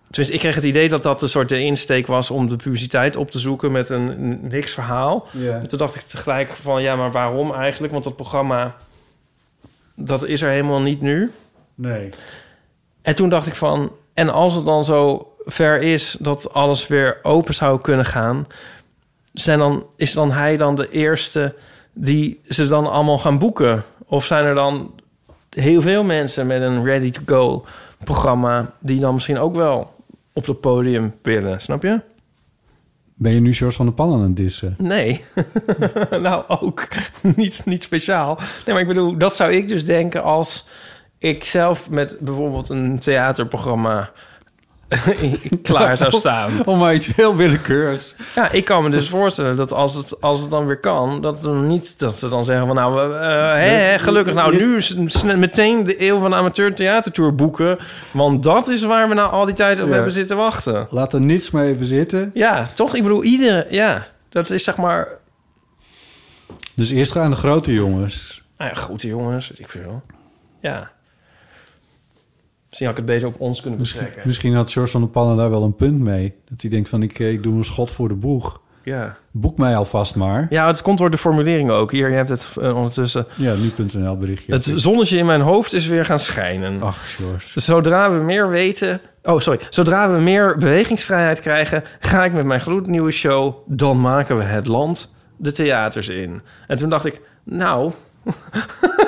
Tenminste, 0.05 0.35
ik 0.35 0.41
kreeg 0.41 0.55
het 0.55 0.65
idee 0.65 0.89
dat 0.89 1.03
dat 1.03 1.23
een 1.23 1.29
soort 1.29 1.49
de 1.49 1.61
insteek 1.61 2.07
was... 2.07 2.31
om 2.31 2.49
de 2.49 2.57
publiciteit 2.57 3.17
op 3.17 3.31
te 3.31 3.39
zoeken 3.39 3.73
met 3.73 3.89
een 3.89 4.39
niks 4.49 4.73
verhaal. 4.73 5.27
Toen 5.69 5.79
dacht 5.79 5.95
ik 5.95 6.01
tegelijk 6.01 6.49
van... 6.49 6.83
ja, 6.83 6.97
maar 6.97 7.13
waarom 7.13 7.55
eigenlijk? 7.55 7.93
Want 7.93 8.05
dat 8.05 8.17
programma... 8.17 8.75
dat 9.95 10.25
is 10.25 10.43
er 10.43 10.51
helemaal 10.51 10.81
niet 10.81 11.01
nu. 11.01 11.33
Nee. 11.75 12.11
En 13.03 13.15
toen 13.15 13.29
dacht 13.29 13.47
ik 13.47 13.55
van... 13.55 13.93
en 14.15 14.29
als 14.29 14.55
het 14.55 14.65
dan 14.65 14.85
zo 14.85 15.33
ver 15.45 15.83
is 15.83 16.17
dat 16.21 16.53
alles 16.53 16.87
weer 16.87 17.19
open 17.23 17.55
zou 17.55 17.81
kunnen 17.81 18.07
gaan... 18.07 18.47
Zijn 19.33 19.59
dan, 19.59 19.87
is 19.97 20.13
dan 20.13 20.33
hij 20.33 20.57
dan 20.57 20.75
de 20.75 20.91
eerste 20.91 21.55
die 21.95 22.41
ze 22.49 22.69
dan 22.69 22.91
allemaal 22.91 23.19
gaan 23.19 23.39
boeken? 23.39 23.85
Of 24.07 24.27
zijn 24.27 24.45
er 24.45 24.55
dan 24.55 24.95
heel 25.51 25.83
veel 25.83 26.05
mensen 26.05 26.47
met 26.47 26.63
een 26.63 26.85
ready-to-go 26.85 27.65
programma... 28.05 28.73
die 28.81 29.01
dan 29.01 29.15
misschien 29.15 29.39
ook 29.39 29.55
wel 29.55 29.95
op 30.33 30.47
het 30.47 30.61
podium 30.61 31.15
willen, 31.23 31.61
snap 31.61 31.83
je? 31.83 32.01
Ben 33.15 33.33
je 33.33 33.41
nu 33.41 33.55
George 33.55 33.77
van 33.77 33.87
der 33.87 33.95
Pannen 33.95 34.19
aan 34.19 34.25
het 34.25 34.37
dissen? 34.37 34.75
Nee. 34.79 35.25
nou, 36.11 36.45
ook 36.49 36.89
niet, 37.37 37.63
niet 37.65 37.83
speciaal. 37.83 38.37
Nee, 38.37 38.75
maar 38.75 38.81
ik 38.81 38.87
bedoel, 38.87 39.19
dat 39.19 39.37
zou 39.37 39.53
ik 39.53 39.69
dus 39.69 39.85
denken 39.85 40.23
als 40.23 40.69
ik 41.19 41.45
zelf 41.45 41.91
met 41.91 42.19
bijvoorbeeld 42.21 42.69
een 42.69 42.99
theaterprogramma 42.99 44.11
klaar 45.63 45.97
zou 45.97 46.11
staan. 46.13 46.51
Om 46.67 46.79
maar 46.79 46.95
iets 46.95 47.07
heel 47.07 47.37
willekeurigs. 47.37 48.17
Ja, 48.35 48.51
ik 48.51 48.65
kan 48.65 48.83
me 48.83 48.91
dus 48.91 49.09
voorstellen 49.09 49.57
dat 49.57 49.73
als 49.73 49.95
het, 49.95 50.21
als 50.21 50.41
het 50.41 50.51
dan 50.51 50.67
weer 50.67 50.81
kan, 50.81 51.23
dat, 51.23 51.41
we 51.41 51.49
niet, 51.49 51.95
dat 51.97 52.19
ze 52.19 52.29
dan 52.29 52.45
zeggen 52.45 52.67
van 52.67 52.77
nou, 52.77 53.15
eh, 53.15 53.21
hè, 53.55 53.99
gelukkig 53.99 54.35
nou 54.35 54.57
nu 54.57 54.83
meteen 55.37 55.85
de 55.85 56.03
eeuw 56.03 56.19
van 56.19 56.31
de 56.31 56.37
amateur 56.37 56.75
theatertour 56.75 57.35
boeken. 57.35 57.79
Want 58.11 58.43
dat 58.43 58.69
is 58.69 58.83
waar 58.83 59.09
we 59.09 59.15
nou 59.15 59.31
al 59.31 59.45
die 59.45 59.55
tijd 59.55 59.81
op 59.81 59.89
Ja. 59.89 59.95
hebben 59.95 60.13
zitten 60.13 60.37
wachten. 60.37 60.87
Laat 60.91 61.13
er 61.13 61.21
niets 61.21 61.51
maar 61.51 61.65
even 61.65 61.87
zitten. 61.87 62.31
Ja, 62.35 62.69
toch? 62.75 62.95
Ik 62.95 63.03
bedoel, 63.03 63.23
iedere, 63.25 63.67
ja, 63.71 64.07
dat 64.29 64.51
is 64.51 64.65
zeg 64.65 64.77
maar, 64.77 65.09
Dus 66.75 66.91
eerst 66.91 67.13
gaan 67.13 67.31
de 67.31 67.37
grote 67.37 67.73
jongens. 67.73 68.43
nou 68.59 68.71
ja, 68.75 68.81
goed 68.81 69.03
jongens, 69.03 69.51
ik 69.51 69.69
veel. 69.69 70.03
Ja. 70.61 70.91
Misschien 72.75 72.93
had 72.95 72.99
ik 72.99 73.05
het 73.05 73.23
beter 73.23 73.35
op 73.35 73.41
ons 73.41 73.61
kunnen 73.61 73.81
betrekken. 73.81 74.23
misschien 74.25 74.55
had 74.55 74.73
George 74.73 74.91
van 74.91 75.01
der 75.01 75.11
Pannen 75.11 75.37
daar 75.37 75.51
wel 75.51 75.63
een 75.63 75.77
punt 75.77 76.01
mee. 76.01 76.35
Dat 76.49 76.61
hij 76.61 76.71
denkt 76.71 76.89
van 76.89 77.03
ik, 77.03 77.19
eh, 77.19 77.33
ik 77.33 77.43
doe 77.43 77.57
een 77.57 77.65
schot 77.65 77.91
voor 77.91 78.09
de 78.09 78.15
boeg. 78.15 78.61
Ja. 78.83 79.17
Boek 79.31 79.59
mij 79.59 79.77
alvast 79.77 80.15
maar. 80.15 80.47
ja, 80.51 80.67
het 80.67 80.83
komt 80.83 80.99
door 80.99 81.11
de 81.11 81.19
formulering 81.19 81.71
ook. 81.71 81.93
Hier, 81.93 82.09
je 82.09 82.15
hebt 82.15 82.29
het 82.29 82.49
eh, 82.61 82.77
ondertussen. 82.77 83.27
Ja, 83.37 83.55
nu.nl 83.55 84.17
berichtje. 84.17 84.53
Het 84.53 84.73
zonnetje 84.75 85.17
in 85.17 85.27
mijn 85.27 85.41
hoofd 85.41 85.73
is 85.73 85.87
weer 85.87 86.05
gaan 86.05 86.19
schijnen. 86.19 86.83
Ach, 86.83 87.15
George. 87.17 87.61
Zodra 87.61 88.11
we 88.11 88.19
meer 88.19 88.51
weten... 88.51 89.01
Oh, 89.23 89.41
sorry. 89.41 89.61
Zodra 89.71 90.13
we 90.13 90.21
meer 90.21 90.57
bewegingsvrijheid 90.59 91.41
krijgen... 91.41 91.85
ga 92.01 92.25
ik 92.25 92.33
met 92.33 92.45
mijn 92.45 92.61
gloednieuwe 92.61 93.11
show... 93.11 93.55
Dan 93.67 94.01
maken 94.01 94.37
we 94.37 94.45
het 94.45 94.67
land 94.67 95.15
de 95.37 95.53
theaters 95.53 96.09
in. 96.09 96.43
En 96.67 96.77
toen 96.77 96.91
dacht 96.91 97.05
ik... 97.05 97.21
Nou... 97.45 97.93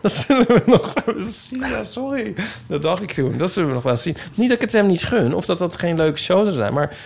dat 0.00 0.12
zullen 0.12 0.46
we 0.46 0.62
nog 0.66 0.94
wel 1.04 1.16
eens 1.16 1.48
zien. 1.48 1.60
Ja, 1.60 1.84
sorry. 1.84 2.34
Dat 2.66 2.82
dacht 2.82 3.02
ik 3.02 3.12
toen. 3.12 3.38
Dat 3.38 3.52
zullen 3.52 3.68
we 3.68 3.74
nog 3.74 3.82
wel 3.82 3.92
eens 3.92 4.02
zien. 4.02 4.16
Niet 4.34 4.48
dat 4.48 4.56
ik 4.56 4.62
het 4.62 4.72
hem 4.72 4.86
niet 4.86 5.02
gun... 5.02 5.34
of 5.34 5.46
dat 5.46 5.58
dat 5.58 5.76
geen 5.76 5.96
leuke 5.96 6.18
show 6.18 6.44
zou 6.44 6.56
zijn, 6.56 6.72
maar... 6.72 6.96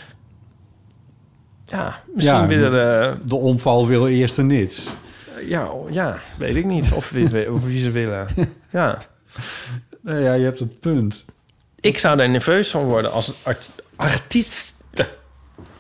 Ja, 1.64 2.03
misschien 2.14 2.36
Ja, 2.36 2.47
willen 2.47 2.70
de... 2.70 3.16
De 3.26 3.36
omval 3.36 3.86
wil 3.86 4.09
eerst 4.09 4.38
en 4.38 4.47
niets. 4.47 4.90
Ja, 5.47 5.70
ja, 5.90 6.20
weet 6.38 6.57
ik 6.57 6.64
niet. 6.64 6.93
Of 6.93 7.11
wie, 7.11 7.53
of 7.55 7.64
wie 7.64 7.78
ze 7.78 7.90
willen. 7.90 8.26
Ja. 8.70 8.99
Nou 10.01 10.20
ja, 10.20 10.32
je 10.32 10.45
hebt 10.45 10.61
een 10.61 10.78
punt. 10.78 11.24
Ik 11.80 11.99
zou 11.99 12.16
daar 12.16 12.28
nerveus 12.28 12.70
van 12.70 12.84
worden 12.84 13.12
als 13.12 13.32
art 13.43 13.70
artiest. 13.97 14.74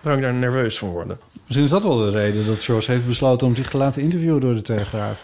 Zou 0.02 0.16
ik 0.16 0.22
daar 0.22 0.34
nerveus 0.34 0.78
van 0.78 0.88
worden? 0.88 1.18
Misschien 1.32 1.64
is 1.64 1.70
dat 1.70 1.82
wel 1.82 1.96
de 1.96 2.10
reden 2.10 2.46
dat 2.46 2.64
George 2.64 2.90
heeft 2.90 3.06
besloten 3.06 3.46
om 3.46 3.54
zich 3.54 3.70
te 3.70 3.76
laten 3.76 4.02
interviewen 4.02 4.40
door 4.40 4.54
de 4.54 4.62
Telegraaf. 4.62 5.20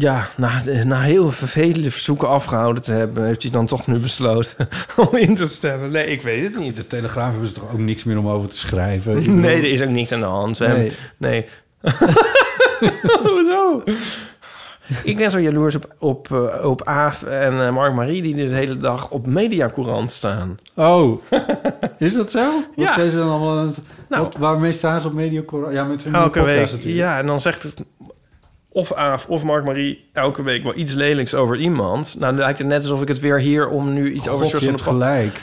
Ja, 0.00 0.28
na, 0.36 0.62
na 0.84 1.00
heel 1.00 1.30
vervelende 1.30 1.90
verzoeken 1.90 2.28
afgehouden 2.28 2.82
te 2.82 2.92
hebben... 2.92 3.24
heeft 3.26 3.42
hij 3.42 3.50
dan 3.52 3.66
toch 3.66 3.86
nu 3.86 3.98
besloten 3.98 4.68
om 5.10 5.16
in 5.16 5.34
te 5.34 5.46
stemmen. 5.46 5.90
Nee, 5.90 6.06
ik 6.06 6.22
weet 6.22 6.42
het 6.42 6.58
niet. 6.58 6.76
De 6.76 6.86
Telegraaf 6.86 7.30
hebben 7.30 7.48
ze 7.48 7.54
toch 7.54 7.72
ook 7.72 7.78
niks 7.78 8.04
meer 8.04 8.18
om 8.18 8.28
over 8.28 8.48
te 8.48 8.58
schrijven? 8.58 9.14
Bedoel- 9.14 9.34
Nee, 9.34 9.56
er 9.56 9.72
is 9.72 9.82
ook 9.82 9.88
niks 9.88 10.12
aan 10.12 10.20
de 10.20 10.26
hand. 10.26 10.58
We 10.58 10.66
Nee. 10.66 10.76
hebben- 10.76 10.94
nee. 11.16 11.46
Hoezo? 13.22 13.82
Ik 15.04 15.16
ben 15.16 15.30
zo 15.30 15.40
jaloers 15.40 15.74
op, 15.74 15.94
op, 15.98 16.32
eh, 16.32 16.64
op 16.64 16.82
Aaf 16.84 17.22
en 17.22 17.60
eh, 17.66 17.72
Mark 17.72 17.94
Marie... 17.94 18.22
die 18.22 18.34
de 18.34 18.42
hele 18.42 18.76
dag 18.76 19.10
op 19.10 19.26
Mediacourant 19.26 20.10
staan. 20.10 20.56
Oh, 20.74 21.22
is 21.98 22.14
dat 22.14 22.30
zo? 22.30 22.44
Wat 22.76 22.84
Ja. 22.86 22.92
zijn 22.92 23.10
ze 23.10 23.16
dan 23.16 23.28
allemaal 23.30 23.66
het... 23.66 23.80
Nou. 24.08 24.22
wat, 24.22 24.36
waarmee 24.36 24.72
staan 24.72 25.00
ze 25.00 25.06
op 25.06 25.12
Mediacorp? 25.12 25.72
Ja, 25.72 25.84
met 25.84 26.04
hun 26.04 26.12
podcast 26.12 26.46
week. 26.46 26.60
natuurlijk. 26.60 26.94
Ja, 26.96 27.18
en 27.18 27.26
dan 27.26 27.40
zegt 27.40 27.62
het 27.62 27.84
of 28.78 28.92
Aaf 28.92 29.26
of 29.26 29.44
Mark 29.44 29.64
Marie 29.64 30.08
elke 30.12 30.42
week 30.42 30.62
wel 30.62 30.76
iets 30.76 30.94
lelijks 30.94 31.34
over 31.34 31.56
iemand. 31.56 32.14
Nou, 32.18 32.32
dan 32.32 32.40
lijkt 32.40 32.58
het 32.58 32.66
net 32.66 32.82
alsof 32.82 33.02
ik 33.02 33.08
het 33.08 33.20
weer 33.20 33.40
hier 33.40 33.68
om 33.68 33.92
nu 33.92 34.12
iets 34.12 34.28
over 34.28 34.46
God, 34.46 34.60
je 34.60 34.66
van 34.66 34.80
gelijk. 34.80 35.40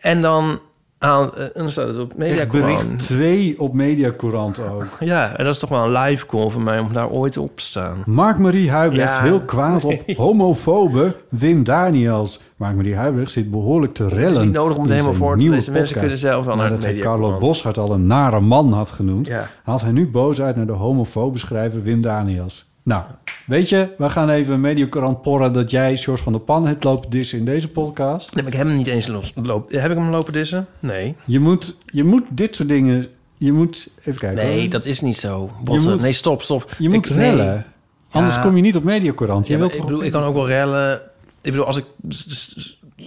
En 0.00 0.22
dan, 0.22 0.60
aan, 1.04 1.34
eh, 1.34 1.42
en 1.42 1.50
dan 1.54 1.70
staat 1.70 1.86
het 1.86 1.98
op 1.98 2.16
Mediacourant. 2.16 2.82
bericht 2.82 3.06
2 3.06 3.60
op 3.60 3.72
Mediacourant 3.74 4.58
ook. 4.58 4.86
Ja, 5.00 5.36
en 5.36 5.44
dat 5.44 5.54
is 5.54 5.60
toch 5.60 5.70
wel 5.70 5.84
een 5.84 5.92
live 6.02 6.26
call 6.26 6.48
van 6.50 6.62
mij 6.62 6.78
om 6.78 6.92
daar 6.92 7.08
ooit 7.08 7.36
op 7.36 7.56
te 7.56 7.62
staan. 7.62 8.02
Mark-Marie 8.06 8.70
Huibrecht 8.70 9.16
Ja. 9.16 9.22
heel 9.22 9.40
kwaad 9.40 9.84
op 9.84 10.02
homofobe 10.16 11.16
Wim 11.28 11.64
Daniels. 11.64 12.40
Mark-Marie 12.56 12.94
Huibrecht 12.96 13.30
zit 13.30 13.50
behoorlijk 13.50 13.94
te 13.94 14.08
rellen. 14.08 14.24
Het 14.24 14.32
is 14.36 14.42
niet 14.44 14.52
nodig 14.52 14.76
om 14.76 14.82
het 14.82 14.92
helemaal 14.92 15.12
voor 15.14 15.36
te 15.36 15.42
lezen. 15.42 15.50
Mensen 15.52 15.72
podcast. 15.72 15.92
kunnen 15.98 16.18
zelf 16.18 16.44
wel 16.44 16.54
naar 16.56 16.64
Nadat 16.64 16.82
het 16.82 16.92
hij 16.92 17.00
Carlo. 17.00 17.38
Boshart 17.38 17.78
al 17.78 17.92
een 17.92 18.06
nare 18.06 18.40
man 18.40 18.72
had 18.72 18.90
genoemd... 18.90 19.26
Ja. 19.26 19.48
haalt 19.64 19.80
hij 19.80 19.92
nu 19.92 20.10
boos 20.10 20.40
uit 20.40 20.56
naar 20.56 20.66
de 20.66 20.72
homofobe 20.72 21.38
schrijver 21.38 21.82
Wim 21.82 22.02
Daniels. 22.02 22.72
Nou, 22.84 23.02
weet 23.46 23.68
je, 23.68 23.88
we 23.98 24.10
gaan 24.10 24.28
even 24.30 24.60
Mediacorant 24.60 25.22
porren... 25.22 25.52
dat 25.52 25.70
jij 25.70 25.96
George 25.96 26.22
van 26.22 26.32
der 26.32 26.40
Pan 26.40 26.66
hebt 26.66 26.84
lopen 26.84 27.10
dissen 27.10 27.38
in 27.38 27.44
deze 27.44 27.68
podcast. 27.68 28.34
Nee, 28.34 28.44
maar 28.44 28.52
ik 28.52 28.58
heb 28.58 28.66
hem 28.68 28.76
niet 28.76 28.86
eens 28.86 29.06
los, 29.06 29.32
loop, 29.42 29.70
Heb 29.70 29.90
ik 29.90 29.96
hem 29.96 30.10
lopen 30.10 30.32
dissen? 30.32 30.66
Nee. 30.80 31.14
Je 31.26 31.40
moet, 31.40 31.76
je 31.86 32.04
moet 32.04 32.22
dit 32.30 32.56
soort 32.56 32.68
dingen... 32.68 33.06
Je 33.38 33.52
moet... 33.52 33.88
Even 34.00 34.20
kijken. 34.20 34.44
Nee, 34.44 34.60
hoor. 34.60 34.70
dat 34.70 34.84
is 34.84 35.00
niet 35.00 35.16
zo. 35.16 35.50
Moet- 35.64 36.00
nee, 36.00 36.12
stop, 36.12 36.42
stop. 36.42 36.68
Je 36.78 36.88
moet 36.88 37.06
Ik- 37.06 37.14
nee. 37.14 37.30
rellen. 37.30 37.64
Anders 38.10 38.34
Ja. 38.34 38.42
kom 38.42 38.56
je 38.56 38.62
niet 38.62 38.76
op 38.76 38.84
Mediacorant. 38.84 39.46
Je 39.46 39.52
Ja, 39.52 39.58
wilt 39.58 39.74
ik 39.76 39.80
bedoel, 39.84 40.02
ik 40.04 40.12
kan 40.12 40.22
ook 40.22 40.34
wel 40.34 40.46
rellen. 40.46 40.94
Ik 41.42 41.50
bedoel, 41.50 41.64
als 41.66 41.76
ik 41.76 41.84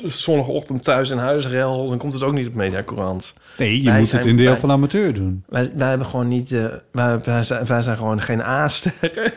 zondagochtend 0.03 0.83
thuis 0.83 1.09
in 1.09 1.17
huis 1.17 1.47
rel, 1.47 1.87
dan 1.87 1.97
komt 1.97 2.13
het 2.13 2.23
ook 2.23 2.33
niet 2.33 2.47
op 2.47 2.53
Mediacourant. 2.53 3.33
Nee, 3.57 3.81
je 3.81 3.89
Wij 3.89 3.99
moet 3.99 4.07
zijn- 4.09 4.21
het 4.21 4.29
in 4.31 4.37
deel 4.37 4.51
wij- 4.51 4.59
van 4.59 4.71
amateur 4.71 5.13
doen. 5.13 5.43
Wij, 5.49 5.71
wij 5.75 5.89
hebben 5.89 6.07
gewoon 6.07 6.27
niet... 6.27 6.51
eh, 6.51 6.65
wij, 6.91 7.19
wij, 7.19 7.43
zijn, 7.43 7.65
wij 7.65 7.81
zijn 7.81 7.97
gewoon 7.97 8.21
geen 8.21 8.41
A-sterren. 8.41 9.33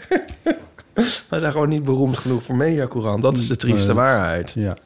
wij 1.29 1.39
zijn 1.39 1.53
gewoon 1.53 1.69
niet 1.69 1.85
beroemd 1.85 2.19
genoeg 2.19 2.43
voor 2.43 2.57
Mediacourant. 2.57 3.23
Dat 3.23 3.37
is 3.37 3.49
de 3.49 3.57
trieste 3.57 3.95
waarheid. 3.95 4.53
Ja. 4.57 4.77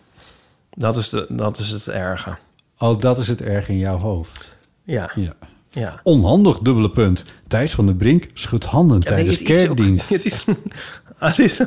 Dat 0.71 0.97
is, 0.97 1.09
de, 1.09 1.27
dat 1.29 1.59
is 1.59 1.71
het 1.71 1.89
erge. 1.89 2.37
Oh, 2.79 2.99
dat 2.99 3.19
is 3.19 3.29
het 3.29 3.43
erg 3.43 3.69
in 3.69 3.79
jouw 3.79 3.99
hoofd. 3.99 4.57
Ja. 4.83 5.11
Ja. 5.15 5.33
ja. 5.71 6.01
Onhandig, 6.03 6.59
dubbele 6.59 6.91
punt. 6.91 7.25
Thijs 7.49 7.75
van 7.75 7.87
der 7.87 7.95
Brink 7.95 8.29
schudt 8.35 8.65
handen 8.65 9.01
Ja, 9.01 9.09
tijdens 9.11 9.39
ook- 9.41 9.45
kerkdienst. 9.57 10.09
Het 10.09 10.25
is, 10.25 10.45
het 11.31 11.39
is 11.39 11.59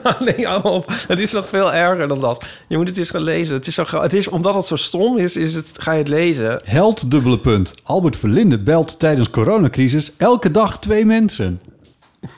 het 1.07 1.19
is 1.19 1.31
nog 1.31 1.49
veel 1.49 1.73
erger 1.73 2.07
dan 2.07 2.19
dat. 2.19 2.43
Je 2.67 2.77
moet 2.77 2.87
het 2.87 2.97
eens 2.97 3.09
gaan 3.09 3.21
lezen. 3.23 3.53
Het 3.53 3.67
is 3.67 3.73
zo, 3.75 3.85
het 4.01 4.13
is, 4.13 4.27
omdat 4.27 4.53
het 4.53 4.65
zo 4.65 4.75
stom 4.75 5.17
is, 5.17 5.35
is 5.35 5.53
het, 5.53 5.71
ga 5.77 5.91
je 5.91 5.97
het 5.97 6.07
lezen. 6.07 6.61
Held, 6.65 7.11
dubbele 7.11 7.39
punt. 7.39 7.73
Albert 7.83 8.15
Verlinde 8.17 8.59
belt 8.59 8.99
tijdens 8.99 9.29
coronacrisis 9.29 10.11
elke 10.17 10.51
dag 10.51 10.79
twee 10.79 11.05
mensen. 11.05 11.59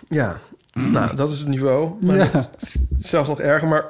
Ja, 0.08 0.40
nou, 0.74 1.16
dat 1.16 1.30
is 1.30 1.40
het 1.40 1.48
niveau. 1.48 1.90
Maar 2.02 2.16
Ja. 2.16 2.30
het 2.32 2.50
is 3.02 3.10
zelfs 3.10 3.30
nog 3.30 3.40
erger. 3.40 3.68
Maar 3.68 3.86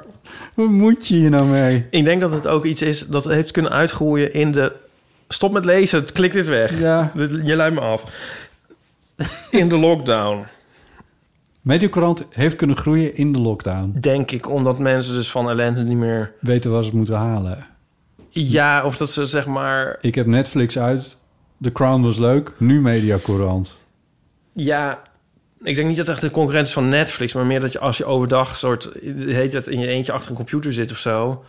Hoe 0.54 0.68
moet 0.68 1.06
je 1.08 1.14
hier 1.14 1.30
nou 1.30 1.44
mee? 1.44 1.86
ik 1.90 2.04
denk 2.04 2.20
dat 2.20 2.30
het 2.30 2.46
ook 2.46 2.64
iets 2.64 2.82
is 2.82 3.06
dat 3.06 3.24
heeft 3.24 3.50
kunnen 3.50 3.70
uitgroeien 3.72 4.32
in 4.34 4.52
de... 4.52 4.72
Stop 5.28 5.52
met 5.52 5.64
lezen, 5.64 6.12
klik 6.12 6.32
dit 6.32 6.48
weg. 6.48 6.78
Ja. 6.80 7.12
Je 7.44 7.56
leidt 7.56 7.74
me 7.74 7.80
af. 7.80 8.02
In 9.50 9.68
de 9.68 9.76
lockdown, 9.76 10.44
Mediacorant 11.62 12.26
heeft 12.30 12.56
kunnen 12.56 12.76
groeien 12.76 13.16
in 13.16 13.32
de 13.32 13.38
lockdown. 13.38 13.96
denk 14.00 14.30
ik, 14.30 14.48
omdat 14.48 14.78
mensen 14.78 15.14
dus 15.14 15.30
van 15.30 15.48
ellende 15.48 15.82
niet 15.82 15.96
meer... 15.96 16.32
Weten 16.40 16.70
waar 16.70 16.82
ze 16.82 16.88
het 16.88 16.96
moeten 16.96 17.16
halen. 17.16 17.66
Ja, 18.28 18.84
of 18.84 18.96
dat 18.96 19.10
ze 19.10 19.26
zeg 19.26 19.46
maar... 19.46 19.98
Ik 20.00 20.14
heb 20.14 20.26
Netflix 20.26 20.78
uit. 20.78 21.16
The 21.62 21.72
Crown 21.72 22.02
was 22.02 22.18
leuk. 22.18 22.52
Nu 22.58 22.80
Mediacorant. 22.80 23.80
Ja, 24.52 25.02
ik 25.62 25.74
denk 25.74 25.88
niet 25.88 25.96
dat 25.96 26.06
het 26.06 26.14
echt 26.14 26.24
de 26.24 26.30
concurrent 26.30 26.66
is 26.66 26.72
van 26.72 26.88
Netflix, 26.88 27.34
maar 27.34 27.46
meer 27.46 27.60
dat 27.60 27.72
je 27.72 27.78
als 27.78 27.96
je 27.96 28.04
overdag 28.04 28.56
soort 28.56 28.88
heet 29.16 29.52
het 29.52 29.66
in 29.66 29.80
je 29.80 29.86
eentje 29.86 30.12
achter 30.12 30.30
een 30.30 30.36
computer 30.36 30.72
zit 30.72 30.90
of 30.90 30.98
zo 30.98 31.44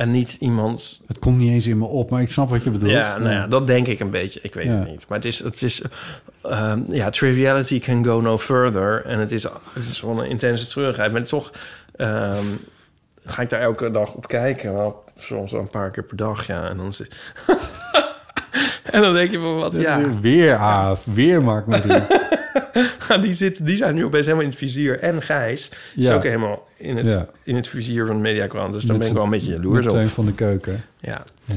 en 0.00 0.10
niet 0.10 0.36
iemand. 0.40 1.00
Het 1.06 1.18
komt 1.18 1.38
niet 1.38 1.50
eens 1.50 1.66
in 1.66 1.78
me 1.78 1.84
op, 1.84 2.10
maar 2.10 2.20
ik 2.22 2.30
snap 2.32 2.50
wat 2.50 2.64
je 2.64 2.70
bedoelt. 2.70 2.92
Ja, 2.92 3.18
nou 3.18 3.32
ja, 3.32 3.46
dat 3.46 3.66
denk 3.66 3.86
ik 3.86 4.00
een 4.00 4.10
beetje. 4.10 4.40
Ik 4.42 4.54
weet 4.54 4.64
Ja. 4.66 4.72
het 4.72 4.88
niet, 4.88 5.04
maar 5.08 5.18
het 5.18 5.26
is 5.26 5.38
het 5.38 5.62
is 5.62 5.82
ehm, 6.42 6.80
ja, 6.88 7.10
triviality 7.10 7.80
can 7.80 8.04
go 8.04 8.20
no 8.20 8.38
further 8.38 9.04
en 9.04 9.18
het 9.18 9.32
is 9.32 9.42
het 9.42 9.84
is 9.90 10.00
wel 10.00 10.18
een 10.22 10.28
intense 10.28 10.66
treurigheid, 10.66 11.12
maar 11.12 11.22
toch 11.22 11.52
ehm, 11.96 12.44
ga 13.24 13.42
ik 13.42 13.48
daar 13.48 13.60
elke 13.60 13.90
dag 13.90 14.14
op 14.14 14.28
kijken, 14.28 14.72
wel 14.74 15.04
soms 15.16 15.52
wel 15.52 15.60
een 15.60 15.70
paar 15.70 15.90
keer 15.90 16.04
per 16.04 16.16
dag, 16.16 16.46
ja, 16.46 16.68
en 16.68 16.76
dan 16.76 16.86
is 16.86 17.00
en 18.84 19.02
dan 19.02 19.14
denk 19.14 19.30
je 19.30 19.38
van 19.38 19.56
wat, 19.56 19.74
ja. 19.74 20.18
Weer 20.20 20.54
Aaf, 20.56 21.04
weer 21.04 21.42
Mark 21.42 21.66
Marie. 21.66 22.02
die, 23.20 23.34
zit, 23.34 23.66
die 23.66 23.76
zijn 23.76 23.94
nu 23.94 24.04
opeens 24.04 24.24
helemaal 24.24 24.44
in 24.44 24.50
het 24.50 24.60
vizier. 24.60 24.98
En 24.98 25.22
Gijs 25.22 25.70
is 25.94 26.06
Ja. 26.06 26.14
ook 26.14 26.22
helemaal 26.22 26.68
in 26.76 26.96
het, 26.96 27.08
Ja. 27.08 27.26
in 27.42 27.56
het 27.56 27.68
vizier 27.68 28.06
van 28.06 28.14
de 28.14 28.20
Mediakrant. 28.22 28.72
Dus 28.72 28.84
daar 28.84 28.98
ben 28.98 29.06
ik 29.08 29.12
wel 29.14 29.24
een 29.24 29.30
beetje 29.30 29.52
jaloers 29.52 29.86
op. 29.86 30.08
Van 30.08 30.26
de 30.26 30.34
Keuken. 30.34 30.84
Ja. 31.00 31.24
Ja. 31.44 31.54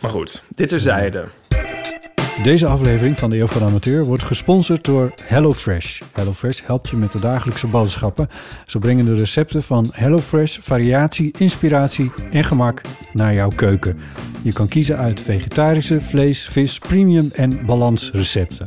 Maar 0.00 0.10
goed, 0.10 0.42
dit 0.48 0.68
terzijde. 0.68 1.24
Deze 2.42 2.66
aflevering 2.66 3.18
van 3.18 3.30
de 3.30 3.38
Eeuw 3.38 3.46
van 3.46 3.60
de 3.60 3.66
Amateur 3.68 4.04
wordt 4.04 4.22
gesponsord 4.22 4.84
door 4.84 5.12
HelloFresh. 5.24 6.00
HelloFresh 6.12 6.60
helpt 6.66 6.88
je 6.88 6.96
met 6.96 7.12
de 7.12 7.20
dagelijkse 7.20 7.66
boodschappen. 7.66 8.28
Zo 8.66 8.78
brengen 8.78 9.04
de 9.04 9.14
recepten 9.14 9.62
van 9.62 9.88
HelloFresh 9.92 10.58
variatie, 10.60 11.34
inspiratie 11.38 12.12
en 12.30 12.44
gemak 12.44 12.80
naar 13.12 13.34
jouw 13.34 13.50
keuken. 13.54 13.98
Je 14.42 14.52
kan 14.52 14.68
kiezen 14.68 14.96
uit 14.96 15.20
vegetarische, 15.20 16.00
vlees, 16.00 16.48
vis, 16.48 16.78
premium 16.78 17.30
en 17.34 17.66
balansrecepten. 17.66 18.66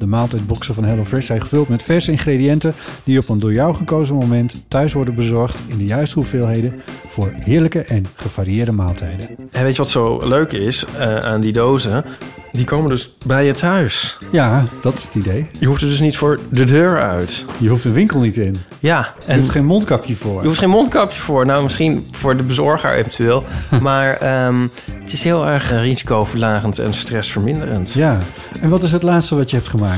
De 0.00 0.06
maaltijdboxen 0.06 0.74
van 0.74 0.84
HelloFresh 0.84 1.26
zijn 1.26 1.40
gevuld 1.42 1.68
met 1.68 1.82
verse 1.82 2.10
ingrediënten 2.10 2.74
die 3.04 3.18
op 3.18 3.28
een 3.28 3.38
door 3.38 3.52
jou 3.52 3.74
gekozen 3.74 4.14
moment 4.14 4.64
thuis 4.68 4.92
worden 4.92 5.14
bezorgd 5.14 5.58
in 5.66 5.78
de 5.78 5.84
juiste 5.84 6.14
hoeveelheden 6.14 6.82
voor 7.08 7.32
heerlijke 7.36 7.80
en 7.80 8.06
gevarieerde 8.14 8.72
maaltijden. 8.72 9.28
En 9.50 9.62
weet 9.64 9.72
je 9.76 9.82
wat 9.82 9.90
zo 9.90 10.18
leuk 10.22 10.52
is 10.52 10.84
eh, 10.98 11.16
aan 11.16 11.40
die 11.40 11.52
dozen? 11.52 12.04
Die 12.52 12.64
komen 12.64 12.88
dus 12.90 13.14
bij 13.26 13.46
je 13.46 13.54
thuis. 13.54 14.18
Ja, 14.32 14.64
dat 14.80 14.94
is 14.94 15.04
het 15.04 15.14
idee. 15.14 15.46
Je 15.58 15.66
hoeft 15.66 15.82
er 15.82 15.88
dus 15.88 16.00
niet 16.00 16.16
voor 16.16 16.38
de 16.50 16.64
deur 16.64 17.00
uit. 17.00 17.44
Je 17.58 17.68
hoeft 17.68 17.82
de 17.82 17.92
winkel 17.92 18.20
niet 18.20 18.36
in. 18.36 18.56
Ja, 18.78 19.14
Je 19.18 19.26
en 19.26 19.38
hoeft 19.38 19.50
geen 19.50 19.64
mondkapje 19.64 20.16
voor. 20.16 20.40
je 20.40 20.46
hoeft 20.46 20.58
geen 20.58 20.70
mondkapje 20.70 21.20
voor. 21.20 21.46
Nou, 21.46 21.62
misschien 21.62 22.06
voor 22.10 22.36
de 22.36 22.42
bezorger 22.42 22.90
eventueel. 22.90 23.44
maar 23.80 24.16
ehm, 24.16 24.66
het 25.02 25.12
is 25.12 25.24
heel 25.24 25.46
erg 25.46 25.70
risicoverlagend 25.70 26.78
en 26.78 26.94
stressverminderend. 26.94 27.92
Ja. 27.92 28.18
En 28.60 28.68
wat 28.68 28.82
is 28.82 28.92
het 28.92 29.02
laatste 29.02 29.34
wat 29.36 29.50
je 29.50 29.56
hebt 29.56 29.68
gemaakt? 29.68 29.89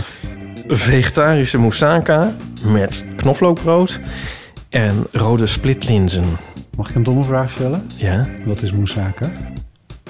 Vegetarische 0.66 1.58
moussaka 1.58 2.32
met 2.66 3.04
knoflookbrood 3.16 4.00
en 4.68 5.06
rode 5.12 5.46
splitlinzen. 5.46 6.24
Mag 6.76 6.88
ik 6.88 6.94
een 6.94 7.02
domme 7.02 7.24
vraag 7.24 7.50
stellen? 7.50 7.86
Ja? 7.96 8.26
Wat 8.44 8.62
is 8.62 8.72
moussaka? 8.72 9.32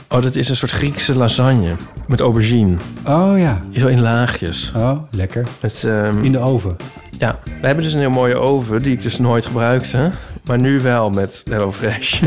Oh, 0.08 0.22
dat 0.22 0.36
is 0.36 0.48
een 0.48 0.56
soort 0.56 0.70
Griekse 0.70 1.16
lasagne 1.16 1.76
met 2.06 2.20
aubergine. 2.20 2.76
Oh 3.06 3.32
ja. 3.38 3.60
Zo 3.76 3.86
in 3.86 4.00
laagjes. 4.00 4.72
Oh, 4.76 4.98
lekker. 5.10 5.46
Met, 5.60 5.84
ehm, 5.84 6.24
In 6.24 6.32
de 6.32 6.38
oven. 6.38 6.76
Ja, 7.18 7.38
we 7.60 7.66
hebben 7.66 7.84
dus 7.84 7.92
een 7.92 8.00
heel 8.00 8.10
mooie 8.10 8.36
oven 8.36 8.82
die 8.82 8.92
ik 8.92 9.02
dus 9.02 9.18
nooit 9.18 9.46
gebruikte. 9.46 10.10
Maar 10.44 10.60
nu 10.60 10.80
wel 10.80 11.10
met 11.10 11.42
HelloFresh. 11.50 12.22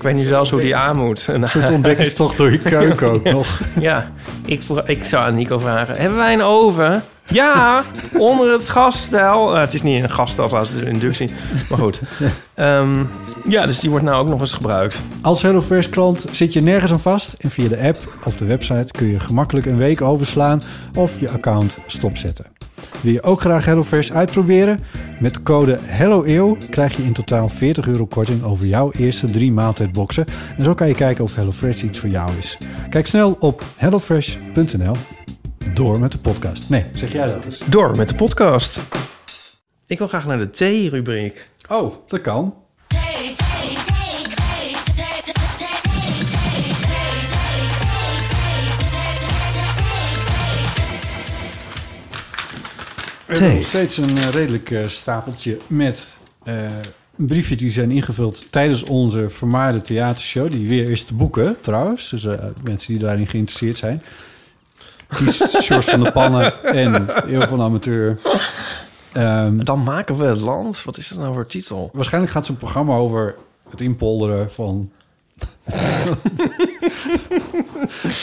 ik 0.00 0.06
weet 0.06 0.14
niet 0.14 0.26
zelfs 0.26 0.50
hoe 0.50 0.60
die 0.60 0.76
aan 0.76 0.96
moet. 0.96 1.26
Een 1.28 1.48
soort 1.48 1.70
ontdekkingstocht 1.70 2.36
door 2.36 2.50
je 2.50 2.58
keuken 2.58 3.10
ook 3.10 3.24
nog. 3.24 3.60
Ja, 3.80 4.08
ik, 4.44 4.62
ik 4.84 5.04
zou 5.04 5.26
aan 5.26 5.34
Nico 5.34 5.58
vragen... 5.58 5.96
Hebben 5.96 6.18
wij 6.18 6.32
een 6.32 6.42
oven? 6.42 7.02
Ja, 7.24 7.84
onder 8.16 8.52
het 8.52 8.68
gasstel. 8.68 9.54
Eh, 9.54 9.60
het 9.60 9.74
is 9.74 9.82
niet 9.82 10.02
een 10.02 10.10
gasstel, 10.10 10.46
trouwens, 10.46 10.72
het 10.72 10.82
is 10.82 10.88
een 10.88 10.94
inductie. 10.94 11.30
Maar 11.68 11.78
goed. 11.78 12.02
Ehm, 12.54 13.04
ja, 13.48 13.66
dus 13.66 13.80
die 13.80 13.90
wordt 13.90 14.04
nou 14.04 14.20
ook 14.20 14.28
nog 14.28 14.40
eens 14.40 14.52
gebruikt. 14.52 15.02
Als 15.22 15.42
HelloFresh 15.42 15.88
klant 15.88 16.24
zit 16.30 16.52
je 16.52 16.60
nergens 16.60 16.92
aan 16.92 17.00
vast 17.00 17.32
en 17.32 17.50
via 17.50 17.68
de 17.68 17.78
app 17.78 17.98
of 18.24 18.36
de 18.36 18.44
website 18.44 18.92
kun 18.92 19.06
je 19.06 19.20
gemakkelijk 19.20 19.66
een 19.66 19.78
week 19.78 20.00
overslaan 20.00 20.62
of 20.94 21.20
je 21.20 21.30
account 21.30 21.76
stopzetten. 21.86 22.59
Wil 23.02 23.12
je 23.12 23.22
ook 23.22 23.40
graag 23.40 23.64
HelloFresh 23.64 24.10
uitproberen? 24.10 24.80
Met 25.20 25.42
code 25.42 25.78
HelloEeuw 25.82 26.56
krijg 26.70 26.96
je 26.96 27.02
in 27.02 27.12
totaal 27.12 27.48
40 27.48 27.86
euro 27.86 28.06
korting 28.06 28.42
over 28.42 28.66
jouw 28.66 28.90
eerste 28.90 29.26
drie 29.26 29.52
maaltijdboxen. 29.52 30.24
En 30.56 30.62
zo 30.62 30.74
kan 30.74 30.88
je 30.88 30.94
kijken 30.94 31.24
of 31.24 31.34
HelloFresh 31.34 31.82
iets 31.82 31.98
voor 31.98 32.08
jou 32.08 32.30
is. 32.38 32.58
Kijk 32.88 33.06
snel 33.06 33.36
op 33.38 33.62
hellofresh.nl. 33.76 34.94
Door 35.74 35.98
met 35.98 36.12
de 36.12 36.18
podcast. 36.18 36.70
Nee, 36.70 36.84
zeg 36.92 37.12
jij 37.12 37.26
dat 37.26 37.44
eens. 37.44 37.58
Door 37.58 37.96
met 37.96 38.08
de 38.08 38.14
podcast. 38.14 38.80
Ik 39.86 39.98
wil 39.98 40.08
graag 40.08 40.26
naar 40.26 40.38
de 40.38 40.50
thee-rubriek. 40.50 41.50
Oh, 41.68 41.94
dat 42.06 42.20
kan. 42.20 42.54
Hebben 53.30 53.54
nog 53.54 53.66
steeds 53.66 53.96
een 53.96 54.16
eh, 54.16 54.28
redelijk 54.28 54.70
eh, 54.70 54.86
stapeltje 54.86 55.58
met 55.66 56.06
eh, 56.42 56.54
briefjes 57.16 57.58
die 57.58 57.70
zijn 57.70 57.90
ingevuld 57.90 58.52
tijdens 58.52 58.84
onze 58.84 59.28
vermaarde 59.28 59.80
theatershow. 59.80 60.50
Die 60.50 60.68
weer 60.68 60.90
is 60.90 61.04
te 61.04 61.14
boeken 61.14 61.56
trouwens. 61.60 62.10
Dus 62.10 62.26
mensen 62.62 62.92
die 62.92 63.02
daarin 63.02 63.26
geïnteresseerd 63.26 63.76
zijn. 63.76 64.02
Kies 65.08 65.44
Sjors 65.62 65.86
van 65.86 66.00
de 66.00 66.12
Pannen 66.12 66.62
en 66.64 67.08
Eeuw 67.34 67.46
van 67.46 67.58
de 67.58 67.64
Amateur. 67.64 68.18
Ehm, 69.12 69.64
Dan 69.64 69.82
maken 69.82 70.14
we 70.14 70.24
het 70.24 70.40
land. 70.40 70.84
Wat 70.84 70.96
is 70.96 71.08
dat 71.08 71.18
nou 71.18 71.34
voor 71.34 71.46
titel? 71.46 71.90
waarschijnlijk 71.92 72.32
gaat 72.32 72.46
zo'n 72.46 72.56
programma 72.56 72.94
over 72.94 73.36
het 73.70 73.80
inpolderen 73.80 74.50
van... 74.50 74.90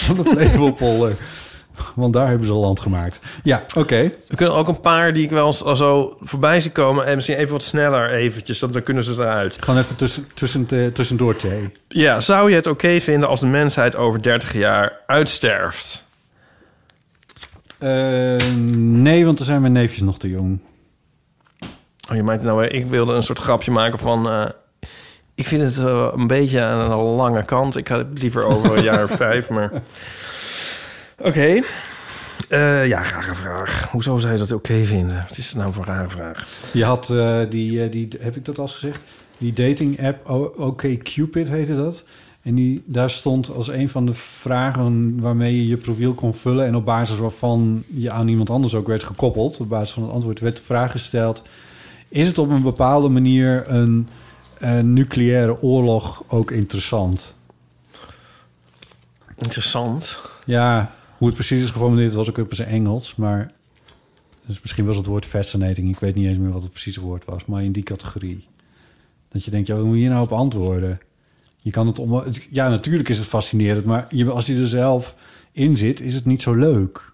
van 0.05 0.15
de 0.15 0.23
Flevopolder. 0.23 1.17
Want 1.95 2.13
daar 2.13 2.27
hebben 2.27 2.47
ze 2.47 2.53
land 2.53 2.79
gemaakt. 2.79 3.19
Ja, 3.43 3.63
oké. 3.75 4.11
We 4.27 4.35
kunnen 4.35 4.55
ook 4.55 4.67
een 4.67 4.79
paar 4.79 5.13
die 5.13 5.23
ik 5.23 5.29
wel 5.29 5.53
zo 5.53 6.17
voorbij 6.19 6.61
zie 6.61 6.71
komen... 6.71 7.05
en 7.05 7.15
misschien 7.15 7.37
even 7.37 7.51
wat 7.51 7.63
sneller 7.63 8.09
eventjes, 8.09 8.59
dan 8.59 8.71
dan 8.71 8.83
kunnen 8.83 9.03
ze 9.03 9.13
eruit. 9.13 9.57
Gewoon 9.59 9.79
even 9.79 9.95
tussen, 9.95 10.27
tussen, 10.33 10.67
eh, 10.69 10.85
tussendoor 10.85 11.35
thee. 11.35 11.71
Ja, 11.87 12.19
zou 12.19 12.49
je 12.49 12.55
het 12.55 12.67
oké 12.67 12.99
vinden 12.99 13.29
als 13.29 13.39
de 13.39 13.47
mensheid 13.47 13.95
over 13.95 14.21
30 14.21 14.53
jaar 14.53 14.99
uitsterft? 15.07 16.03
Eh, 17.77 18.35
nee, 18.77 19.25
want 19.25 19.37
dan 19.37 19.45
zijn 19.45 19.61
mijn 19.61 19.73
neefjes 19.73 20.01
nog 20.01 20.19
te 20.19 20.29
jong. 20.29 20.59
Oh, 22.09 22.15
je 22.15 22.23
meint 22.23 22.41
nou, 22.43 22.65
ik 22.65 22.85
wilde 22.85 23.13
een 23.13 23.23
soort 23.23 23.39
grapje 23.39 23.71
maken 23.71 23.99
van... 23.99 24.29
eh, 24.29 24.45
ik 25.35 25.47
vind 25.47 25.61
het 25.61 25.77
een 26.13 26.27
beetje 26.27 26.61
aan 26.61 26.91
een 26.91 26.97
lange 26.97 27.45
kant. 27.45 27.75
Ik 27.75 27.87
had 27.87 27.97
het 27.97 28.21
liever 28.21 28.45
over 28.45 28.77
een 28.77 28.83
jaar 28.83 29.03
of 29.03 29.11
vijf, 29.11 29.49
maar... 29.49 29.71
Oké. 31.21 31.61
Eh, 32.49 32.87
ja, 32.87 33.03
rare 33.03 33.35
vraag. 33.35 33.89
Hoezo 33.91 34.17
zou 34.17 34.33
je 34.33 34.39
dat 34.39 34.51
oké 34.51 34.85
vinden? 34.85 35.25
Wat 35.27 35.37
is 35.37 35.47
het 35.47 35.57
nou 35.57 35.73
voor 35.73 35.87
een 35.87 35.93
rare 35.93 36.09
vraag? 36.09 36.47
Je 36.73 36.83
had 36.83 37.09
eh, 37.09 37.39
die, 37.49 37.83
eh, 37.83 37.91
die, 37.91 38.07
heb 38.19 38.35
ik 38.35 38.45
dat 38.45 38.59
al 38.59 38.67
gezegd? 38.67 39.01
Die 39.37 39.53
dating 39.53 40.05
app, 40.05 40.29
OK 40.59 40.81
Cupid 41.03 41.47
heette 41.47 41.75
dat. 41.75 42.03
En 42.41 42.55
die, 42.55 42.83
daar 42.85 43.09
stond 43.09 43.55
als 43.55 43.67
een 43.67 43.89
van 43.89 44.05
de 44.05 44.13
vragen 44.13 45.19
waarmee 45.19 45.55
je 45.55 45.67
je 45.67 45.77
profiel 45.77 46.13
kon 46.13 46.33
vullen... 46.33 46.65
en 46.65 46.75
op 46.75 46.85
basis 46.85 47.17
waarvan 47.17 47.83
je 47.87 48.11
aan 48.11 48.27
iemand 48.27 48.49
anders 48.49 48.75
ook 48.75 48.87
werd 48.87 49.03
gekoppeld... 49.03 49.59
op 49.59 49.69
basis 49.69 49.91
van 49.91 50.03
het 50.03 50.11
antwoord 50.11 50.39
werd 50.39 50.57
de 50.57 50.63
vraag 50.63 50.91
gesteld... 50.91 51.43
is 52.07 52.27
het 52.27 52.37
op 52.37 52.49
een 52.49 52.61
bepaalde 52.61 53.09
manier 53.09 53.63
een, 53.67 54.07
een 54.57 54.93
nucleaire 54.93 55.61
oorlog 55.61 56.23
ook 56.27 56.51
interessant? 56.51 57.35
Interessant. 59.37 60.19
Ja, 60.45 60.91
hoe 61.17 61.27
het 61.27 61.35
precies 61.35 61.61
is 61.61 61.69
geformuleerd 61.69 62.13
was 62.13 62.29
ook 62.29 62.37
op 62.37 62.53
zijn 62.53 62.69
Engels, 62.69 63.15
maar... 63.15 63.51
Dus 64.45 64.61
misschien 64.61 64.85
was 64.85 64.97
het 64.97 65.05
woord 65.05 65.25
fascinating. 65.25 65.89
Ik 65.89 65.99
weet 65.99 66.15
niet 66.15 66.27
eens 66.27 66.37
meer 66.37 66.51
wat 66.51 66.61
het 66.61 66.71
precieze 66.71 67.01
woord 67.01 67.25
was, 67.25 67.45
maar 67.45 67.63
in 67.63 67.71
die 67.71 67.83
categorie. 67.83 68.47
Dat 69.29 69.45
je 69.45 69.51
denkt, 69.51 69.67
ja, 69.67 69.75
hoe 69.75 69.85
moet 69.85 69.93
je 69.93 69.99
hier 69.99 70.09
nou 70.09 70.23
op 70.23 70.31
antwoorden? 70.31 70.99
Je 71.57 71.71
kan 71.71 71.87
het 71.87 71.99
om... 71.99 72.23
Ja, 72.49 72.69
natuurlijk 72.69 73.09
is 73.09 73.17
het 73.17 73.27
fascinerend, 73.27 73.85
maar 73.85 74.07
je, 74.09 74.31
als 74.31 74.45
je 74.45 74.59
er 74.59 74.67
zelf 74.67 75.15
in 75.51 75.77
zit, 75.77 76.01
is 76.01 76.13
het 76.13 76.25
niet 76.25 76.41
zo 76.41 76.53
leuk. 76.53 77.11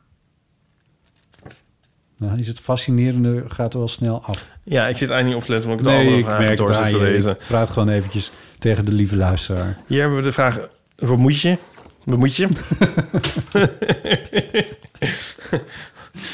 Nou, 2.17 2.39
is 2.39 2.47
het 2.47 2.59
fascinerende, 2.59 3.43
gaat 3.47 3.73
er 3.73 3.79
wel 3.79 3.87
snel 3.87 4.23
af. 4.23 4.51
Ja, 4.63 4.87
ik 4.87 4.97
zit 4.97 5.09
eigenlijk 5.09 5.25
niet 5.25 5.35
op 5.35 5.43
te 5.43 5.51
letten... 5.51 5.71
omdat 5.71 5.85
ik 5.85 5.91
de 5.91 5.97
andere 5.97 6.17
ik 6.17 6.23
vragen 6.23 6.43
merk 6.43 6.57
door 6.57 6.71
te 6.71 6.97
lezen. 6.97 7.31
Ik 7.31 7.45
praat 7.47 7.69
gewoon 7.69 7.89
eventjes 7.89 8.31
tegen 8.59 8.85
de 8.85 8.91
lieve 8.91 9.15
luisteraar. 9.15 9.77
Hier 9.87 9.99
hebben 9.99 10.17
we 10.17 10.23
de 10.23 10.31
vraag... 10.31 10.59
Wat 10.95 11.17
moet 11.17 11.41
je? 11.41 11.57
Wat 12.03 12.17
moet 12.17 12.35
je? 12.35 12.47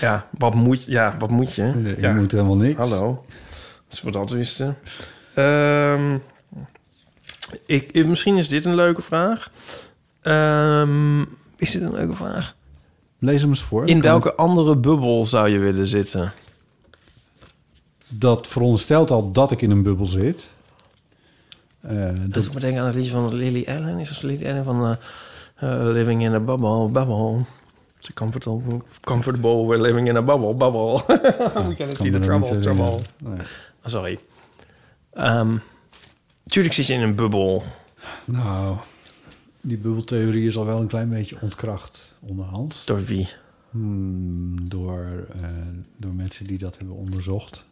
ja, 0.01 0.27
wat 0.37 0.53
moet, 0.53 0.85
ja, 0.85 1.15
wat 1.19 1.29
moet 1.29 1.53
je? 1.53 1.63
Je 1.63 1.95
ja. 1.97 2.13
moet 2.13 2.31
helemaal 2.31 2.55
niks. 2.55 2.89
Hallo. 2.89 3.25
Als 3.89 4.01
we 4.01 4.11
dat 4.11 4.31
wisten. 4.31 4.77
Ehm, 5.33 6.17
ik, 7.65 8.05
misschien 8.05 8.37
is 8.37 8.47
dit 8.47 8.65
een 8.65 8.75
leuke 8.75 9.01
vraag. 9.01 9.51
Ehm, 10.21 11.21
is 11.55 11.71
dit 11.71 11.81
een 11.81 11.93
leuke 11.93 12.13
vraag? 12.13 12.55
Lees 13.19 13.41
hem 13.41 13.49
eens 13.49 13.63
voor. 13.63 13.87
In 13.87 14.01
welke 14.01 14.35
andere 14.35 14.77
bubbel 14.77 15.25
zou 15.25 15.49
je 15.49 15.59
willen 15.59 15.87
zitten? 15.87 16.31
Dat 18.07 18.47
veronderstelt 18.47 19.11
al 19.11 19.31
dat 19.31 19.51
ik 19.51 19.61
in 19.61 19.71
een 19.71 19.83
bubbel 19.83 20.05
zit. 20.05 20.49
Eh, 21.81 22.05
Dat 22.05 22.33
dat, 22.33 22.45
ik 22.45 22.53
me 22.53 22.59
denken 22.59 22.79
aan 22.79 22.85
het 22.85 22.95
liedje 22.95 23.11
van 23.11 23.35
Lily 23.35 23.65
Allen. 23.67 23.99
Is 23.99 24.09
dat 24.09 24.23
Lily 24.23 24.49
Allen 24.49 24.63
van 24.63 24.89
eh, 24.89 24.95
eh, 25.59 25.83
Living 25.83 26.23
in 26.23 26.33
a 26.33 26.39
Bubble, 26.39 26.89
Bubble. 26.89 27.45
The 28.01 28.13
comfortable, 28.13 28.81
comfortable, 29.01 29.65
we're 29.65 29.81
living 29.81 30.07
in 30.07 30.15
a 30.15 30.21
bubble, 30.21 30.53
bubble. 30.53 31.01
We 31.67 31.75
cannot 31.75 31.97
see 31.97 32.11
the 32.11 32.19
trouble, 32.19 32.49
niet 32.51 32.61
trouble. 32.61 33.01
Nee. 33.17 33.37
Oh, 33.83 33.85
sorry. 33.85 34.19
Ehm 35.13 35.57
tuurlijk 36.49 36.73
zit 36.73 36.87
je 36.87 36.93
in 36.93 37.01
een 37.01 37.15
bubbel. 37.15 37.63
Nou, 38.25 38.77
die 39.61 39.77
bubbeltheorie 39.77 40.45
is 40.45 40.57
al 40.57 40.65
wel 40.65 40.79
een 40.79 40.87
klein 40.87 41.09
beetje 41.09 41.37
ontkracht 41.41 42.13
onderhand. 42.19 42.81
Door 42.85 43.03
wie? 43.03 43.27
Hmm, 43.69 44.69
door, 44.69 45.27
eh, 45.41 45.49
door 45.97 46.13
mensen 46.13 46.47
die 46.47 46.57
dat 46.57 46.77
hebben 46.77 46.95
onderzocht. 46.95 47.65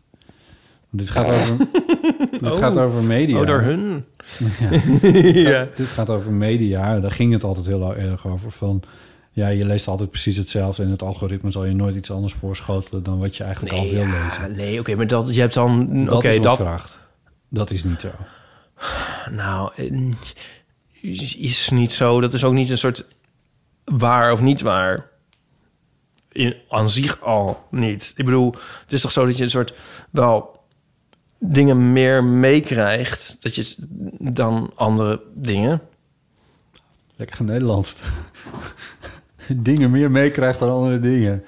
Dit 0.89 1.09
gaat 1.09 1.25
over, 1.25 1.57
dit 2.31 2.41
Oh. 2.41 2.57
gaat 2.57 2.77
over 2.77 3.03
media. 3.03 3.39
Oh, 3.39 3.47
door 3.47 3.61
hun? 3.61 4.05
Ja. 4.59 4.69
ja. 5.51 5.67
Dit 5.75 5.87
gaat 5.87 6.09
over 6.09 6.31
media. 6.31 6.99
Daar 6.99 7.11
ging 7.11 7.33
het 7.33 7.43
altijd 7.43 7.65
heel 7.65 7.95
erg 7.95 8.27
over. 8.27 8.51
Van, 8.51 8.83
ja, 9.31 9.47
je 9.47 9.65
leest 9.65 9.87
altijd 9.87 10.09
precies 10.09 10.37
hetzelfde. 10.37 10.83
En 10.83 10.89
het 10.89 11.01
algoritme 11.01 11.51
zal 11.51 11.65
je 11.65 11.73
nooit 11.75 11.95
iets 11.95 12.11
anders 12.11 12.33
voorschotelen... 12.33 13.03
dan 13.03 13.19
wat 13.19 13.35
je 13.35 13.43
eigenlijk 13.43 13.75
al 13.75 13.89
wil 13.89 14.05
ja, 14.05 14.23
lezen. 14.23 14.51
nee, 14.55 14.79
oké, 14.79 14.95
maar 14.95 15.07
dat, 15.07 15.35
je 15.35 15.39
hebt 15.41 15.53
dan... 15.53 16.03
Dat 16.05 16.17
Oké, 16.17 16.29
is 16.29 16.41
dat... 16.41 16.59
ontkracht. 16.59 16.99
Dat 17.49 17.71
is 17.71 17.83
niet 17.83 18.01
zo. 18.01 18.09
Nou, 19.31 19.71
is, 21.01 21.35
is 21.35 21.69
niet 21.69 21.91
zo. 21.91 22.21
Dat 22.21 22.33
is 22.33 22.43
ook 22.43 22.53
niet 22.53 22.69
een 22.69 22.77
soort 22.77 23.05
waar 23.85 24.31
of 24.31 24.41
niet 24.41 24.61
waar. 24.61 25.09
In, 26.31 26.55
aan 26.69 26.89
zich 26.89 27.21
al 27.21 27.63
niet. 27.71 28.13
Ik 28.15 28.25
bedoel, 28.25 28.55
het 28.81 28.93
is 28.93 29.01
toch 29.01 29.11
zo 29.11 29.25
dat 29.25 29.37
je 29.37 29.43
een 29.43 29.49
soort 29.49 29.73
wel 30.09 30.56
dingen 31.39 31.93
meer 31.93 32.23
meekrijgt 32.23 33.37
dat 33.39 33.55
je 33.55 33.75
dan 34.19 34.71
andere 34.75 35.21
dingen. 35.33 35.81
Lekker 37.15 37.43
Nederlands. 37.43 37.95
dingen 39.55 39.91
meer 39.91 40.11
meekrijgt 40.11 40.59
dan 40.59 40.69
andere 40.69 40.99
dingen. 40.99 41.43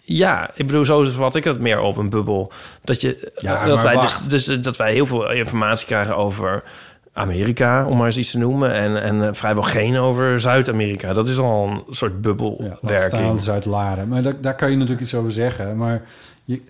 Ja, 0.00 0.50
ik 0.54 0.66
bedoel, 0.66 0.84
zo 0.84 1.12
wat 1.12 1.34
ik 1.34 1.44
het 1.44 1.60
meer 1.60 1.80
op 1.80 1.96
een 1.96 2.10
bubbel. 2.10 2.52
Dat, 2.84 3.00
je, 3.00 3.32
Ja, 3.34 3.66
dat, 3.66 3.74
maar 3.74 3.84
wij 3.84 4.00
dus, 4.00 4.14
wacht. 4.14 4.30
dus, 4.30 4.44
dat 4.46 4.76
wij 4.76 4.92
heel 4.92 5.06
veel 5.06 5.32
informatie 5.32 5.86
krijgen 5.86 6.16
over 6.16 6.62
Amerika, 7.12 7.86
om 7.86 7.96
maar 7.96 8.06
eens 8.06 8.18
iets 8.18 8.30
te 8.30 8.38
noemen. 8.38 8.72
En, 8.72 9.02
en 9.02 9.22
eh, 9.22 9.28
vrijwel 9.32 9.62
geen 9.62 9.96
over 9.96 10.40
Zuid-Amerika. 10.40 11.12
Dat 11.12 11.28
is 11.28 11.38
al 11.38 11.68
een 11.68 11.94
soort 11.94 12.12
Ja, 12.12 12.18
bubbelwerking. 12.18 13.00
staan 13.00 13.40
Zuid-Laren. 13.42 14.08
Maar 14.08 14.22
daar, 14.22 14.40
daar 14.40 14.54
kan 14.54 14.70
je 14.70 14.76
natuurlijk 14.76 15.02
iets 15.02 15.14
over 15.14 15.30
zeggen. 15.30 15.76
Maar 15.76 16.02
je, 16.44 16.60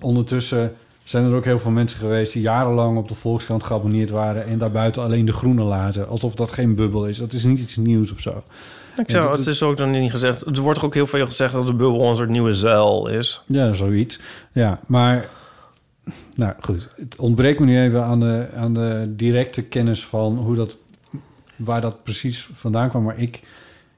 ondertussen 0.00 0.76
zijn 1.08 1.24
er 1.24 1.34
ook 1.34 1.44
heel 1.44 1.58
veel 1.58 1.70
mensen 1.70 1.98
geweest... 1.98 2.32
die 2.32 2.42
jarenlang 2.42 2.98
op 2.98 3.08
de 3.08 3.14
Volkskrant 3.14 3.64
geabonneerd 3.64 4.10
waren... 4.10 4.46
en 4.46 4.58
daarbuiten 4.58 5.02
alleen 5.02 5.24
de 5.24 5.32
groene 5.32 5.62
lazen. 5.62 6.08
Alsof 6.08 6.34
dat 6.34 6.52
geen 6.52 6.74
bubbel 6.74 7.06
is. 7.06 7.18
Dat 7.18 7.32
is 7.32 7.44
niet 7.44 7.58
iets 7.58 7.76
nieuws 7.76 8.12
of 8.12 8.20
zo. 8.20 8.42
Ik 8.96 9.10
zou, 9.10 9.36
het 9.36 9.46
is 9.46 9.62
ook 9.62 9.76
dan 9.76 9.90
niet 9.90 10.10
gezegd. 10.10 10.46
Er 10.46 10.60
wordt 10.60 10.78
toch 10.78 10.88
ook 10.88 10.94
heel 10.94 11.06
veel 11.06 11.26
gezegd 11.26 11.52
dat 11.52 11.66
de 11.66 11.74
bubbel 11.74 12.10
een 12.10 12.16
soort 12.16 12.28
nieuwe 12.28 12.52
zuil 12.52 13.06
is. 13.06 13.42
Ja, 13.46 13.72
zoiets. 13.72 14.20
Ja, 14.52 14.80
maar... 14.86 15.28
Nou 16.34 16.54
goed, 16.60 16.88
het 16.96 17.16
ontbreekt 17.16 17.60
me 17.60 17.66
nu 17.66 17.80
even 17.80 18.04
aan 18.04 18.20
de, 18.20 18.46
aan 18.56 18.74
de 18.74 19.12
directe 19.16 19.62
kennis 19.62 20.06
van 20.06 20.36
hoe 20.36 20.56
dat, 20.56 20.76
waar 21.56 21.80
dat 21.80 22.02
precies 22.02 22.48
vandaan 22.54 22.88
kwam. 22.88 23.02
Maar 23.02 23.18
ik 23.18 23.42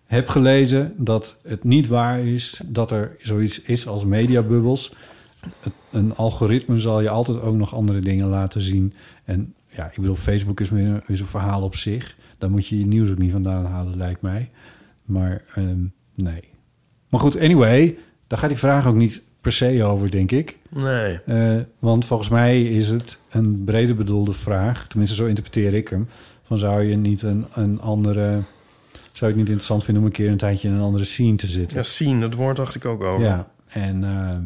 heb 0.06 0.28
gelezen 0.28 0.94
dat 0.96 1.36
het 1.42 1.64
niet 1.64 1.86
waar 1.86 2.20
is 2.20 2.60
dat 2.64 2.90
er 2.90 3.16
zoiets 3.18 3.60
is 3.60 3.86
als 3.86 4.04
mediabubbels. 4.04 4.92
Een 5.90 6.16
algoritme 6.16 6.78
zal 6.78 7.00
je 7.00 7.08
altijd 7.08 7.40
ook 7.40 7.56
nog 7.56 7.74
andere 7.74 7.98
dingen 7.98 8.26
laten 8.26 8.60
zien. 8.60 8.94
En 9.24 9.54
ja, 9.68 9.86
ik 9.86 9.96
bedoel, 9.96 10.14
Facebook 10.14 10.60
is, 10.60 10.70
een, 10.70 11.02
is 11.06 11.20
een 11.20 11.26
verhaal 11.26 11.62
op 11.62 11.74
zich. 11.74 12.16
Daar 12.38 12.50
moet 12.50 12.66
je 12.66 12.78
je 12.78 12.86
nieuws 12.86 13.10
ook 13.10 13.18
niet 13.18 13.32
vandaan 13.32 13.64
halen, 13.64 13.96
lijkt 13.96 14.22
mij. 14.22 14.50
Maar 15.04 15.42
ehm, 15.54 15.84
nee. 16.14 16.42
Maar 17.08 17.20
goed, 17.20 17.38
anyway, 17.38 17.98
daar 18.26 18.38
gaat 18.38 18.48
die 18.48 18.58
vraag 18.58 18.86
ook 18.86 18.94
niet 18.94 19.22
per 19.40 19.52
se 19.52 19.84
over, 19.84 20.10
denk 20.10 20.30
ik. 20.32 20.58
Nee. 20.68 21.20
Eh, 21.26 21.60
want 21.78 22.04
volgens 22.04 22.28
mij 22.28 22.62
is 22.62 22.88
het 22.88 23.18
een 23.30 23.64
breder 23.64 23.96
bedoelde 23.96 24.32
vraag. 24.32 24.86
Tenminste, 24.86 25.16
zo 25.16 25.26
interpreteer 25.26 25.74
ik 25.74 25.88
hem. 25.88 26.08
Van 26.42 26.58
zou 26.58 26.82
je 26.82 26.96
niet 26.96 27.22
een, 27.22 27.44
een 27.54 27.80
andere... 27.80 28.40
Zou 29.12 29.32
je 29.32 29.38
het 29.38 29.48
niet 29.48 29.56
interessant 29.56 29.84
vinden 29.84 30.02
om 30.02 30.08
een 30.08 30.14
keer 30.14 30.30
een 30.30 30.36
tijdje 30.36 30.68
in 30.68 30.74
een 30.74 30.80
andere 30.80 31.04
scene 31.04 31.36
te 31.36 31.46
zitten? 31.46 31.76
Ja, 31.76 31.82
zien, 31.82 32.20
dat 32.20 32.34
woord 32.34 32.56
dacht 32.56 32.74
ik 32.74 32.84
ook 32.84 33.02
over. 33.02 33.20
Ja, 33.20 33.50
en 33.66 34.04
eh, 34.04 34.36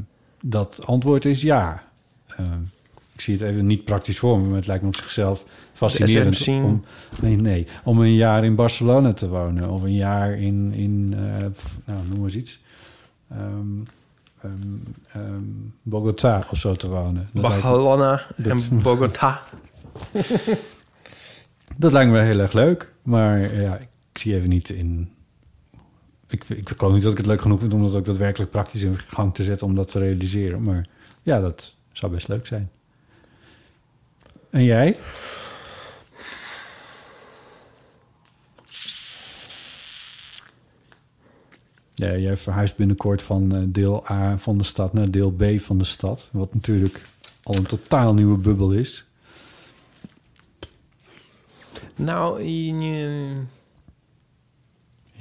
dat 0.47 0.87
antwoord 0.87 1.25
is 1.25 1.43
ja. 1.43 1.83
Eh, 2.37 2.45
ik 3.15 3.21
zie 3.21 3.35
het 3.35 3.43
even 3.43 3.67
niet 3.67 3.85
praktisch 3.85 4.19
voor 4.19 4.41
me, 4.41 4.47
maar 4.47 4.57
het 4.57 4.67
lijkt 4.67 4.83
me 4.83 4.89
op 4.89 4.97
zichzelf 4.97 5.45
fascinerend 5.73 6.49
om, 6.49 6.85
nee, 7.21 7.37
nee, 7.37 7.67
om 7.85 8.01
een 8.01 8.15
jaar 8.15 8.45
in 8.45 8.55
Barcelona 8.55 9.13
te 9.13 9.29
wonen 9.29 9.71
of 9.71 9.83
een 9.83 9.95
jaar 9.95 10.39
in, 10.39 10.73
in 10.73 11.15
eh, 11.17 11.45
nou, 11.85 12.07
noem 12.09 12.17
maar 12.17 12.25
eens 12.25 12.37
iets, 12.37 12.63
Ehm, 13.31 13.83
ehm, 14.43 14.53
ehm, 15.13 15.43
Bogota 15.83 16.47
of 16.51 16.59
zo 16.59 16.75
te 16.75 16.89
wonen. 16.89 17.29
Dat 17.33 17.43
lijkt, 17.43 17.57
me- 17.57 17.63
Barcelona 17.63 18.27
en 18.37 18.83
Bogota. 18.83 19.43
dat 21.77 21.93
lijkt 21.93 22.11
me 22.11 22.19
heel 22.21 22.39
erg 22.39 22.53
leuk, 22.53 22.93
maar 23.03 23.61
ja, 23.61 23.77
ik 24.13 24.19
zie 24.19 24.35
even 24.35 24.49
niet 24.49 24.69
in. 24.69 25.14
Ik, 26.35 26.49
ik 26.49 26.69
geloof 26.77 26.93
niet 26.93 27.03
dat 27.03 27.13
ik 27.13 27.19
het 27.19 27.27
leuk 27.27 27.41
genoeg 27.41 27.61
vind 27.61 27.75
om 27.75 27.83
dat 27.83 27.95
ook 27.95 28.05
daadwerkelijk 28.05 28.51
praktisch 28.51 28.83
in 28.83 28.99
gang 28.99 29.35
te 29.35 29.43
zetten 29.43 29.67
om 29.67 29.75
dat 29.75 29.91
te 29.91 29.99
realiseren. 29.99 30.63
Maar 30.63 30.87
ja, 31.23 31.41
dat 31.41 31.75
zou 31.93 32.13
best 32.13 32.29
leuk 32.29 32.47
zijn. 32.47 32.71
En 34.51 34.65
jij? 34.65 34.97
Ja, 41.95 42.17
jij 42.17 42.37
verhuist 42.37 42.77
binnenkort 42.77 43.23
van 43.23 43.55
eh, 43.55 43.63
deel 43.67 44.11
A 44.11 44.39
van 44.39 44.59
de 44.59 44.65
stad 44.65 44.93
naar 44.93 45.11
deel 45.11 45.33
B 45.33 45.45
van 45.57 45.79
de 45.79 45.85
stad. 45.85 46.29
Wat 46.33 46.55
natuurlijk 46.55 47.01
al 47.43 47.55
een 47.55 47.67
totaal 47.67 48.15
nieuwe 48.15 48.39
bubbel 48.39 48.73
is. 48.73 49.05
Nou, 51.97 52.41
eh, 52.41 53.37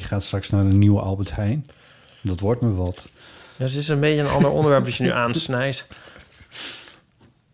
Je 0.04 0.10
gaat 0.10 0.24
straks 0.24 0.50
naar 0.50 0.60
een 0.62 0.80
nieuwe 0.80 1.02
Albert 1.02 1.36
Heijn. 1.36 1.66
Dat 2.22 2.40
wordt 2.40 2.62
me 2.62 2.74
wat. 2.74 3.10
Ja, 3.58 3.66
het 3.66 3.74
is 3.76 3.88
een 3.88 4.00
beetje 4.00 4.22
een 4.22 4.30
ander 4.30 4.52
onderwerp 4.58 4.86
dat 4.86 4.96
je 4.96 5.04
nu 5.04 5.12
aansnijdt. 5.12 5.88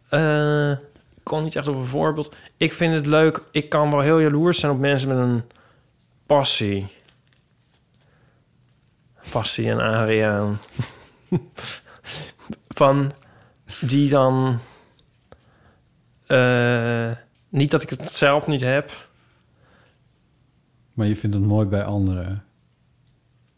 Eh, 0.09 0.71
ik 0.71 1.23
kon 1.23 1.43
niet 1.43 1.55
echt 1.55 1.67
op 1.67 1.75
een 1.75 1.85
voorbeeld. 1.85 2.35
Ik 2.57 2.73
vind 2.73 2.93
het 2.93 3.05
leuk. 3.05 3.41
Ik 3.51 3.69
kan 3.69 3.91
wel 3.91 3.99
heel 3.99 4.19
jaloers 4.19 4.59
zijn 4.59 4.71
op 4.71 4.79
mensen 4.79 5.07
met 5.07 5.17
een 5.17 5.43
passie. 6.25 6.87
Passie 9.31 9.69
en 9.69 9.79
Ariaan. 9.79 10.59
Van 12.67 13.11
die 13.81 14.09
dan... 14.09 14.59
eh, 16.27 17.11
niet 17.49 17.71
dat 17.71 17.81
ik 17.83 17.89
het 17.89 18.11
zelf 18.11 18.47
niet 18.47 18.61
heb. 18.61 19.08
Maar 20.99 21.07
je 21.07 21.15
vindt 21.15 21.35
het 21.35 21.45
mooi 21.45 21.67
bij 21.67 21.83
anderen. 21.83 22.43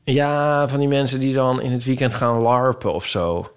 Ja, 0.04 0.68
van 0.68 0.80
die 0.80 0.88
mensen 0.88 1.20
die 1.20 1.34
dan 1.34 1.62
in 1.62 1.72
het 1.72 1.84
weekend 1.84 2.14
gaan 2.14 2.38
larpen 2.40 2.94
of 2.94 3.08
zo. 3.08 3.52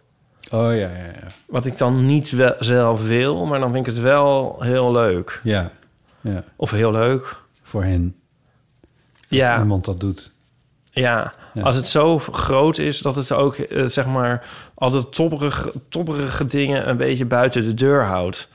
Oh 0.51 0.69
ja, 0.69 0.71
ja, 0.73 0.89
ja. 0.97 1.27
Wat 1.47 1.65
ik 1.65 1.79
dan 1.79 2.07
niet 2.07 2.31
wel 2.31 2.55
zelf 2.59 3.07
wil, 3.07 3.47
maar 3.47 3.61
dan 3.61 3.73
vind 3.73 3.87
ik 3.87 3.93
het 3.95 4.03
wel 4.03 4.57
heel 4.63 4.93
leuk. 4.93 5.41
Ja, 5.43 5.71
ja. 6.21 6.43
Of 6.57 6.71
heel 6.71 6.93
leuk. 6.93 7.37
Voor 7.63 7.83
hen. 7.85 8.15
Ja, 9.29 9.59
Iemand 9.59 9.85
dat 9.85 10.01
doet. 10.01 10.33
ja. 10.91 11.35
Ja. 11.55 11.63
Als 11.63 11.77
het 11.77 11.87
zo 11.87 12.19
groot 12.19 12.79
is 12.79 12.99
dat 13.01 13.15
het 13.17 13.33
ook, 13.33 13.57
eh, 13.57 13.87
zeg 13.87 14.07
maar, 14.07 14.47
al 14.75 14.91
de 14.91 15.09
topperige, 15.09 15.73
topperige 15.89 16.45
dingen 16.45 16.89
een 16.89 16.97
beetje 16.97 17.25
buiten 17.25 17.63
de 17.65 17.75
deur 17.75 18.05
houdt. 18.05 18.49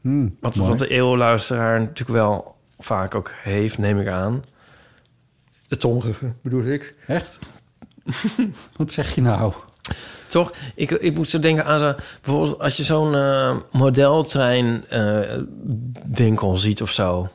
Hmm, 0.00 0.36
Wat, 0.40 0.56
wat 0.56 0.78
de 0.78 0.88
eeuwluisteraar 0.88 1.80
natuurlijk 1.80 2.18
wel 2.18 2.56
vaak 2.78 3.14
ook 3.14 3.30
heeft, 3.42 3.78
neem 3.78 4.00
ik 4.00 4.08
aan. 4.08 4.44
De 5.68 5.76
tommerige, 5.76 6.32
bedoel 6.42 6.64
ik. 6.64 6.94
Echt? 7.06 7.38
Wat 8.76 8.92
zeg 8.92 9.14
je 9.14 9.20
nou? 9.20 9.52
Toch? 10.28 10.52
Ik, 10.74 10.90
ik 10.90 11.14
moet 11.14 11.30
zo 11.30 11.38
denken 11.38 11.64
aan 11.64 11.78
zo, 11.78 11.94
bijvoorbeeld 12.22 12.58
als 12.60 12.76
je 12.76 12.82
zo'n 12.84 13.14
eh 13.14 13.56
modeltrein 13.72 14.84
eh, 14.88 15.38
winkel 16.08 16.56
ziet 16.56 16.82
of 16.82 16.92
zo. 16.92 17.28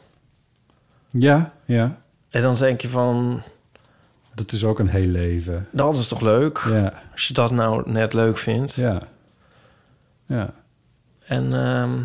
Ja, 1.09 1.53
ja. 1.65 1.97
En 2.29 2.41
dan 2.41 2.55
denk 2.55 2.81
je 2.81 2.89
van, 2.89 3.41
Dat 4.35 4.51
is 4.51 4.63
ook 4.65 4.79
een 4.79 4.87
heel 4.87 5.07
leven. 5.07 5.67
dat 5.71 5.97
is 5.97 6.07
toch 6.07 6.21
leuk? 6.21 6.63
Ja, 6.69 6.93
Als 7.11 7.27
je 7.27 7.33
dat 7.33 7.51
nou 7.51 7.91
net 7.91 8.13
leuk 8.13 8.37
vindt. 8.37 8.73
ja. 8.73 9.01
Ja. 10.25 10.53
En 11.25 11.53
ehm, 11.53 11.99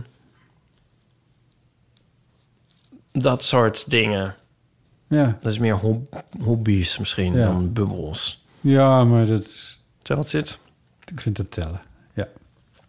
dat 3.12 3.42
soort 3.42 3.90
dingen. 3.90 4.34
Ja, 5.06 5.36
Dat 5.40 5.52
is 5.52 5.58
meer 5.58 5.74
hob- 5.74 6.24
hobby's 6.40 6.98
misschien 6.98 7.34
Ja. 7.34 7.42
dan 7.42 7.72
bubbels. 7.72 8.44
ja 8.60 9.04
maar 9.04 9.26
dat 9.26 9.76
Telt 10.02 10.30
dit? 10.30 10.58
ik 11.04 11.20
vind 11.20 11.36
het 11.38 11.50
tellen. 11.50 11.80
Ja. 12.14 12.26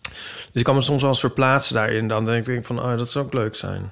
Dus 0.02 0.50
ik 0.54 0.64
kan 0.64 0.76
me 0.76 0.82
soms 0.82 1.02
wel 1.02 1.12
eens 1.12 1.20
verplaatsen 1.20 1.76
daarin. 1.76 2.08
Dan 2.08 2.26
denk 2.26 2.48
ik 2.48 2.66
van, 2.66 2.80
oh, 2.80 2.98
dat 2.98 3.10
zou 3.10 3.26
ook 3.26 3.34
leuk 3.34 3.56
zijn. 3.56 3.92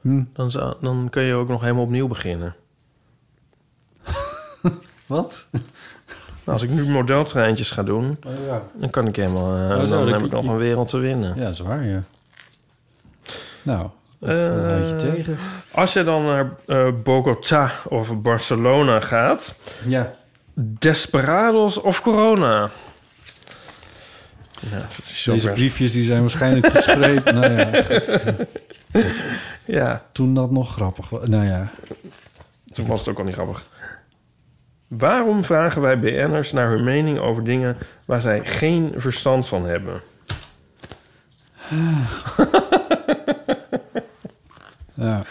Hm. 0.00 0.22
Dan, 0.32 0.50
zou, 0.50 0.74
dan 0.80 1.06
kun 1.10 1.22
je 1.22 1.34
ook 1.34 1.48
nog 1.48 1.60
helemaal 1.60 1.82
opnieuw 1.82 2.08
beginnen. 2.08 2.54
Wat? 5.06 5.48
Nou, 5.52 5.62
als 6.58 6.62
ik 6.62 6.70
nu 6.70 6.88
modeltreintjes 6.88 7.70
ga 7.70 7.82
doen, 7.82 8.16
Oh, 8.26 8.32
ja. 8.46 8.62
dan 8.74 8.90
kan 8.90 9.06
ik 9.06 9.16
helemaal... 9.16 9.70
eh, 9.70 9.78
Oh, 9.80 9.84
zo, 9.86 10.04
dan 10.04 10.12
heb 10.12 10.22
ik 10.22 10.30
nog 10.30 10.46
een 10.46 10.56
wereld 10.56 10.88
te 10.88 10.98
winnen. 10.98 11.34
ja, 11.36 11.42
dat 11.42 11.52
is 11.52 11.58
waar, 11.60 11.84
ja. 11.84 12.02
Nou, 13.62 13.88
houd 14.26 14.88
je 14.88 14.94
Eh, 15.08 15.14
tegen? 15.14 15.38
Als 15.70 15.92
je 15.92 16.04
dan 16.04 16.24
naar 16.24 16.50
eh, 16.66 16.88
Bogota 17.02 17.70
of 17.88 18.20
Barcelona 18.20 19.00
gaat... 19.00 19.54
Ja. 19.86 20.14
Desperados 20.54 21.80
of 21.80 22.02
Corona? 22.02 22.70
Ja, 24.70 24.86
Deze 25.32 25.50
briefjes 25.50 25.92
die 25.92 26.02
zijn 26.02 26.20
waarschijnlijk 26.20 26.66
geschreven. 26.72 27.34
nou 27.40 27.52
ja. 27.52 27.82
Ja, 29.64 30.02
toen 30.12 30.34
dat 30.34 30.50
nog 30.50 30.72
grappig 30.72 31.08
was. 31.08 31.28
Nou 31.28 31.44
ja, 31.44 31.70
toen 32.72 32.86
was 32.86 33.00
het 33.00 33.08
ook 33.08 33.18
al 33.18 33.24
niet 33.24 33.34
grappig. 33.34 33.66
Waarom 34.88 35.44
vragen 35.44 35.82
wij 35.82 35.98
BN'ers 36.00 36.52
naar 36.52 36.68
hun 36.68 36.84
mening 36.84 37.18
over 37.18 37.44
dingen 37.44 37.76
waar 38.04 38.20
zij 38.20 38.40
geen 38.44 38.92
verstand 38.96 39.48
van 39.48 39.66
hebben? 39.66 40.02
ja. 45.02 45.24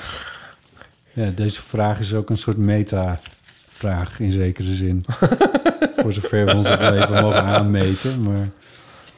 ja, 1.14 1.30
deze 1.30 1.62
vraag 1.62 2.00
is 2.00 2.14
ook 2.14 2.30
een 2.30 2.38
soort 2.38 2.58
meta-vraag 2.58 4.20
in 4.20 4.32
zekere 4.32 4.74
zin. 4.74 5.06
Voor 5.98 6.14
zover 6.14 6.46
we 6.46 6.56
ons 6.56 6.70
leven 6.70 7.22
mogen 7.22 7.44
aanmeten. 7.44 8.24
Maar 8.24 8.50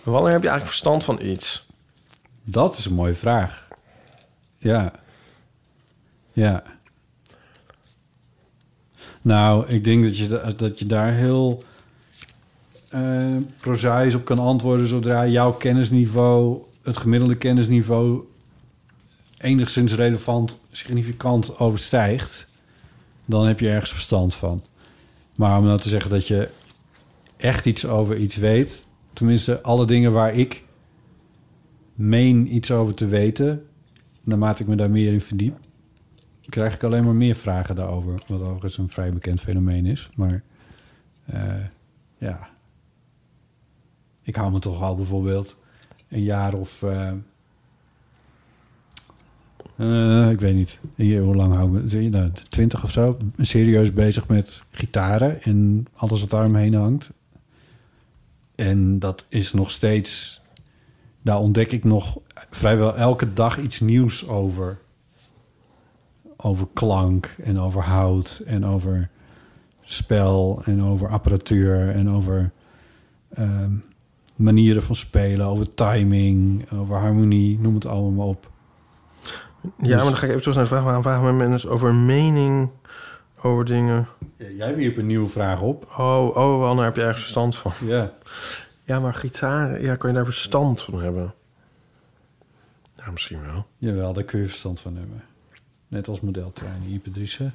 Wanneer 0.03 0.31
heb 0.31 0.41
je 0.41 0.47
eigenlijk 0.49 0.65
verstand 0.65 1.03
van 1.03 1.21
iets? 1.21 1.67
dat 2.45 2.77
is 2.77 2.85
een 2.85 2.93
mooie 2.93 3.13
vraag. 3.13 3.67
Ja. 4.57 4.91
Ja. 6.31 6.63
Nou, 9.21 9.67
ik 9.67 9.83
denk 9.83 10.03
dat 10.03 10.17
je, 10.17 10.27
da- 10.27 10.49
dat 10.57 10.79
je 10.79 10.85
daar 10.85 11.11
heel 11.11 11.63
eh 12.89 13.35
prozaïs 13.59 14.15
op 14.15 14.25
kan 14.25 14.39
antwoorden... 14.39 14.87
zodra 14.87 15.27
jouw 15.27 15.51
kennisniveau, 15.51 16.63
het 16.83 16.97
gemiddelde 16.97 17.35
kennisniveau... 17.35 18.27
enigszins 19.43 19.93
relevant, 19.95 20.59
significant 20.71 21.59
overstijgt... 21.59 22.47
dan 23.25 23.45
heb 23.45 23.59
je 23.59 23.69
ergens 23.69 23.91
verstand 23.91 24.35
van. 24.35 24.63
Maar 25.35 25.57
om 25.57 25.65
nou 25.65 25.79
te 25.79 25.89
zeggen 25.89 26.09
dat 26.09 26.27
je 26.27 26.49
echt 27.37 27.65
iets 27.65 27.85
over 27.85 28.17
iets 28.17 28.35
weet... 28.35 28.83
tenminste, 29.13 29.61
alle 29.61 29.85
dingen 29.85 30.11
waar 30.11 30.33
ik 30.33 30.63
meen 31.93 32.55
iets 32.55 32.71
over 32.71 32.93
te 32.93 33.07
weten, 33.07 33.65
naarmate 34.21 34.61
ik 34.61 34.67
me 34.69 34.75
daar 34.75 34.89
meer 34.89 35.13
in 35.13 35.21
verdiep, 35.21 35.57
krijg 36.49 36.73
ik 36.73 36.83
alleen 36.83 37.03
maar 37.03 37.15
meer 37.15 37.35
vragen 37.35 37.75
daarover. 37.75 38.23
Wat 38.27 38.41
overigens 38.41 38.77
een 38.77 38.89
vrij 38.89 39.13
bekend 39.13 39.41
fenomeen 39.41 39.85
is. 39.85 40.09
Maar 40.15 40.43
eh, 41.25 41.65
ja, 42.17 42.49
ik 44.21 44.35
hou 44.35 44.51
me 44.51 44.59
toch 44.59 44.81
al 44.81 44.95
bijvoorbeeld 44.95 45.55
een 46.09 46.23
jaar 46.23 46.53
of... 46.53 46.83
eh, 46.83 47.11
eh, 49.75 50.29
ik 50.29 50.39
weet 50.39 50.55
niet. 50.55 50.79
Hoe 50.97 51.35
lang 51.35 51.53
hou 51.53 51.75
ik 51.75 51.81
me? 51.81 51.89
Zie 51.89 52.03
je, 52.03 52.09
nou, 52.09 52.31
twintig 52.49 52.83
of 52.83 52.91
zo. 52.91 53.17
Serieus 53.37 53.93
bezig 53.93 54.27
met 54.27 54.63
gitaren 54.71 55.41
en 55.41 55.85
alles 55.95 56.19
wat 56.19 56.29
daar 56.29 56.45
omheen 56.45 56.73
hangt. 56.73 57.11
En 58.55 58.99
dat 58.99 59.25
is 59.29 59.53
nog 59.53 59.71
steeds... 59.71 60.41
Daar 61.21 61.39
ontdek 61.39 61.71
ik 61.71 61.83
nog 61.83 62.17
vrijwel 62.49 62.95
elke 62.95 63.33
dag 63.33 63.59
iets 63.59 63.79
nieuws 63.79 64.27
over. 64.27 64.77
Over 66.37 66.67
klank 66.73 67.35
en 67.43 67.59
over 67.59 67.81
hout 67.81 68.41
en 68.45 68.65
over 68.65 69.09
spel 69.81 70.61
en 70.65 70.83
over 70.83 71.09
apparatuur 71.09 71.89
en 71.89 72.09
over 72.09 72.51
ehm, 73.33 73.71
manieren 74.35 74.83
van 74.83 74.95
spelen, 74.95 75.45
over 75.45 75.73
timing, 75.75 76.71
over 76.71 76.97
harmonie, 76.97 77.59
noem 77.59 77.73
het 77.73 77.85
allemaal 77.85 78.27
op. 78.27 78.51
Ja, 79.77 79.95
maar 79.95 80.05
dan 80.05 80.15
ga 80.15 80.23
ik 80.25 80.29
even 80.29 80.41
terug 80.41 80.55
naar 80.55 80.63
de 80.63 80.69
vraag. 80.69 80.83
Waarom 80.83 81.03
vragen 81.03 81.37
mensen 81.37 81.69
over 81.69 81.93
mening 81.93 82.69
over 83.41 83.65
dingen? 83.65 84.07
Jij 84.57 84.75
wierp 84.75 84.97
een 84.97 85.05
nieuwe 85.05 85.29
vraag 85.29 85.61
op. 85.61 85.93
Oh, 85.97 86.35
oh, 86.35 86.59
wel, 86.59 86.75
daar 86.75 86.85
heb 86.85 86.95
je 86.95 87.01
ergens 87.01 87.21
verstand 87.21 87.55
van. 87.55 87.71
Ja. 87.85 88.11
Ja, 88.83 88.99
maar 88.99 89.13
gitaar, 89.13 89.81
ja, 89.81 89.95
kan 89.95 90.09
je 90.09 90.15
daar 90.15 90.25
verstand 90.25 90.81
van 90.81 91.01
hebben? 91.01 91.33
Ja, 92.97 93.11
misschien 93.11 93.41
wel. 93.45 93.65
Jawel, 93.77 94.13
daar 94.13 94.23
kun 94.23 94.39
je 94.39 94.45
verstand 94.45 94.79
van 94.79 94.95
hebben. 94.95 95.23
Net 95.87 96.07
als 96.07 96.21
modeltreinen, 96.21 96.89
Ipe 96.89 97.11
Driessen. 97.11 97.53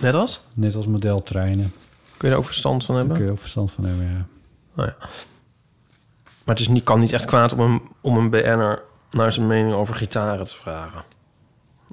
Net 0.00 0.14
als? 0.14 0.44
Net 0.54 0.74
als 0.74 0.86
modeltreinen. 0.86 1.72
Kun 2.16 2.28
je 2.28 2.28
daar 2.28 2.38
ook 2.38 2.44
verstand 2.44 2.84
van 2.84 2.94
Daar 2.94 3.04
hebben? 3.04 3.16
kun 3.16 3.26
je 3.26 3.32
ook 3.32 3.40
verstand 3.42 3.72
van 3.72 3.84
hebben, 3.84 4.06
ja. 4.06 4.26
Nou 4.74 4.88
ja. 4.88 4.96
Maar 6.44 6.54
het 6.54 6.60
is 6.60 6.68
niet, 6.68 6.84
kan 6.84 7.00
niet 7.00 7.12
echt 7.12 7.24
kwaad 7.24 7.52
om 7.52 7.60
een, 7.60 7.82
om 8.00 8.16
een 8.16 8.30
BN'er 8.30 8.82
naar 9.14 9.32
zijn 9.32 9.46
mening 9.46 9.74
over 9.74 9.94
gitaren 9.94 10.46
te 10.46 10.54
vragen. 10.54 11.04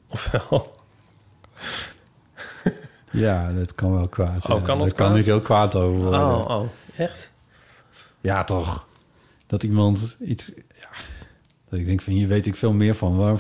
Of 0.08 0.32
wel? 0.32 0.76
Ja, 3.12 3.52
dat 3.54 3.76
kan 3.76 3.94
wel 3.94 4.08
kwaad. 4.08 4.50
Oh, 4.50 4.64
kan 4.64 4.78
dat 4.78 4.88
Daar 4.88 4.96
kan 5.08 5.18
ik 5.18 5.26
heel 5.26 5.40
kwaad 5.40 5.76
over 5.76 6.00
worden. 6.00 6.20
Oh, 6.20 6.50
oh, 6.50 6.68
echt? 6.96 7.32
Ja, 8.22 8.44
toch. 8.44 8.86
Dat 9.48 9.64
iemand 9.64 10.18
iets... 10.20 10.52
Ja, 10.56 10.90
dat 11.70 11.80
ik 11.80 11.86
denk 11.86 12.02
van, 12.02 12.14
hier 12.14 12.28
weet 12.28 12.46
ik 12.46 12.56
veel 12.56 12.74
meer 12.74 12.96
van. 12.96 13.18
Waarom 13.18 13.38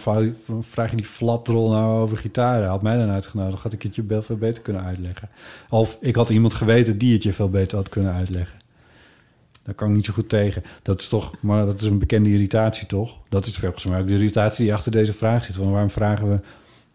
vraag 0.61 0.89
je, 0.89 0.95
die 0.95 1.05
flapdrol 1.05 1.69
nou 1.69 2.01
over 2.01 2.17
gitaren? 2.17 2.69
Had 2.69 2.82
mij 2.82 2.97
dan 2.97 3.09
uitgenodigd, 3.09 3.63
had 3.63 3.73
ik 3.73 3.82
het 3.82 3.95
je 3.95 4.21
veel 4.21 4.38
beter 4.38 4.63
kunnen 4.63 4.84
uitleggen. 4.84 5.29
Of 5.69 5.97
ik 5.99 6.15
had 6.15 6.29
iemand 6.29 6.53
geweten 6.53 6.97
die 6.97 7.13
het 7.13 7.23
je 7.23 7.34
veel 7.34 7.49
beter 7.49 7.77
had 7.77 7.89
kunnen 7.89 8.13
uitleggen. 8.13 8.59
Daar 9.64 9.74
kan 9.76 9.89
ik 9.89 9.95
niet 9.95 10.05
zo 10.05 10.14
goed 10.14 10.30
tegen. 10.30 10.64
Dat 10.82 10.99
is 10.99 11.07
toch, 11.07 11.32
maar 11.39 11.66
dat 11.66 11.82
is 11.82 11.88
een 11.88 11.99
bekende 11.99 12.30
irritatie, 12.30 12.88
toch? 12.88 13.18
Dat 13.30 13.45
is 13.45 13.57
volgens 13.57 13.86
mij 13.86 13.99
ook 13.99 14.07
de 14.07 14.14
irritatie 14.14 14.64
die 14.64 14.74
achter 14.74 14.91
deze 14.91 15.14
vraag 15.14 15.45
zit. 15.45 15.55
Van 15.55 15.72
waarom 15.72 15.89
vragen 15.89 16.30
we 16.30 16.39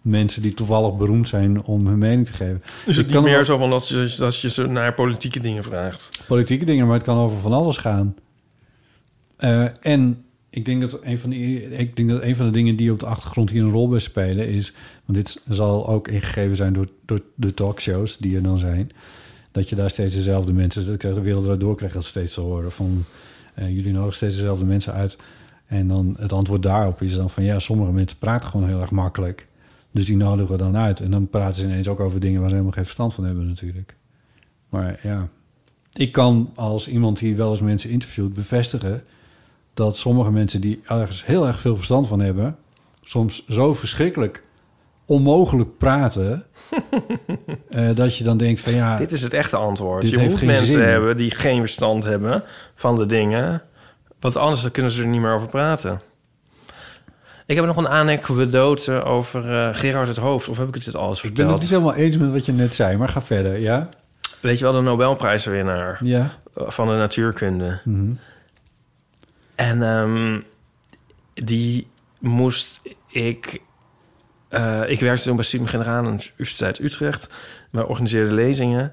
mensen 0.01 0.43
die 0.43 0.55
toevallig 0.55 0.97
beroemd 0.97 1.29
zijn 1.29 1.63
om 1.63 1.87
hun 1.87 1.99
mening 1.99 2.27
te 2.27 2.33
geven? 2.33 2.63
Is 2.65 2.71
Ik 2.71 2.87
het 2.87 2.97
niet 2.97 3.15
kan 3.15 3.23
meer 3.25 3.35
wel- 3.35 3.45
zo 3.45 3.59
van 3.59 3.71
dat 3.71 3.89
je, 3.89 4.15
dat 4.19 4.41
je 4.41 4.51
ze 4.51 4.67
naar 4.67 4.95
politieke 4.95 5.41
dingen 5.41 5.65
vraagt? 5.65 6.25
politieke 6.27 6.65
dingen, 6.65 6.87
maar 6.87 6.95
het 6.97 7.05
kan 7.05 7.17
over 7.19 7.41
van 7.41 7.53
alles 7.53 7.77
gaan. 7.77 8.15
Eh, 9.37 9.65
en 9.81 10.25
ik 10.51 10.65
denk 10.65 10.81
dat 10.81 10.99
een 11.03 11.19
van 11.19 11.31
de, 11.31 11.63
ik 11.63 11.97
denk 11.97 12.09
dat 12.09 12.23
een 12.23 12.37
van 12.37 12.47
de 12.47 12.53
dingen 12.53 12.77
die 12.77 12.93
op 12.93 13.01
de 13.01 13.07
achtergrond 13.07 13.51
hier 13.51 13.63
een 13.63 13.71
rol 13.71 13.89
bij 13.89 13.99
spelen 13.99 14.49
is, 14.49 14.73
want 15.05 15.19
dit 15.19 15.43
zal 15.49 15.89
ook 15.89 16.09
ingegeven 16.09 16.57
zijn 16.57 16.73
door, 16.73 16.89
door 17.07 17.21
de 17.35 17.55
talkshows 17.55 18.17
die 18.19 18.37
er 18.37 18.43
dan 18.43 18.59
zijn, 18.59 18.91
dat 19.57 19.69
je 19.69 19.77
daar 19.77 19.91
steeds 19.91 20.15
dezelfde 20.15 20.53
mensen, 20.53 20.87
dat 20.87 20.97
krijgt 20.97 21.19
de 21.19 21.25
wereld 21.25 21.45
eruit 21.45 21.61
door, 21.61 21.77
krijg 21.77 21.93
je 21.93 21.99
dat 21.99 22.07
steeds 22.07 22.35
te 22.35 22.41
horen 22.41 22.73
van 22.73 23.05
eh, 23.55 23.69
jullie 23.69 23.93
nodigen 23.93 24.15
steeds 24.15 24.37
dezelfde 24.37 24.65
mensen 24.65 24.93
uit. 24.93 25.17
En 25.67 25.89
dan 25.89 26.17
het 26.19 26.33
antwoord 26.33 26.63
daarop 26.63 27.03
is 27.03 27.15
dan 27.15 27.31
van 27.31 27.43
ja, 27.43 27.59
sommige 27.59 27.93
mensen 27.93 28.19
praten 28.19 28.49
gewoon 28.49 28.69
heel 28.69 28.81
erg 28.81 28.91
makkelijk. 28.91 29.47
Dus 29.91 30.07
die 30.07 30.17
nodigen 30.17 30.51
we 30.51 30.57
dan 30.57 30.77
uit. 30.77 31.01
En 31.01 31.11
dan 31.11 31.29
praten 31.29 31.55
ze 31.57 31.65
ineens 31.65 31.89
ook 31.89 32.01
over 32.01 32.21
dingen 32.21 32.41
waar 32.41 32.49
ze 32.49 32.55
helemaal 32.55 32.75
geen 32.75 32.85
verstand 32.85 33.15
van 33.15 33.25
hebben 33.25 33.47
natuurlijk. 33.47 33.97
Maar 34.69 35.01
ja, 35.03 35.29
ik 35.93 36.13
kan 36.13 36.53
als 36.55 36.89
iemand 36.89 37.19
die 37.19 37.37
wel 37.37 37.51
eens 37.51 37.61
mensen 37.61 37.91
interviewt 37.91 38.35
bevestigen 38.35 39.03
dat 39.75 39.99
sommige 39.99 40.31
mensen 40.31 40.61
die 40.61 40.81
ergens 40.85 41.25
heel 41.25 41.47
erg 41.47 41.61
veel 41.61 41.77
verstand 41.77 42.07
van 42.07 42.21
hebben, 42.21 42.57
soms 43.03 43.47
zo 43.49 43.75
verschrikkelijk 43.75 44.43
onmogelijk 45.07 45.79
praten, 45.79 46.45
eh, 47.71 47.89
dat 47.95 48.17
je 48.17 48.25
dan 48.25 48.37
denkt 48.37 48.61
van 48.61 48.75
ja, 48.75 48.97
Dit 48.97 49.13
is 49.13 49.23
het 49.23 49.33
echte 49.33 49.57
antwoord. 49.57 50.03
Dit 50.03 50.11
je 50.11 50.19
moet 50.19 50.43
mensen 50.43 50.67
zin. 50.67 50.81
hebben 50.81 51.17
die 51.17 51.31
geen 51.31 51.61
verstand 51.61 52.05
hebben 52.05 52.43
van 52.75 52.97
de 52.97 53.07
dingen. 53.07 53.63
Want 54.21 54.37
anders 54.37 54.63
dan 54.63 54.71
kunnen 54.71 54.93
ze 54.93 55.03
er 55.03 55.09
niet 55.09 55.21
meer 55.21 55.35
over 55.35 55.49
praten. 55.49 56.01
Ik 57.47 57.57
heb 57.57 57.65
nog 57.65 57.77
een 57.77 57.89
anekdote 57.89 59.03
over 59.03 59.53
eh, 59.53 59.75
Gerard 59.75 60.09
het 60.09 60.17
Hoofd. 60.17 60.49
Of 60.49 60.59
heb 60.59 60.77
ik 60.77 60.85
het 60.85 60.95
alles 60.95 61.23
ik 61.23 61.23
ben 61.23 61.31
het 61.31 61.39
verteld? 61.39 61.61
niet 61.61 61.71
helemaal 61.71 61.95
eens 61.95 62.17
met 62.17 62.33
wat 62.33 62.47
je 62.47 62.53
net 62.53 62.75
zei, 62.75 62.97
maar 62.97 63.09
ga 63.09 63.23
verder, 63.23 63.59
ja? 63.59 63.89
Weet 64.41 64.59
je 64.59 64.65
wel, 64.65 64.73
de 64.73 64.81
Nobelprijswinnaar 64.81 65.99
Ja. 66.01 66.33
van 66.55 66.89
de 66.89 66.95
natuurkunde. 66.95 67.81
Mhm. 67.85 68.13
En 69.55 69.83
ehm, 69.83 70.41
die 71.35 71.87
moest 72.19 72.81
ik... 73.11 73.61
eh, 74.49 74.83
ik 74.91 75.01
werkte 75.01 75.25
toen 75.25 75.37
bij 75.37 75.45
Studie 75.45 75.67
Generaal 75.67 76.07
aan 76.07 76.17
de 76.17 76.31
Universiteit 76.33 76.79
Utrecht. 76.79 77.29
Wij 77.71 77.85
organiseerden 77.85 78.35
lezingen 78.35 78.93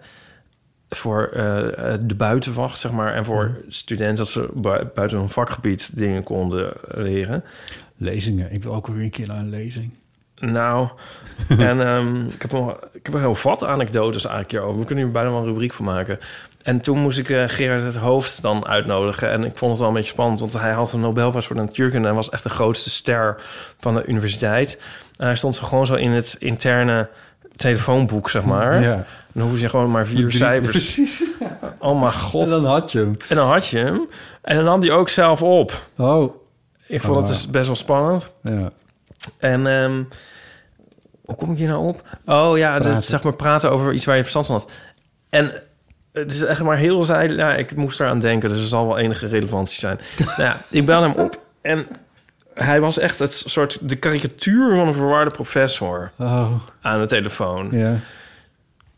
voor 0.90 1.30
eh, 1.34 1.94
eh, 1.94 2.00
de 2.02 2.16
buitenwacht, 2.16 2.80
zeg 2.80 2.92
maar. 2.92 3.14
En 3.14 3.26
voor 3.26 3.64
studenten 3.68 4.16
dat 4.16 4.28
ze 4.28 4.50
bui- 4.54 4.88
buiten 4.96 5.18
hun 5.18 5.30
vakgebied 5.30 5.98
dingen 5.98 6.24
konden 6.24 6.74
leren. 6.88 7.44
Lezingen. 7.98 8.52
Ik 8.52 8.64
wil 8.64 8.74
ook 8.74 8.88
weer 8.88 9.04
een 9.04 9.10
keer 9.10 9.28
naar 9.28 9.38
een 9.38 9.50
lezing. 9.50 9.94
Nou, 10.36 10.90
en 11.58 11.82
ehm, 11.82 12.26
ik, 12.26 12.42
heb 12.42 12.52
nog, 12.52 12.78
ik 12.94 13.06
heb 13.06 13.14
er 13.14 13.20
heel 13.20 13.38
wat 13.44 13.64
anekdotes 13.64 14.26
eigenlijk 14.26 14.52
hierover. 14.52 14.80
We 14.80 14.86
kunnen 14.86 15.04
hier 15.04 15.14
bijna 15.14 15.30
wel 15.30 15.40
een 15.40 15.46
rubriek 15.46 15.74
van 15.74 15.86
maken. 15.86 16.20
En 16.64 16.82
toen 16.82 17.00
moest 17.00 17.18
ik 17.18 17.30
eh, 17.30 17.44
Gerard 17.48 17.84
het 17.84 17.96
Hoofd 17.96 18.42
dan 18.42 18.68
uitnodigen. 18.68 19.30
En 19.30 19.44
ik 19.44 19.58
vond 19.58 19.72
het 19.72 19.80
wel 19.80 19.90
een 19.90 19.96
beetje 19.96 20.12
spannend, 20.12 20.40
want 20.40 20.54
hij 20.54 20.72
had 20.72 20.94
een 20.94 21.00
Nobelprijs 21.00 21.46
voor 21.46 21.56
de 21.56 21.62
natuurkunde... 21.62 22.08
en 22.08 22.16
was 22.16 22.30
echt 22.30 22.44
de 22.44 22.50
grootste 22.50 22.90
ster 22.90 23.42
van 23.80 23.96
de 23.96 24.06
universiteit. 24.06 24.82
En 25.18 25.26
hij 25.26 25.36
stond 25.36 25.56
zo 25.56 25.64
gewoon 25.66 25.86
zo 25.86 25.96
in 25.96 26.12
het 26.12 26.36
interne 26.40 27.10
telefoonboek, 27.56 28.30
zeg 28.30 28.44
maar. 28.44 28.82
Ja. 28.82 29.06
Dan 29.32 29.48
hoef 29.50 29.60
je 29.60 29.70
gewoon 29.70 29.92
maar 29.92 30.06
vier 30.06 30.32
cijfers. 30.32 30.72
Precies. 30.72 31.24
Oh 31.80 32.00
mijn 32.00 32.14
god. 32.14 32.44
En 32.44 32.50
dan 32.50 32.66
had 32.66 32.92
je 32.92 32.98
hem. 33.00 33.18
En 33.30 33.36
dan 33.36 33.48
had 33.48 33.68
je 33.68 33.78
hem. 33.78 34.08
En 34.42 34.56
dan 34.56 34.66
nam 34.66 34.82
hij 34.82 34.92
ook 34.92 35.10
zelf 35.10 35.42
op. 35.42 35.88
Oh. 35.98 36.36
Ik 36.88 37.02
vond 37.02 37.16
het 37.16 37.26
Ah. 37.26 37.32
dus 37.32 37.48
best 37.48 37.66
wel 37.66 37.76
spannend. 37.76 38.32
Ja. 38.42 38.72
En 39.38 39.68
ehm, 39.68 40.04
hoe 41.26 41.36
kom 41.36 41.52
ik 41.52 41.58
hier 41.58 41.68
nou 41.68 41.88
op? 41.88 42.02
Oh 42.26 42.58
ja, 42.58 42.80
dus, 42.80 43.08
zeg 43.08 43.24
maar 43.24 43.34
praten 43.34 43.72
over 43.72 43.94
iets 43.94 44.06
waar 44.06 44.16
je 44.16 44.22
verstand 44.22 44.46
van 44.46 44.56
had. 44.56 44.70
En 45.30 45.52
het 46.14 46.32
is 46.32 46.42
echt 46.44 46.64
maar 46.64 46.78
heel 46.78 47.04
zij. 47.04 47.28
Ja, 47.28 47.56
ik 47.56 47.76
moest 47.76 48.00
eraan 48.00 48.20
denken, 48.20 48.50
dus 48.50 48.60
er 48.62 48.68
zal 48.68 48.88
wel 48.88 48.98
enige 48.98 49.28
relevantie 49.28 49.80
zijn. 49.80 50.00
nou 50.38 50.42
ja, 50.42 50.58
ik 50.70 50.86
bel 50.86 51.02
hem 51.02 51.12
op 51.14 51.40
en 51.62 51.88
hij 52.54 52.82
was 52.82 52.98
echt 52.98 53.20
het 53.20 53.44
soort 53.46 53.90
de 53.90 53.96
karikatuur 53.96 54.76
van 54.76 54.88
een 54.88 54.94
verwarde 54.94 55.32
professor 55.32 56.12
Oh. 56.18 56.52
aan 56.82 57.00
de 57.02 57.08
telefoon. 57.08 57.68
Ja. 57.72 57.96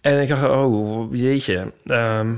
En 0.01 0.21
ik 0.21 0.27
dacht, 0.29 0.43
oh 0.47 1.13
jeetje. 1.15 1.71
Ehm, 1.85 2.33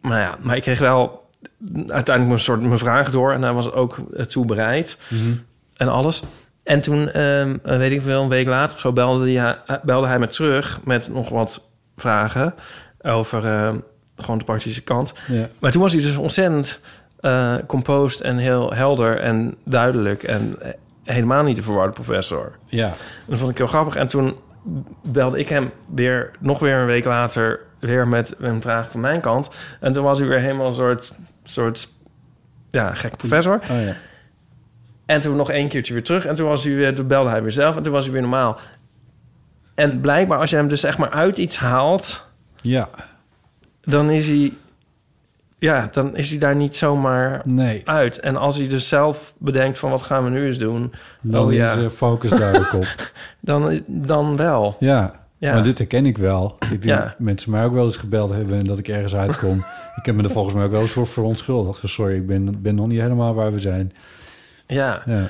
maar 0.00 0.20
ja, 0.20 0.36
maar 0.40 0.56
ik 0.56 0.62
kreeg 0.62 0.78
wel 0.78 1.28
uiteindelijk 1.74 2.26
mijn 2.26 2.38
soort 2.38 2.60
mijn 2.62 2.78
vraag 2.78 3.10
door 3.10 3.32
en 3.32 3.42
hij 3.42 3.52
was 3.52 3.72
ook 3.72 3.96
toe 4.28 4.44
bereid 4.44 4.98
Mhm. 5.08 5.30
en 5.76 5.88
alles. 5.88 6.22
En 6.62 6.80
toen, 6.80 7.08
ehm, 7.10 7.56
weet 7.62 7.92
ik 7.92 8.00
veel, 8.02 8.22
een 8.22 8.28
week 8.28 8.46
later 8.46 8.74
of 8.74 8.80
zo, 8.80 8.92
belde 8.92 9.30
hij, 9.38 9.56
belde 9.82 10.06
hij 10.06 10.18
me 10.18 10.28
terug 10.28 10.80
met 10.84 11.08
nog 11.08 11.28
wat 11.28 11.66
vragen 11.96 12.54
over 13.02 13.46
ehm, 13.46 13.76
gewoon 14.16 14.38
de 14.38 14.44
praktische 14.44 14.82
kant. 14.82 15.12
Ja. 15.28 15.48
Maar 15.58 15.70
toen 15.70 15.82
was 15.82 15.92
hij 15.92 16.02
dus 16.02 16.16
ontzettend 16.16 16.80
composed 17.66 18.20
en 18.20 18.36
heel 18.36 18.72
helder 18.72 19.18
en 19.20 19.56
duidelijk 19.64 20.22
en 20.22 20.56
eh, 20.60 20.70
helemaal 21.04 21.42
niet 21.42 21.56
de 21.56 21.62
verwarde 21.62 21.92
professor. 21.92 22.52
Ja. 22.66 22.86
En 22.86 23.26
dat 23.26 23.38
vond 23.38 23.50
ik 23.50 23.58
heel 23.58 23.66
grappig. 23.66 23.96
En 23.96 24.08
toen 24.08 24.34
belde 25.02 25.38
ik 25.38 25.48
hem 25.48 25.70
weer, 25.94 26.30
nog 26.38 26.58
weer 26.58 26.76
een 26.76 26.86
week 26.86 27.04
later, 27.04 27.60
weer 27.78 28.08
met 28.08 28.34
een 28.38 28.60
vraag 28.60 28.90
van 28.90 29.00
mijn 29.00 29.20
kant. 29.20 29.50
En 29.80 29.92
toen 29.92 30.04
was 30.04 30.18
hij 30.18 30.28
weer 30.28 30.40
helemaal 30.40 30.66
een 30.66 30.72
soort, 30.72 31.12
soort 31.44 31.88
ja, 32.70 32.94
gek 32.94 33.16
professor. 33.16 33.60
Oh 33.70 33.82
ja. 33.82 33.94
En 35.06 35.20
toen 35.20 35.36
nog 35.36 35.50
één 35.50 35.68
keertje 35.68 35.92
weer 35.92 36.04
terug. 36.04 36.26
En 36.26 36.34
toen, 36.34 36.48
was 36.48 36.64
hij 36.64 36.74
weer, 36.74 36.94
toen 36.94 37.06
belde 37.06 37.30
hij 37.30 37.42
weer 37.42 37.52
zelf. 37.52 37.76
En 37.76 37.82
toen 37.82 37.92
was 37.92 38.04
hij 38.04 38.12
weer 38.12 38.22
normaal. 38.22 38.58
En 39.74 40.00
blijkbaar, 40.00 40.38
als 40.38 40.50
je 40.50 40.56
hem 40.56 40.68
dus 40.68 40.84
echt 40.84 40.98
maar 40.98 41.10
uit 41.10 41.38
iets 41.38 41.58
haalt... 41.58 42.28
Ja. 42.62 42.88
dan 43.80 44.10
is 44.10 44.28
hij 44.28 44.52
ja, 45.60 45.88
dan 45.92 46.16
is 46.16 46.30
hij 46.30 46.38
daar 46.38 46.56
niet 46.56 46.76
zomaar 46.76 47.40
Nee, 47.48 47.82
uit. 47.84 48.20
En 48.20 48.36
als 48.36 48.56
hij 48.56 48.68
dus 48.68 48.88
zelf 48.88 49.34
bedenkt 49.38 49.78
van 49.78 49.90
wat 49.90 50.02
gaan 50.02 50.24
we 50.24 50.30
nu 50.30 50.46
eens 50.46 50.58
doen, 50.58 50.92
dan 51.22 51.44
Oh, 51.46 51.52
is 51.52 51.60
er 51.60 51.90
focus 51.90 52.30
daar 52.30 52.56
ook 52.56 52.72
op. 52.72 53.12
dan, 53.40 53.82
dan 53.86 54.36
wel. 54.36 54.76
Ja, 54.78 55.14
Ja. 55.38 55.52
maar 55.54 55.62
dit 55.62 55.78
herken 55.78 56.06
ik 56.06 56.18
wel. 56.18 56.56
Ik 56.60 56.68
denk 56.68 56.84
Ja. 56.84 56.96
dat 57.02 57.18
mensen 57.18 57.50
mij 57.50 57.64
ook 57.64 57.72
wel 57.72 57.84
eens 57.84 57.96
gebeld 57.96 58.30
hebben... 58.30 58.58
en 58.58 58.64
dat 58.64 58.78
ik 58.78 58.88
ergens 58.88 59.14
uitkom. 59.14 59.56
ik 60.00 60.06
heb 60.06 60.14
me 60.14 60.22
er 60.22 60.30
volgens 60.30 60.54
mij 60.54 60.64
ook 60.64 60.70
wel 60.70 60.80
eens 60.80 60.92
voor 60.92 61.06
verontschuldigd. 61.06 61.80
Sorry, 61.84 62.14
ik 62.16 62.26
ben, 62.26 62.62
ben 62.62 62.74
nog 62.74 62.86
niet 62.86 63.00
helemaal 63.00 63.34
waar 63.34 63.52
we 63.52 63.58
zijn. 63.60 63.92
Ja. 64.66 65.02
Ja, 65.06 65.28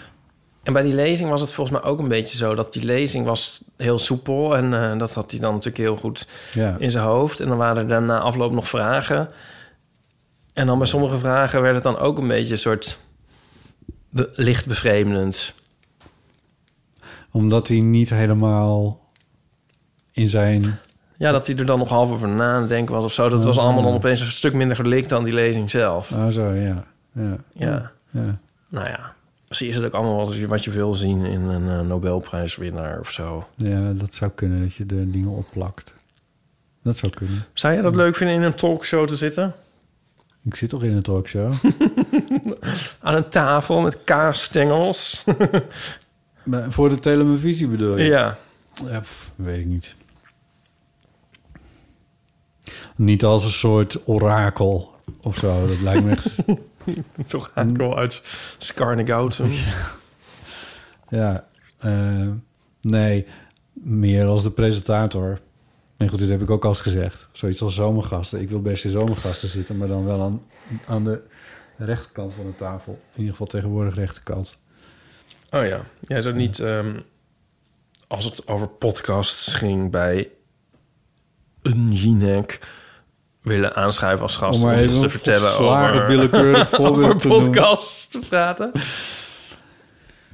En 0.62 0.72
bij 0.72 0.82
die 0.82 0.94
lezing 0.94 1.30
was 1.30 1.40
het 1.40 1.52
volgens 1.52 1.80
mij 1.80 1.90
ook 1.90 1.98
een 1.98 2.08
beetje 2.08 2.36
zo... 2.36 2.54
dat 2.54 2.72
die 2.72 2.84
lezing 2.84 3.24
was 3.26 3.62
heel 3.76 3.98
soepel... 3.98 4.56
en 4.56 4.74
eh, 4.74 4.98
dat 4.98 5.14
had 5.14 5.30
hij 5.30 5.40
dan 5.40 5.50
natuurlijk 5.50 5.84
heel 5.84 5.96
goed 5.96 6.28
in 6.78 6.90
zijn 6.90 7.04
hoofd. 7.04 7.40
En 7.40 7.48
dan 7.48 7.56
waren 7.58 7.82
er 7.82 7.88
daarna 7.88 8.18
afloop 8.18 8.52
nog 8.52 8.68
vragen. 8.68 9.28
En 10.52 10.66
dan 10.66 10.78
bij 10.78 10.86
sommige 10.86 11.18
vragen 11.18 11.62
werd 11.62 11.74
het 11.74 11.84
dan 11.84 11.98
ook 11.98 12.18
een 12.18 12.28
beetje 12.28 12.52
een 12.52 12.58
soort... 12.58 12.98
Be 14.10 14.30
licht 14.34 14.66
bevreemdend. 14.66 15.54
Omdat 17.30 17.68
hij 17.68 17.80
niet 17.80 18.10
helemaal 18.10 19.00
in 20.12 20.28
zijn... 20.28 20.78
Ja, 21.16 21.32
dat 21.32 21.46
hij 21.46 21.56
er 21.56 21.66
dan 21.66 21.78
nog 21.78 21.88
half 21.88 22.10
over 22.10 22.28
na 22.28 22.54
aan 22.54 22.60
het 22.60 22.68
denken 22.68 22.94
was 22.94 23.04
of 23.04 23.12
zo. 23.12 23.28
Dat 23.28 23.44
was 23.44 23.58
allemaal 23.58 23.82
dan 23.82 23.92
opeens 23.92 24.20
een 24.20 24.26
stuk 24.26 24.52
minder 24.52 24.76
gelikt 24.76 25.08
dan 25.08 25.24
die 25.24 25.32
lezing 25.32 25.70
zelf. 25.70 26.12
Ah, 26.12 26.30
zo, 26.30 26.52
ja. 26.52 26.84
Ja. 27.12 27.36
Ja. 27.52 27.90
ja. 28.10 28.38
Nou 28.68 28.88
ja, 28.88 29.14
misschien 29.48 29.68
is 29.68 29.76
het 29.76 29.84
ook 29.84 29.92
allemaal 29.92 30.16
wat 30.16 30.34
je, 30.34 30.46
wat 30.46 30.64
je 30.64 30.70
wil 30.70 30.94
zien 30.94 31.24
in 31.24 31.40
een 31.40 31.68
eh, 31.68 31.86
Nobelprijswinnaar 31.86 33.00
of 33.00 33.10
zo. 33.10 33.46
Ja, 33.56 33.92
dat 33.92 34.14
zou 34.14 34.30
kunnen, 34.34 34.60
dat 34.60 34.74
je 34.74 34.84
er 34.88 35.10
dingen 35.10 35.30
op 35.30 35.46
plakt. 35.50 35.94
Dat 36.82 36.96
zou 36.96 37.12
kunnen. 37.12 37.44
Zou 37.52 37.74
je 37.74 37.82
dat 37.82 37.96
leuk 37.96 38.16
vinden 38.16 38.36
in 38.36 38.42
een 38.42 38.54
talkshow 38.54 39.06
te 39.06 39.16
zitten? 39.16 39.54
Ik 40.44 40.54
zit 40.54 40.68
toch 40.68 40.82
in 40.82 40.92
een 40.92 41.02
talkshow? 41.02 41.52
Aan 43.00 43.14
een 43.14 43.28
tafel 43.28 43.80
met 43.80 44.04
kaasstengels? 44.04 45.24
Maar 46.44 46.70
voor 46.72 46.88
de 46.88 46.98
televisie 46.98 47.68
bedoel 47.68 47.96
je? 47.98 48.04
ja. 48.04 48.38
Ja, 48.88 49.00
pff, 49.00 49.32
weet 49.36 49.58
ik 49.58 49.66
niet. 49.66 49.94
Niet 52.96 53.24
als 53.24 53.44
een 53.44 53.50
soort 53.50 54.06
orakel 54.06 54.94
of 55.20 55.36
zo. 55.36 55.66
Dat 55.66 55.80
lijkt 55.80 56.04
me 56.04 56.10
echt... 56.10 56.28
Toch 57.26 57.50
wel 57.54 57.96
uit 57.96 58.22
Scarnegoutum. 58.58 59.50
ja, 61.08 61.46
eh, 61.78 62.28
nee. 62.80 63.26
Meer 63.72 64.26
als 64.26 64.42
de 64.42 64.50
presentator. 64.50 65.40
Nee, 66.00 66.08
goed, 66.08 66.18
dit 66.18 66.28
heb 66.28 66.42
ik 66.42 66.50
ook 66.50 66.64
al 66.64 66.68
eens 66.68 66.80
gezegd. 66.80 67.28
Zoiets 67.32 67.62
als 67.62 67.74
zomergasten. 67.74 68.40
Ik 68.40 68.48
wil 68.48 68.62
best 68.62 68.84
in 68.84 68.90
zomergasten 68.90 69.48
zitten, 69.48 69.76
maar 69.76 69.88
dan 69.88 70.04
wel 70.04 70.20
aan, 70.22 70.42
aan 70.86 71.04
de 71.04 71.22
rechterkant 71.76 72.34
van 72.34 72.44
de 72.44 72.56
tafel. 72.56 72.92
In 72.92 73.18
ieder 73.18 73.30
geval 73.30 73.46
tegenwoordig 73.46 73.94
rechterkant. 73.94 74.56
Oh 75.50 75.66
ja, 75.66 75.80
jij 76.00 76.20
zou 76.20 76.34
niet... 76.34 76.58
ehm, 76.58 77.00
als 78.06 78.24
het 78.24 78.48
over 78.48 78.68
podcasts 78.68 79.54
ging 79.54 79.90
bij 79.90 80.28
een 81.62 81.92
Jinek... 81.92 82.58
willen 83.42 83.74
aanschuiven 83.74 84.22
als 84.22 84.36
gast 84.36 84.64
Om 84.64 84.70
te 85.00 85.08
vertellen 85.08 85.58
over... 85.58 86.06
willekeurig 86.06 86.68
voorbeeld 86.78 87.30
over 87.30 87.52
te 88.10 88.18
praten. 88.28 88.72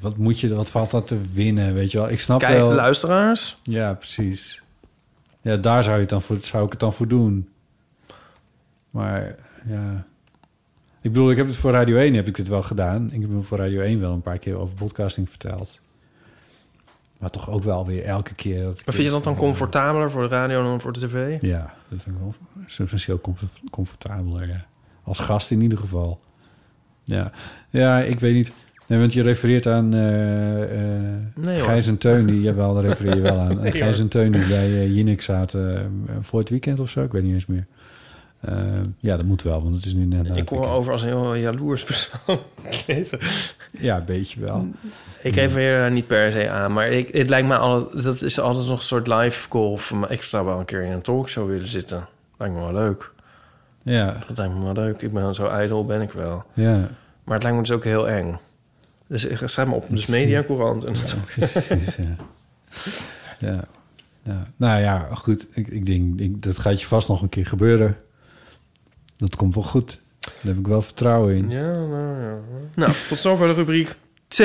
Wat 0.00 0.16
moet 0.16 0.40
je, 0.40 0.54
wat 0.54 0.70
valt 0.70 0.90
dat 0.90 1.08
te 1.08 1.20
winnen, 1.32 1.74
weet 1.74 1.90
je 1.90 1.98
wel? 1.98 2.10
Ik 2.10 2.20
snap 2.20 2.40
Kijk, 2.40 2.56
wel... 2.56 2.72
luisteraars. 2.72 3.56
Ja, 3.62 3.94
precies. 3.94 4.64
Ja, 5.46 5.56
daar 5.56 5.82
zou, 5.82 5.94
je 5.94 6.00
het 6.00 6.10
dan 6.10 6.22
voor, 6.22 6.36
zou 6.40 6.64
ik 6.64 6.70
het 6.70 6.80
dan 6.80 6.92
voor 6.92 7.08
doen. 7.08 7.48
Maar 8.90 9.36
ja... 9.66 10.06
Ik 11.00 11.12
bedoel, 11.12 11.30
ik 11.30 11.36
heb 11.36 11.46
het 11.46 11.56
voor 11.56 11.70
Radio 11.70 11.96
1 11.96 12.14
heb 12.14 12.28
ik 12.28 12.36
het 12.36 12.48
wel 12.48 12.62
gedaan. 12.62 13.12
Ik 13.12 13.20
heb 13.20 13.30
voor 13.44 13.58
Radio 13.58 13.80
1 13.80 14.00
wel 14.00 14.12
een 14.12 14.22
paar 14.22 14.38
keer 14.38 14.56
over 14.56 14.74
podcasting 14.74 15.28
verteld. 15.28 15.80
Maar 17.18 17.30
toch 17.30 17.50
ook 17.50 17.62
wel 17.62 17.86
weer 17.86 18.04
elke 18.04 18.34
keer... 18.34 18.62
Dat 18.62 18.84
Maar 18.84 18.94
vind 18.94 19.06
je 19.06 19.12
dat 19.12 19.24
dan 19.24 19.36
comfortabeler 19.36 20.10
voor 20.10 20.22
de 20.22 20.28
radio 20.28 20.62
dan 20.62 20.80
voor 20.80 20.92
de 20.92 21.00
tv? 21.00 21.42
Ja, 21.42 21.74
dat 21.88 22.02
vind 22.02 22.16
ik 22.16 22.22
wel 22.22 22.34
substantieel 22.66 23.20
comfort- 23.20 23.60
comfortabeler, 23.70 24.48
ja. 24.48 24.66
Als 25.02 25.18
gast 25.18 25.50
in 25.50 25.60
ieder 25.60 25.78
geval. 25.78 26.20
Ja, 27.04 27.32
ja 27.70 27.98
ik 27.98 28.20
weet 28.20 28.34
niet... 28.34 28.52
Nee, 28.86 28.98
want 28.98 29.12
je 29.12 29.22
refereert 29.22 29.66
aan 29.66 29.88
Nee, 29.88 31.58
hoor. 31.58 31.68
Gijs 31.68 31.86
en 31.86 31.98
Teun. 31.98 32.26
Die, 32.26 32.40
jawel, 32.40 32.74
daar 32.74 32.84
refereer 32.84 33.14
je 33.16 33.20
wel 33.22 33.38
aan. 33.38 33.56
Nee, 33.62 33.70
Gijs 33.72 33.92
hoor. 33.94 34.00
en 34.02 34.08
Teun 34.08 34.32
die 34.32 34.46
bij 34.46 34.68
uh, 34.68 34.94
Jinek 34.96 35.22
zaten 35.22 35.90
voor 36.20 36.38
het 36.40 36.48
weekend 36.50 36.80
of 36.80 36.90
zo. 36.90 37.02
Ik 37.02 37.12
weet 37.12 37.22
niet 37.22 37.32
eens 37.34 37.46
meer. 37.46 37.66
Ja, 38.98 39.16
dat 39.16 39.24
moet 39.24 39.42
wel, 39.42 39.62
want 39.62 39.74
het 39.74 39.84
is 39.84 39.94
nu 39.94 40.04
net 40.04 40.18
Ik 40.36 40.44
kom 40.46 40.58
weekend. 40.58 40.64
over 40.78 40.92
als 40.92 41.02
een 41.02 41.08
heel 41.08 41.34
jaloers 41.34 41.84
persoon. 41.84 42.38
Deze. 42.86 43.18
Ja, 43.78 43.96
een 43.96 44.04
beetje 44.04 44.40
wel. 44.40 44.66
Ik 45.22 45.34
geef 45.34 45.52
weer 45.54 45.78
daar 45.78 45.90
niet 45.90 46.06
per 46.06 46.32
se 46.32 46.50
aan, 46.50 46.72
maar 46.72 46.88
ik, 46.88 47.08
het 47.12 47.28
lijkt 47.28 47.48
me 47.48 47.56
altijd, 47.56 48.02
dat 48.04 48.22
is 48.22 48.40
altijd 48.40 48.66
nog 48.66 48.76
een 48.78 48.82
soort 48.84 49.06
live 49.06 49.48
call. 49.48 49.78
Me. 49.94 50.06
Ik 50.08 50.22
zou 50.22 50.46
wel 50.46 50.58
een 50.58 50.64
keer 50.64 50.82
in 50.82 50.92
een 50.92 51.02
talkshow 51.02 51.48
willen 51.48 51.66
zitten. 51.66 52.06
Lijkt 52.38 52.54
me 52.54 52.60
wel 52.60 52.72
leuk. 52.72 53.10
Ja, 53.82 54.16
Dat 54.28 54.36
lijkt 54.38 54.54
me 54.54 54.62
wel 54.64 54.72
leuk. 54.72 55.02
Ik 55.02 55.12
ben 55.12 55.34
zo 55.34 55.46
ijdel, 55.46 55.84
ben 55.86 56.00
ik 56.00 56.10
wel. 56.12 56.44
ja. 56.54 56.88
Maar 57.24 57.34
het 57.34 57.42
lijkt 57.42 57.56
me 57.58 57.62
dus 57.64 57.72
ook 57.76 57.84
heel 57.84 58.08
eng. 58.08 58.38
Dus 59.08 59.24
ik 59.24 59.38
ga 59.38 59.64
maar 59.64 59.74
op 59.74 59.86
dus 59.88 60.06
Mediacourant 60.06 60.84
en 60.84 60.92
het 60.92 61.10
Ja, 61.10 61.16
precies, 61.34 61.96
ja. 61.96 62.16
ja. 63.38 63.64
ja. 64.22 64.46
Nou 64.56 64.80
ja, 64.80 65.08
goed. 65.12 65.46
Ik, 65.50 65.66
ik 65.66 65.86
denk, 65.86 66.20
ik, 66.20 66.42
dat 66.42 66.58
gaat 66.58 66.80
je 66.80 66.86
vast 66.86 67.08
nog 67.08 67.22
een 67.22 67.28
keer 67.28 67.46
gebeuren. 67.46 67.96
Dat 69.16 69.36
komt 69.36 69.54
wel 69.54 69.64
goed. 69.64 70.02
Daar 70.20 70.32
heb 70.42 70.58
ik 70.58 70.66
wel 70.66 70.82
vertrouwen 70.82 71.34
in. 71.34 71.50
Ja, 71.50 71.86
nou 71.86 72.22
ja. 72.22 72.38
Nou, 72.74 72.92
tot 73.08 73.18
zover 73.18 73.46
de 73.46 73.54
rubriek 73.54 73.96
T. 74.28 74.36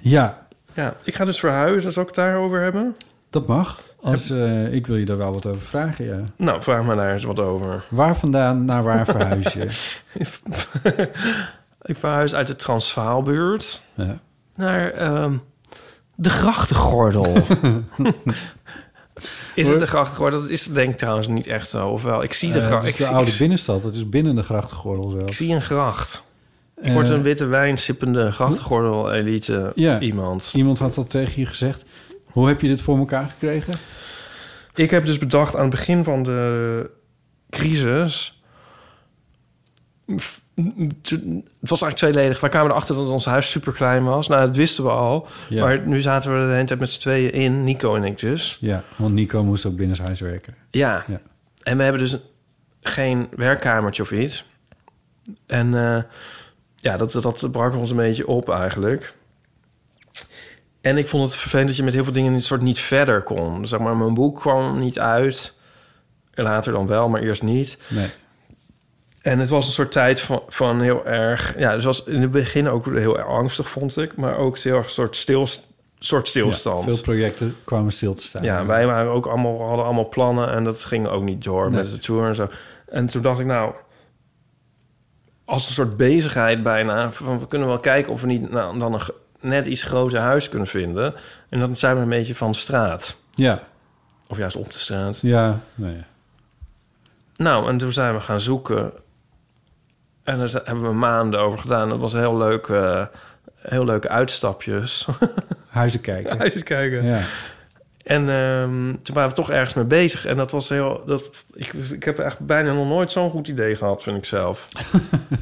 Ja, 0.00 0.46
Ja, 0.74 0.96
ik 1.04 1.14
ga 1.14 1.24
dus 1.24 1.40
verhuizen. 1.40 1.92
Zal 1.92 2.02
ik 2.02 2.08
het 2.08 2.16
daarover 2.16 2.60
hebben? 2.60 2.94
dat 3.30 3.46
mag. 3.46 3.82
Als, 4.00 4.30
eh, 4.30 4.72
ik 4.72 4.86
wil 4.86 4.96
je 4.96 5.04
daar 5.04 5.16
wel 5.16 5.32
wat 5.32 5.46
over 5.46 5.60
vragen, 5.60 6.04
ja. 6.04 6.22
Nou, 6.36 6.62
vraag 6.62 6.84
me 6.84 6.94
daar 6.94 7.12
eens 7.12 7.24
wat 7.24 7.40
over. 7.40 7.84
Waar 7.88 8.16
vandaan 8.16 8.64
naar 8.64 8.82
waar 8.82 9.04
verhuis 9.04 9.52
je? 9.52 9.68
ik 11.86 11.96
verhuis 11.96 12.34
uit 12.34 12.46
de 12.46 12.56
Transvaalbuurt 12.56 13.82
Ja. 13.94 14.18
naar 14.56 14.90
ehm, 14.92 15.36
de 16.14 16.30
grachtengordel. 16.30 17.26
is 19.54 19.68
het 19.68 19.78
de 19.78 19.86
grachtengordel? 19.86 20.40
Dat 20.40 20.50
is 20.50 20.64
denk 20.64 20.92
ik 20.92 20.98
trouwens 20.98 21.26
niet 21.28 21.46
echt 21.46 21.68
zo. 21.68 21.88
Ofwel, 21.88 22.22
ik 22.22 22.32
zie 22.32 22.52
de 22.52 22.58
Eh, 22.60 22.66
gracht. 22.66 22.84
het 22.84 22.86
is 22.86 22.92
ik, 22.92 22.98
de 22.98 23.04
zie- 23.06 23.14
oude 23.14 23.36
binnenstad. 23.38 23.82
Het 23.82 23.94
is 23.94 24.08
binnen 24.08 24.34
de 24.34 24.42
grachtengordel 24.42 25.20
ik 25.26 25.32
zie 25.34 25.54
een 25.54 25.62
gracht. 25.62 26.24
Ik 26.76 26.84
Eh, 26.84 26.92
word 26.92 27.08
een 27.08 27.22
witte 27.22 27.44
wijn 27.46 27.78
sippende 27.78 28.32
grachtengordel-elite 28.32 29.72
Ja. 29.74 30.00
iemand. 30.00 30.52
Iemand 30.56 30.78
had 30.78 30.94
dat 30.94 31.10
tegen 31.10 31.40
je 31.40 31.46
gezegd. 31.46 31.84
Hoe 32.26 32.46
heb 32.48 32.60
je 32.60 32.68
dit 32.68 32.80
voor 32.80 32.98
elkaar 32.98 33.28
gekregen? 33.28 33.74
Ik 34.74 34.90
heb 34.90 35.06
dus 35.06 35.18
bedacht 35.18 35.54
aan 35.56 35.60
het 35.60 35.70
begin 35.70 36.04
van 36.04 36.22
de 36.22 36.90
crisis... 37.50 38.42
Het 40.56 41.70
was 41.70 41.82
eigenlijk 41.82 41.96
tweeledig. 41.96 42.40
Wij 42.40 42.50
kwamen 42.50 42.70
erachter 42.70 42.94
dat 42.94 43.08
ons 43.08 43.24
huis 43.24 43.50
super 43.50 43.72
klein 43.72 44.04
was. 44.04 44.28
Nou, 44.28 44.46
dat 44.46 44.56
wisten 44.56 44.84
we 44.84 44.90
al. 44.90 45.28
Ja. 45.48 45.64
Maar 45.64 45.86
nu 45.86 46.00
zaten 46.00 46.32
we 46.32 46.46
de 46.46 46.52
hele 46.52 46.64
tijd 46.64 46.80
met 46.80 46.90
z'n 46.90 47.00
tweeën 47.00 47.32
in. 47.32 47.64
Nico 47.64 47.96
en 47.96 48.04
ik 48.04 48.18
dus. 48.18 48.58
Ja, 48.60 48.82
want 48.96 49.14
Nico 49.14 49.44
moest 49.44 49.66
ook 49.66 49.76
binnenshuis 49.76 50.20
werken. 50.20 50.54
Ja. 50.70 51.04
Ja. 51.06 51.20
En 51.62 51.76
we 51.76 51.82
hebben 51.82 52.00
dus 52.00 52.16
geen 52.80 53.28
werkkamertje 53.30 54.02
of 54.02 54.12
iets. 54.12 54.44
En 55.46 55.74
eh, 55.74 56.02
ja, 56.76 56.96
dat, 56.96 57.12
dat 57.12 57.48
brak 57.52 57.74
ons 57.74 57.90
een 57.90 57.96
beetje 57.96 58.26
op 58.26 58.50
eigenlijk. 58.50 59.14
En 60.80 60.96
ik 60.96 61.06
vond 61.06 61.24
het 61.24 61.34
vervelend 61.34 61.68
dat 61.68 61.76
je 61.76 61.82
met 61.82 61.94
heel 61.94 62.04
veel 62.04 62.12
dingen 62.12 62.32
een 62.32 62.42
soort 62.42 62.60
niet 62.60 62.78
verder 62.78 63.22
kon. 63.22 63.66
Zeg 63.66 63.80
maar, 63.80 63.96
mijn 63.96 64.14
boek 64.14 64.40
kwam 64.40 64.78
niet 64.78 64.98
uit. 64.98 65.54
Later 66.34 66.72
dan 66.72 66.86
wel, 66.86 67.08
maar 67.08 67.20
eerst 67.20 67.42
niet. 67.42 67.78
Nee. 67.88 68.08
En 69.26 69.38
het 69.38 69.48
was 69.48 69.66
een 69.66 69.72
soort 69.72 69.92
tijd 69.92 70.20
van, 70.20 70.42
van 70.48 70.80
heel 70.80 71.06
erg... 71.06 71.58
Ja, 71.58 71.72
het 71.72 71.84
was 71.84 72.04
in 72.04 72.20
het 72.20 72.30
begin 72.30 72.68
ook 72.68 72.86
heel 72.86 73.18
erg 73.18 73.26
angstig, 73.26 73.68
vond 73.68 73.96
ik. 73.96 74.16
Maar 74.16 74.36
ook 74.36 74.58
heel 74.58 74.76
erg 74.76 74.84
een 74.84 74.90
soort, 74.90 75.16
stil, 75.16 75.46
soort 75.98 76.28
stilstand. 76.28 76.84
Ja, 76.84 76.90
veel 76.90 77.00
projecten 77.02 77.56
kwamen 77.64 77.92
stil 77.92 78.14
te 78.14 78.22
staan. 78.22 78.42
Ja, 78.42 78.66
wij 78.66 78.86
waren 78.86 79.12
ook 79.12 79.26
allemaal, 79.26 79.62
hadden 79.66 79.84
allemaal 79.84 80.08
plannen 80.08 80.48
en 80.52 80.64
dat 80.64 80.84
ging 80.84 81.06
ook 81.06 81.22
niet 81.22 81.44
door 81.44 81.70
Nee. 81.70 81.82
met 81.82 81.90
de 81.90 81.98
tour 81.98 82.28
en 82.28 82.34
zo. 82.34 82.48
En 82.88 83.06
toen 83.06 83.22
dacht 83.22 83.38
ik, 83.38 83.46
nou, 83.46 83.74
als 85.44 85.68
een 85.68 85.74
soort 85.74 85.96
bezigheid 85.96 86.62
bijna, 86.62 87.10
van 87.12 87.38
we 87.38 87.48
kunnen 87.48 87.68
wel 87.68 87.80
kijken 87.80 88.12
of 88.12 88.20
we 88.20 88.26
niet 88.26 88.50
nou, 88.50 88.78
dan 88.78 88.94
een 88.94 89.00
net 89.40 89.66
iets 89.66 89.82
groter 89.82 90.20
huis 90.20 90.48
kunnen 90.48 90.68
vinden. 90.68 91.14
En 91.48 91.58
dan 91.58 91.76
zijn 91.76 91.96
we 91.96 92.02
een 92.02 92.08
beetje 92.08 92.34
van 92.34 92.50
de 92.50 92.56
straat. 92.58 93.16
Ja, 93.34 93.62
Of 94.28 94.38
juist 94.38 94.56
op 94.56 94.72
de 94.72 94.78
straat. 94.78 95.18
ja, 95.22 95.60
nee. 95.74 96.02
Nou, 97.36 97.68
en 97.68 97.78
toen 97.78 97.92
zijn 97.92 98.14
we 98.14 98.20
gaan 98.20 98.40
zoeken. 98.40 98.92
En 100.26 100.38
daar 100.38 100.50
hebben 100.64 100.84
we 100.84 100.92
maanden 100.92 101.40
over 101.40 101.58
gedaan. 101.58 101.88
Dat 101.88 101.98
was 101.98 102.12
heel 102.12 102.36
leuk, 102.36 102.66
eh, 102.68 103.06
heel 103.56 103.84
leuke 103.84 104.08
uitstapjes. 104.08 105.06
Huizen 105.68 106.00
kijken. 106.00 106.40
Even 106.40 106.62
kijken. 106.62 107.04
Ja, 107.04 107.20
En 108.04 108.28
ehm, 108.28 108.94
toen 109.02 109.14
waren 109.14 109.28
we 109.30 109.34
toch 109.36 109.50
ergens 109.50 109.74
mee 109.74 109.84
bezig. 109.84 110.26
En 110.26 110.36
dat 110.36 110.50
was 110.50 110.68
heel... 110.68 111.02
Dat, 111.06 111.30
ik, 111.54 111.72
ik 111.72 112.04
heb 112.04 112.18
echt 112.18 112.40
bijna 112.46 112.72
nog 112.72 112.86
nooit 112.86 113.12
zo'n 113.12 113.30
goed 113.30 113.48
idee 113.48 113.76
gehad, 113.76 114.02
vind 114.02 114.16
ik 114.16 114.24
zelf. 114.24 114.68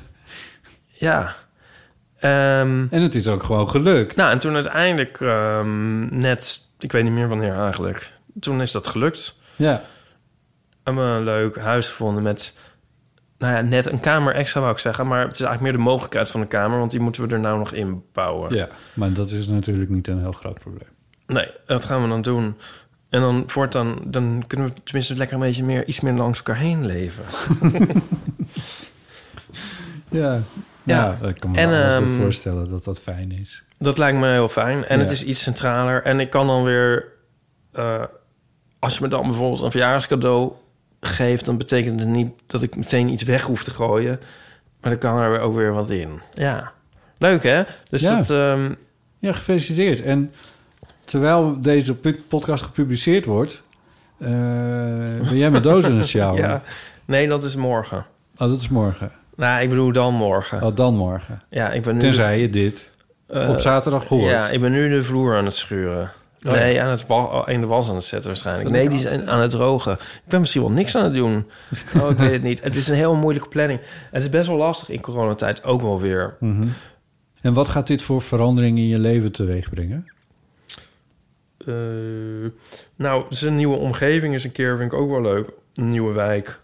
ja. 1.09 1.35
Ehm, 2.19 2.87
En 2.91 3.03
het 3.03 3.15
is 3.15 3.29
ook 3.29 3.43
gewoon 3.43 3.71
gelukt. 3.71 4.17
nou, 4.17 4.31
en 4.31 4.39
toen 4.39 4.55
uiteindelijk 4.55 5.21
ehm, 5.21 6.17
net... 6.17 6.67
Ik 6.79 6.93
weet 6.93 7.05
niet 7.05 7.13
meer 7.13 7.29
wanneer 7.29 7.59
eigenlijk. 7.59 8.13
Toen 8.41 8.61
is 8.63 8.73
dat 8.73 8.87
gelukt. 8.87 9.39
Ja. 9.57 9.83
Hebben 10.83 11.05
we 11.13 11.19
een 11.19 11.25
leuk 11.25 11.59
huis 11.59 11.89
gevonden 11.89 12.23
met... 12.23 12.55
Nou 13.45 13.57
ja, 13.57 13.63
net 13.63 13.87
een 13.87 14.01
kamer 14.01 14.35
extra 14.35 14.61
wou 14.61 14.73
ik 14.73 14.79
zeggen. 14.79 15.07
Maar 15.07 15.21
het 15.21 15.33
is 15.35 15.41
eigenlijk 15.41 15.61
meer 15.73 15.85
de 15.85 15.91
mogelijkheid 15.91 16.31
van 16.31 16.41
een 16.41 16.49
kamer. 16.49 16.79
Want 16.79 16.91
die 16.91 17.01
moeten 17.01 17.29
we 17.29 17.35
er 17.35 17.41
nou 17.41 17.59
nog 17.59 17.73
inbouwen. 17.73 18.55
ja, 18.55 18.69
maar 18.95 19.13
dat 19.13 19.31
is 19.31 19.47
natuurlijk 19.49 19.91
niet 19.91 20.09
een 20.09 20.21
heel 20.21 20.33
groot 20.33 20.59
probleem. 20.59 20.89
Nee, 21.27 21.51
dat 21.67 21.85
gaan 21.85 22.03
we 22.03 22.09
dan 22.09 22.23
doen. 22.23 22.57
En 23.09 23.21
dan 23.21 23.45
voortaan, 23.47 23.99
dan 24.05 24.45
kunnen 24.47 24.69
we 24.69 24.75
tenminste 24.85 25.15
lekker 25.17 25.37
een 25.37 25.43
beetje 25.43 25.65
meer, 25.65 25.87
iets 25.87 26.01
meer 26.01 26.13
langs 26.13 26.39
elkaar 26.39 26.57
heen 26.57 26.87
leven. 26.87 27.25
Ja, 30.11 30.41
Ja. 30.85 31.19
ik 31.27 31.41
kan 31.41 31.51
me 31.51 31.57
En, 31.59 31.73
ehm, 31.73 32.21
voorstellen 32.21 32.71
dat 32.71 32.85
dat 32.85 33.01
fijn 33.01 33.33
is. 33.33 33.65
Dat 33.79 33.99
lijkt 33.99 34.19
me 34.19 34.27
heel 34.33 34.49
fijn. 34.49 34.85
En 34.85 34.97
Ja. 34.97 35.03
het 35.03 35.13
is 35.13 35.25
iets 35.25 35.43
centraler. 35.43 36.03
En 36.03 36.21
ik 36.21 36.31
kan 36.31 36.47
dan 36.47 36.63
weer, 36.65 37.05
eh, 37.73 38.05
als 38.79 38.95
je 38.95 39.03
me 39.03 39.09
dan 39.09 39.27
bijvoorbeeld 39.27 39.61
een 39.63 39.71
verjaarscadeau 39.71 40.53
geeft, 41.07 41.45
dan 41.45 41.57
betekent 41.57 42.01
het 42.01 42.09
niet 42.09 42.33
dat 42.47 42.63
ik 42.63 42.77
meteen 42.77 43.09
iets 43.09 43.23
weg 43.23 43.43
hoef 43.43 43.65
te 43.65 43.71
gooien. 43.71 44.21
Maar 44.81 44.91
dan 44.91 44.99
kan 44.99 45.19
er 45.19 45.41
ook 45.41 45.55
weer 45.55 45.73
wat 45.73 45.91
in. 45.91 46.21
Ja. 46.33 46.73
Leuk 47.19 47.43
hè? 47.43 47.63
Dus 47.91 48.01
Ja. 48.01 48.17
dat, 48.17 48.31
ehm, 48.31 48.73
Ja, 49.19 49.33
gefeliciteerd. 49.33 50.03
En 50.03 50.33
terwijl 51.05 51.61
deze 51.61 51.95
podcast 52.29 52.65
gepubliceerd 52.65 53.25
wordt... 53.25 53.63
eh, 54.19 54.29
ben 55.29 55.37
jij 55.37 55.51
met 55.51 55.63
dozen 55.63 55.91
aan 55.93 55.99
het 55.99 56.07
sjouwen? 56.09 56.43
ja. 56.43 56.63
Nee, 57.05 57.29
dat 57.29 57.45
is 57.45 57.55
morgen. 57.55 57.99
Oh, 58.37 58.49
dat 58.49 58.61
is 58.61 58.69
morgen. 58.69 59.13
Nou, 59.37 59.63
ik 59.63 59.69
bedoel 59.69 59.93
dan 59.93 60.15
morgen. 60.15 60.63
Oh, 60.63 60.77
dan 60.77 60.95
morgen. 60.97 61.43
Ja, 61.51 61.71
ik 61.73 61.83
ben 61.83 61.95
nu... 61.95 62.01
Tenzij 62.01 62.41
je 62.41 62.51
dit 62.51 62.91
eh, 63.27 63.49
op 63.49 63.59
zaterdag 63.61 64.05
hoort. 64.09 64.31
Ja, 64.31 64.49
ik 64.49 64.61
ben 64.61 64.73
nu 64.73 64.89
de 64.89 65.03
vloer 65.03 65.37
aan 65.37 65.45
het 65.45 65.55
schuren. 65.55 66.11
Oh, 66.45 66.53
nee, 66.53 66.75
ja. 66.75 66.85
aan 66.85 66.91
het 66.91 67.07
wa- 67.07 67.47
in 67.47 67.61
de 67.61 67.67
was 67.67 67.89
aan 67.89 67.95
het 67.95 68.05
zetten 68.05 68.29
waarschijnlijk. 68.31 68.69
Nee, 68.71 68.89
die 68.89 68.99
zijn 68.99 69.31
aan 69.31 69.41
het 69.41 69.51
drogen. 69.51 69.93
Ik 69.93 70.29
ben 70.29 70.41
misschien 70.41 70.63
wel 70.63 70.71
niks 70.71 70.95
aan 70.97 71.05
het 71.05 71.15
doen. 71.15 71.47
Oh, 72.01 72.11
ik 72.11 72.17
weet 72.17 72.31
het 72.31 72.43
niet. 72.43 72.63
Het 72.63 72.77
is 72.77 72.89
een 72.89 72.95
heel 72.97 73.15
moeilijke 73.15 73.49
planning. 73.49 73.81
Het 74.11 74.23
is 74.23 74.29
best 74.31 74.47
wel 74.49 74.57
lastig 74.57 74.89
in 74.89 75.01
coronatijd 75.01 75.65
ook 75.65 75.81
wel 75.81 76.01
weer. 76.01 76.37
Mhm. 76.41 76.67
En 77.41 77.53
wat 77.53 77.69
gaat 77.69 77.87
dit 77.87 78.03
voor 78.03 78.23
verandering 78.23 78.79
in 78.79 78.87
je 78.87 78.99
leven 78.99 79.33
teweeg 79.33 79.71
brengen? 79.71 80.07
Eh, 81.67 81.75
nou, 82.97 83.25
een 83.41 83.57
nieuwe 83.57 83.77
omgeving 83.77 84.35
is 84.35 84.45
een 84.45 84.53
keer, 84.53 84.77
vind 84.77 84.93
ik 84.93 84.99
ook 84.99 85.11
wel 85.11 85.23
leuk. 85.23 85.49
Een 85.75 85.91
nieuwe 85.91 86.13
wijk. 86.13 86.61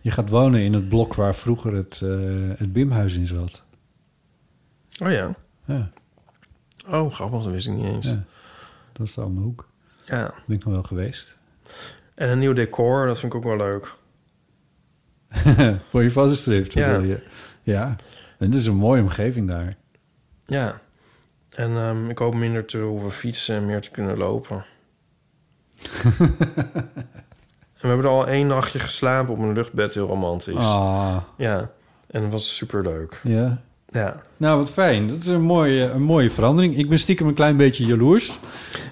Je 0.00 0.10
gaat 0.10 0.28
wonen 0.28 0.60
in 0.60 0.72
het 0.74 0.88
blok 0.88 1.14
waar 1.14 1.34
vroeger 1.34 1.74
het, 1.74 2.00
eh, 2.04 2.10
het 2.56 2.72
Bimhuis 2.72 3.16
in 3.16 3.26
zat. 3.26 3.62
Oh 5.02 5.10
ja. 5.10 5.34
Ja, 5.64 5.90
Oh, 6.88 7.12
grappig, 7.12 7.42
dat 7.42 7.52
wist 7.52 7.66
ik 7.66 7.72
niet 7.72 7.86
eens. 7.86 8.06
ja. 8.06 8.12
Ja. 8.12 8.24
dat 8.92 9.06
is 9.06 9.14
de 9.14 9.20
andere 9.20 9.44
hoek. 9.46 9.68
Ben 10.06 10.32
ik 10.56 10.64
nog 10.64 10.74
wel 10.74 10.82
geweest. 10.82 11.36
En 12.14 12.28
een 12.28 12.38
nieuw 12.38 12.52
decor, 12.52 13.06
dat 13.06 13.18
vind 13.18 13.32
ik 13.32 13.38
ook 13.38 13.44
wel 13.44 13.56
leuk. 13.56 13.94
voor 15.90 16.02
je 16.02 16.10
vaststript, 16.10 16.72
Ja. 16.72 16.90
bedoel 16.92 17.06
je? 17.08 17.22
Ja. 17.62 17.96
En 18.38 18.46
het 18.46 18.54
is 18.54 18.66
een 18.66 18.76
mooie 18.76 19.02
omgeving 19.02 19.50
daar. 19.50 19.76
Ja. 20.46 20.80
En 21.50 21.70
ehm, 21.76 22.10
ik 22.10 22.18
hoop 22.18 22.34
minder 22.34 22.64
te 22.64 22.78
hoeven 22.78 23.10
fietsen 23.10 23.56
en 23.56 23.66
meer 23.66 23.80
te 23.80 23.90
kunnen 23.90 24.16
lopen. 24.16 24.64
en 27.76 27.80
we 27.80 27.86
hebben 27.88 28.04
er 28.06 28.12
al 28.12 28.26
één 28.26 28.46
nachtje 28.46 28.78
geslapen 28.78 29.32
op 29.32 29.38
een 29.38 29.52
luchtbed, 29.52 29.94
heel 29.94 30.06
romantisch. 30.06 30.54
Ah, 30.64 31.16
Ja, 31.36 31.70
en 32.06 32.22
dat 32.22 32.30
was 32.32 32.56
superleuk. 32.56 33.20
ja. 33.22 33.62
Ja, 33.92 34.22
Nou, 34.36 34.58
wat 34.58 34.70
fijn. 34.70 35.08
Dat 35.08 35.16
is 35.16 35.26
een 35.26 35.42
mooie, 35.42 35.90
een 35.90 36.02
mooie 36.02 36.30
verandering. 36.30 36.76
Ik 36.76 36.88
ben 36.88 36.98
stiekem 36.98 37.26
een 37.28 37.34
klein 37.34 37.56
beetje 37.56 37.86
jaloers. 37.86 38.38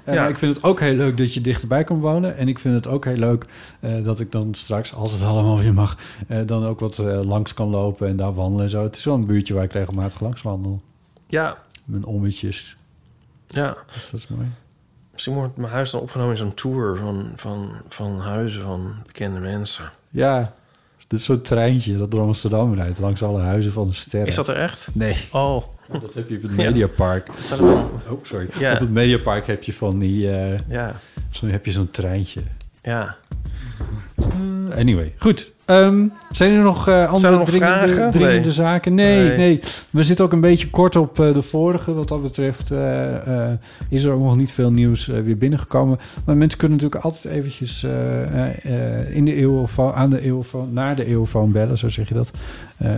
Eh, 0.04 0.14
Ja. 0.14 0.26
Ik 0.28 0.38
vind 0.38 0.54
het 0.54 0.64
ook 0.64 0.80
heel 0.80 0.94
leuk 0.94 1.16
dat 1.16 1.34
je 1.34 1.40
dichterbij 1.40 1.84
kan 1.84 2.00
wonen. 2.00 2.36
En 2.36 2.48
ik 2.48 2.58
vind 2.58 2.74
het 2.74 2.86
ook 2.86 3.04
heel 3.04 3.16
leuk 3.16 3.44
eh, 3.80 4.04
dat 4.04 4.20
ik 4.20 4.32
dan 4.32 4.54
straks, 4.54 4.94
als 4.94 5.12
het 5.12 5.22
allemaal 5.22 5.58
weer 5.58 5.74
mag... 5.74 5.96
eh, 6.28 6.38
dan 6.46 6.64
ook 6.66 6.80
wat 6.80 6.98
langs 7.24 7.54
kan 7.54 7.68
lopen 7.68 8.08
en 8.08 8.16
daar 8.16 8.34
wandelen 8.34 8.64
en 8.64 8.70
zo. 8.70 8.82
Het 8.82 8.96
is 8.96 9.04
wel 9.04 9.14
een 9.14 9.26
buurtje 9.26 9.54
waar 9.54 9.64
ik 9.64 9.72
regelmatig 9.72 10.20
langs 10.20 10.42
wandel. 10.42 10.80
ja, 11.26 11.58
Mijn 11.84 12.04
ommetjes. 12.04 12.76
ja. 13.46 13.76
Dus 13.94 14.10
dat 14.10 14.20
is 14.20 14.28
mooi. 14.28 14.46
Misschien 15.12 15.34
wordt 15.34 15.56
mijn 15.56 15.72
huis 15.72 15.90
dan 15.90 16.00
opgenomen 16.00 16.32
in 16.32 16.38
zo'n 16.38 16.54
tour 16.54 16.96
van, 16.96 17.30
van, 17.34 17.70
van 17.88 18.20
huizen 18.20 18.62
van 18.62 18.94
bekende 19.06 19.40
mensen. 19.40 19.90
Ja, 20.08 20.54
dit 21.08 21.18
is 21.18 21.24
zo'n 21.24 21.40
treintje 21.42 21.96
dat 21.96 22.10
door 22.10 22.20
Amsterdam 22.22 22.74
rijdt... 22.74 22.98
langs 22.98 23.22
alle 23.22 23.40
huizen 23.40 23.72
van 23.72 23.86
de 23.86 23.92
sterren. 23.94 24.28
Is 24.28 24.34
dat 24.34 24.48
er 24.48 24.56
echt? 24.56 24.88
Nee, 24.92 25.16
Oh, 25.32 25.62
dat 26.00 26.14
heb 26.14 26.28
je 26.28 26.36
op 26.36 26.42
het 26.42 26.50
Ja. 26.50 26.56
Mediapark. 26.56 27.26
dat 27.26 27.36
zijn 27.46 27.60
wel- 27.62 27.90
Oh, 28.10 28.18
sorry. 28.24 28.48
Ja. 28.58 28.72
Op 28.72 28.78
het 28.80 28.90
Mediapark 28.90 29.46
heb 29.46 29.62
je 29.62 29.72
van 29.72 29.98
die... 29.98 30.30
eh, 30.30 30.58
Ja, 30.68 30.94
zo 31.30 31.46
heb 31.46 31.64
je 31.64 31.70
zo'n 31.70 31.90
treintje. 31.90 32.40
ja. 32.82 33.16
Anyway, 34.76 35.12
goed. 35.18 35.52
Ehm, 35.64 36.06
zijn 36.32 36.54
er 36.56 36.62
nog 36.62 36.88
eh, 36.88 37.12
andere 37.12 37.32
er 37.32 37.38
nog 37.38 37.48
dringende, 37.48 37.86
dringende 38.10 38.40
Nee. 38.40 38.52
zaken? 38.52 38.94
Nee, 38.94 39.28
Nee. 39.28 39.36
nee, 39.36 39.60
We 39.90 40.02
zitten 40.02 40.24
ook 40.24 40.32
een 40.32 40.40
beetje 40.40 40.70
kort 40.70 40.96
op 40.96 41.20
eh, 41.20 41.34
de 41.34 41.42
vorige. 41.42 41.92
Wat 41.92 42.08
dat 42.08 42.22
betreft 42.22 42.70
eh, 42.70 43.50
is 43.88 44.04
er 44.04 44.12
ook 44.12 44.22
nog 44.22 44.36
niet 44.36 44.52
veel 44.52 44.70
nieuws 44.70 45.06
weer 45.06 45.38
binnengekomen. 45.38 45.98
Maar 46.24 46.36
mensen 46.36 46.58
kunnen 46.58 46.76
natuurlijk 46.78 47.04
altijd 47.04 47.24
eventjes 47.34 47.82
in 49.08 49.24
de 49.24 49.34
eeuwofoon, 49.34 49.92
aan 49.92 50.10
de 50.10 50.20
eeuwofoon, 50.20 50.72
naar 50.72 50.96
de 50.96 51.06
eeuwofoon 51.06 51.52
bellen, 51.52 51.78
zo 51.78 51.88
zeg 51.88 52.08
je 52.08 52.14
dat. 52.14 52.30
Ehm, 52.78 52.92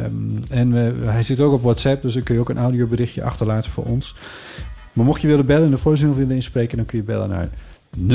en 0.51 0.73
hij 1.05 1.23
zit 1.23 1.41
ook 1.41 1.53
op 1.53 1.63
WhatsApp, 1.63 2.03
dus 2.03 2.15
dan 2.15 2.23
kun 2.23 2.35
je 2.35 2.41
ook 2.41 2.49
een 2.49 2.59
audioberichtje 2.59 3.23
achterlaten 3.23 3.71
voor 3.71 3.85
ons. 3.85 4.15
Maar 4.93 5.05
mocht 5.05 5.21
je 5.21 5.29
willen 5.29 5.47
bellen 5.47 5.65
en 5.65 5.71
de 5.71 5.79
voicemail 5.79 6.17
willen 6.17 6.35
inspreken, 6.35 6.77
dan 6.77 6.87
kun 6.87 6.99
je 6.99 7.05
bellen 7.05 7.29
naar 7.29 7.49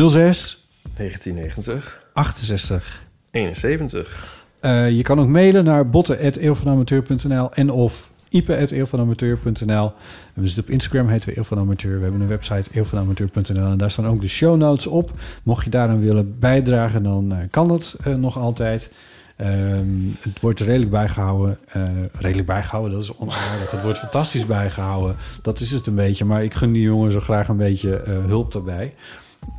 06 0.09 0.67
1990, 0.95 2.03
68 2.13 3.04
71. 3.35 4.43
Eh, 4.59 4.89
je 4.89 5.03
kan 5.03 5.19
ook 5.19 5.27
mailen 5.27 5.63
naar 5.63 5.89
botten.eeuwvanamateur.nl 5.89 7.53
en 7.53 7.69
of 7.69 8.11
ipe.eeuwvanamateur.nl. 8.29 9.91
We 10.33 10.47
zitten 10.47 10.63
op 10.63 10.69
Instagram, 10.69 11.07
heten 11.07 11.29
we 11.29 11.37
Eeuw 11.37 11.43
van 11.43 11.59
Amateur. 11.59 11.97
We 11.97 12.03
hebben 12.03 12.21
een 12.21 12.27
website 12.27 12.69
eeuwvanamateur.nl 12.73 13.71
en 13.71 13.77
daar 13.77 13.91
staan 13.91 14.07
ook 14.07 14.21
de 14.21 14.27
show 14.27 14.57
notes 14.57 14.87
op. 14.87 15.11
Mocht 15.43 15.63
je 15.63 15.69
daaraan 15.69 15.99
willen 15.99 16.39
bijdragen, 16.39 17.03
dan 17.03 17.31
eh, 17.31 17.37
kan 17.49 17.67
dat 17.67 17.95
eh, 18.03 18.13
nog 18.13 18.37
altijd. 18.37 18.89
Ehm, 19.35 19.87
het 20.19 20.39
wordt 20.39 20.59
redelijk 20.59 20.91
bijgehouden. 20.91 21.57
Eh, 21.67 21.81
redelijk 22.19 22.47
bijgehouden, 22.47 22.91
dat 22.91 23.01
is 23.01 23.17
onaardig. 23.17 23.71
het 23.71 23.83
wordt 23.83 23.99
fantastisch 23.99 24.45
bijgehouden. 24.45 25.15
Dat 25.41 25.59
is 25.59 25.71
het 25.71 25.87
een 25.87 25.95
beetje. 25.95 26.25
Maar 26.25 26.43
ik 26.43 26.53
gun 26.53 26.71
die 26.71 26.81
jongen 26.81 27.11
zo 27.11 27.19
graag 27.19 27.47
een 27.47 27.57
beetje 27.57 28.01
hulp 28.27 28.51
daarbij. 28.51 28.93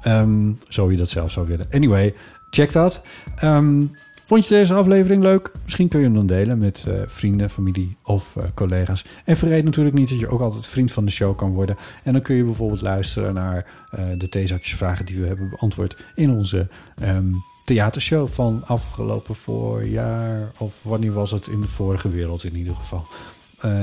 Ehm, 0.02 0.52
zo 0.68 0.90
je 0.90 0.96
dat 0.96 1.08
zelf 1.08 1.30
zou 1.30 1.46
willen. 1.46 1.66
Anyway, 1.70 2.14
check 2.56 2.72
dat. 2.72 3.02
Ehm, 3.36 3.84
vond 4.24 4.46
je 4.46 4.54
deze 4.54 4.74
aflevering 4.74 5.22
leuk? 5.22 5.50
Misschien 5.64 5.88
kun 5.88 5.98
je 5.98 6.04
hem 6.04 6.14
dan 6.14 6.26
delen 6.26 6.58
met 6.58 6.84
eh, 6.88 6.94
vrienden, 7.06 7.50
familie 7.50 7.96
of 8.02 8.36
eh, 8.36 8.44
collega's. 8.54 9.04
En 9.24 9.36
vergeet 9.36 9.64
natuurlijk 9.64 9.96
niet 9.96 10.08
dat 10.08 10.18
je 10.18 10.28
ook 10.28 10.40
altijd 10.40 10.66
vriend 10.66 10.92
van 10.92 11.04
de 11.04 11.10
show 11.10 11.36
kan 11.36 11.52
worden. 11.52 11.76
En 12.02 12.12
dan 12.12 12.22
kun 12.22 12.36
je 12.36 12.44
bijvoorbeeld 12.44 12.80
luisteren 12.80 13.34
naar 13.34 13.66
eh, 13.90 14.04
de 14.18 14.28
theezakjesvragen 14.28 15.06
die 15.06 15.20
we 15.20 15.26
hebben 15.26 15.50
beantwoord 15.50 16.04
in 16.14 16.30
onze 16.30 16.68
ehm, 17.00 17.32
theatershow 17.64 18.28
van 18.28 18.62
afgelopen 18.66 19.34
voorjaar. 19.34 20.50
Of 20.58 20.74
wanneer 20.82 21.12
was 21.12 21.30
het 21.30 21.46
in 21.46 21.60
de 21.60 21.68
vorige 21.68 22.10
wereld 22.10 22.44
in 22.44 22.56
ieder 22.56 22.74
geval. 22.74 23.06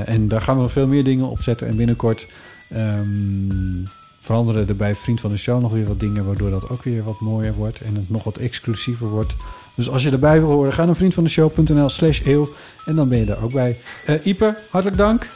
En 0.06 0.28
daar 0.28 0.42
gaan 0.42 0.62
we 0.62 0.70
veel 0.70 0.88
meer 0.88 1.04
dingen 1.04 1.30
op 1.30 1.42
zetten. 1.42 1.68
En 1.68 1.76
binnenkort 1.76 2.28
ehm, 2.70 3.86
veranderen 4.24 4.68
er 4.68 4.76
bij 4.76 4.96
Vriend 4.96 5.22
van 5.22 5.30
de 5.32 5.38
Show 5.38 5.62
nog 5.62 5.72
weer 5.72 5.88
wat 5.88 6.00
dingen... 6.00 6.26
waardoor 6.26 6.50
dat 6.50 6.70
ook 6.70 6.84
weer 6.84 7.04
wat 7.04 7.20
mooier 7.20 7.54
wordt 7.54 7.82
en 7.82 7.96
het 7.96 8.10
nog 8.10 8.24
wat 8.24 8.38
exclusiever 8.38 9.08
wordt. 9.08 9.34
Dus 9.76 9.90
als 9.90 10.04
je 10.04 10.12
erbij 10.12 10.40
wil 10.40 10.50
horen, 10.50 10.74
ga 10.74 10.86
naar 10.86 10.96
vriendvandeshow.nl 10.96 11.90
slash 11.90 12.22
eeuw... 12.26 12.50
en 12.86 12.96
dan 12.96 13.10
ben 13.10 13.18
je 13.18 13.26
daar 13.26 13.44
ook 13.44 13.54
bij. 13.54 13.78
Eh 14.06 14.26
Ipe, 14.26 14.58
hartelijk 14.70 14.98
dank. 14.98 15.28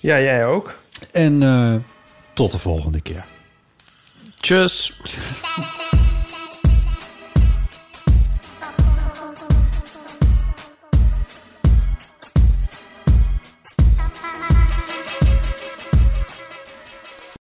Ja, 0.00 0.20
jij 0.20 0.46
ook. 0.46 0.74
En 1.12 1.42
eh, 1.42 1.74
tot 2.34 2.52
de 2.52 2.58
volgende 2.58 3.00
keer. 3.00 3.24
Tjus. 4.40 5.00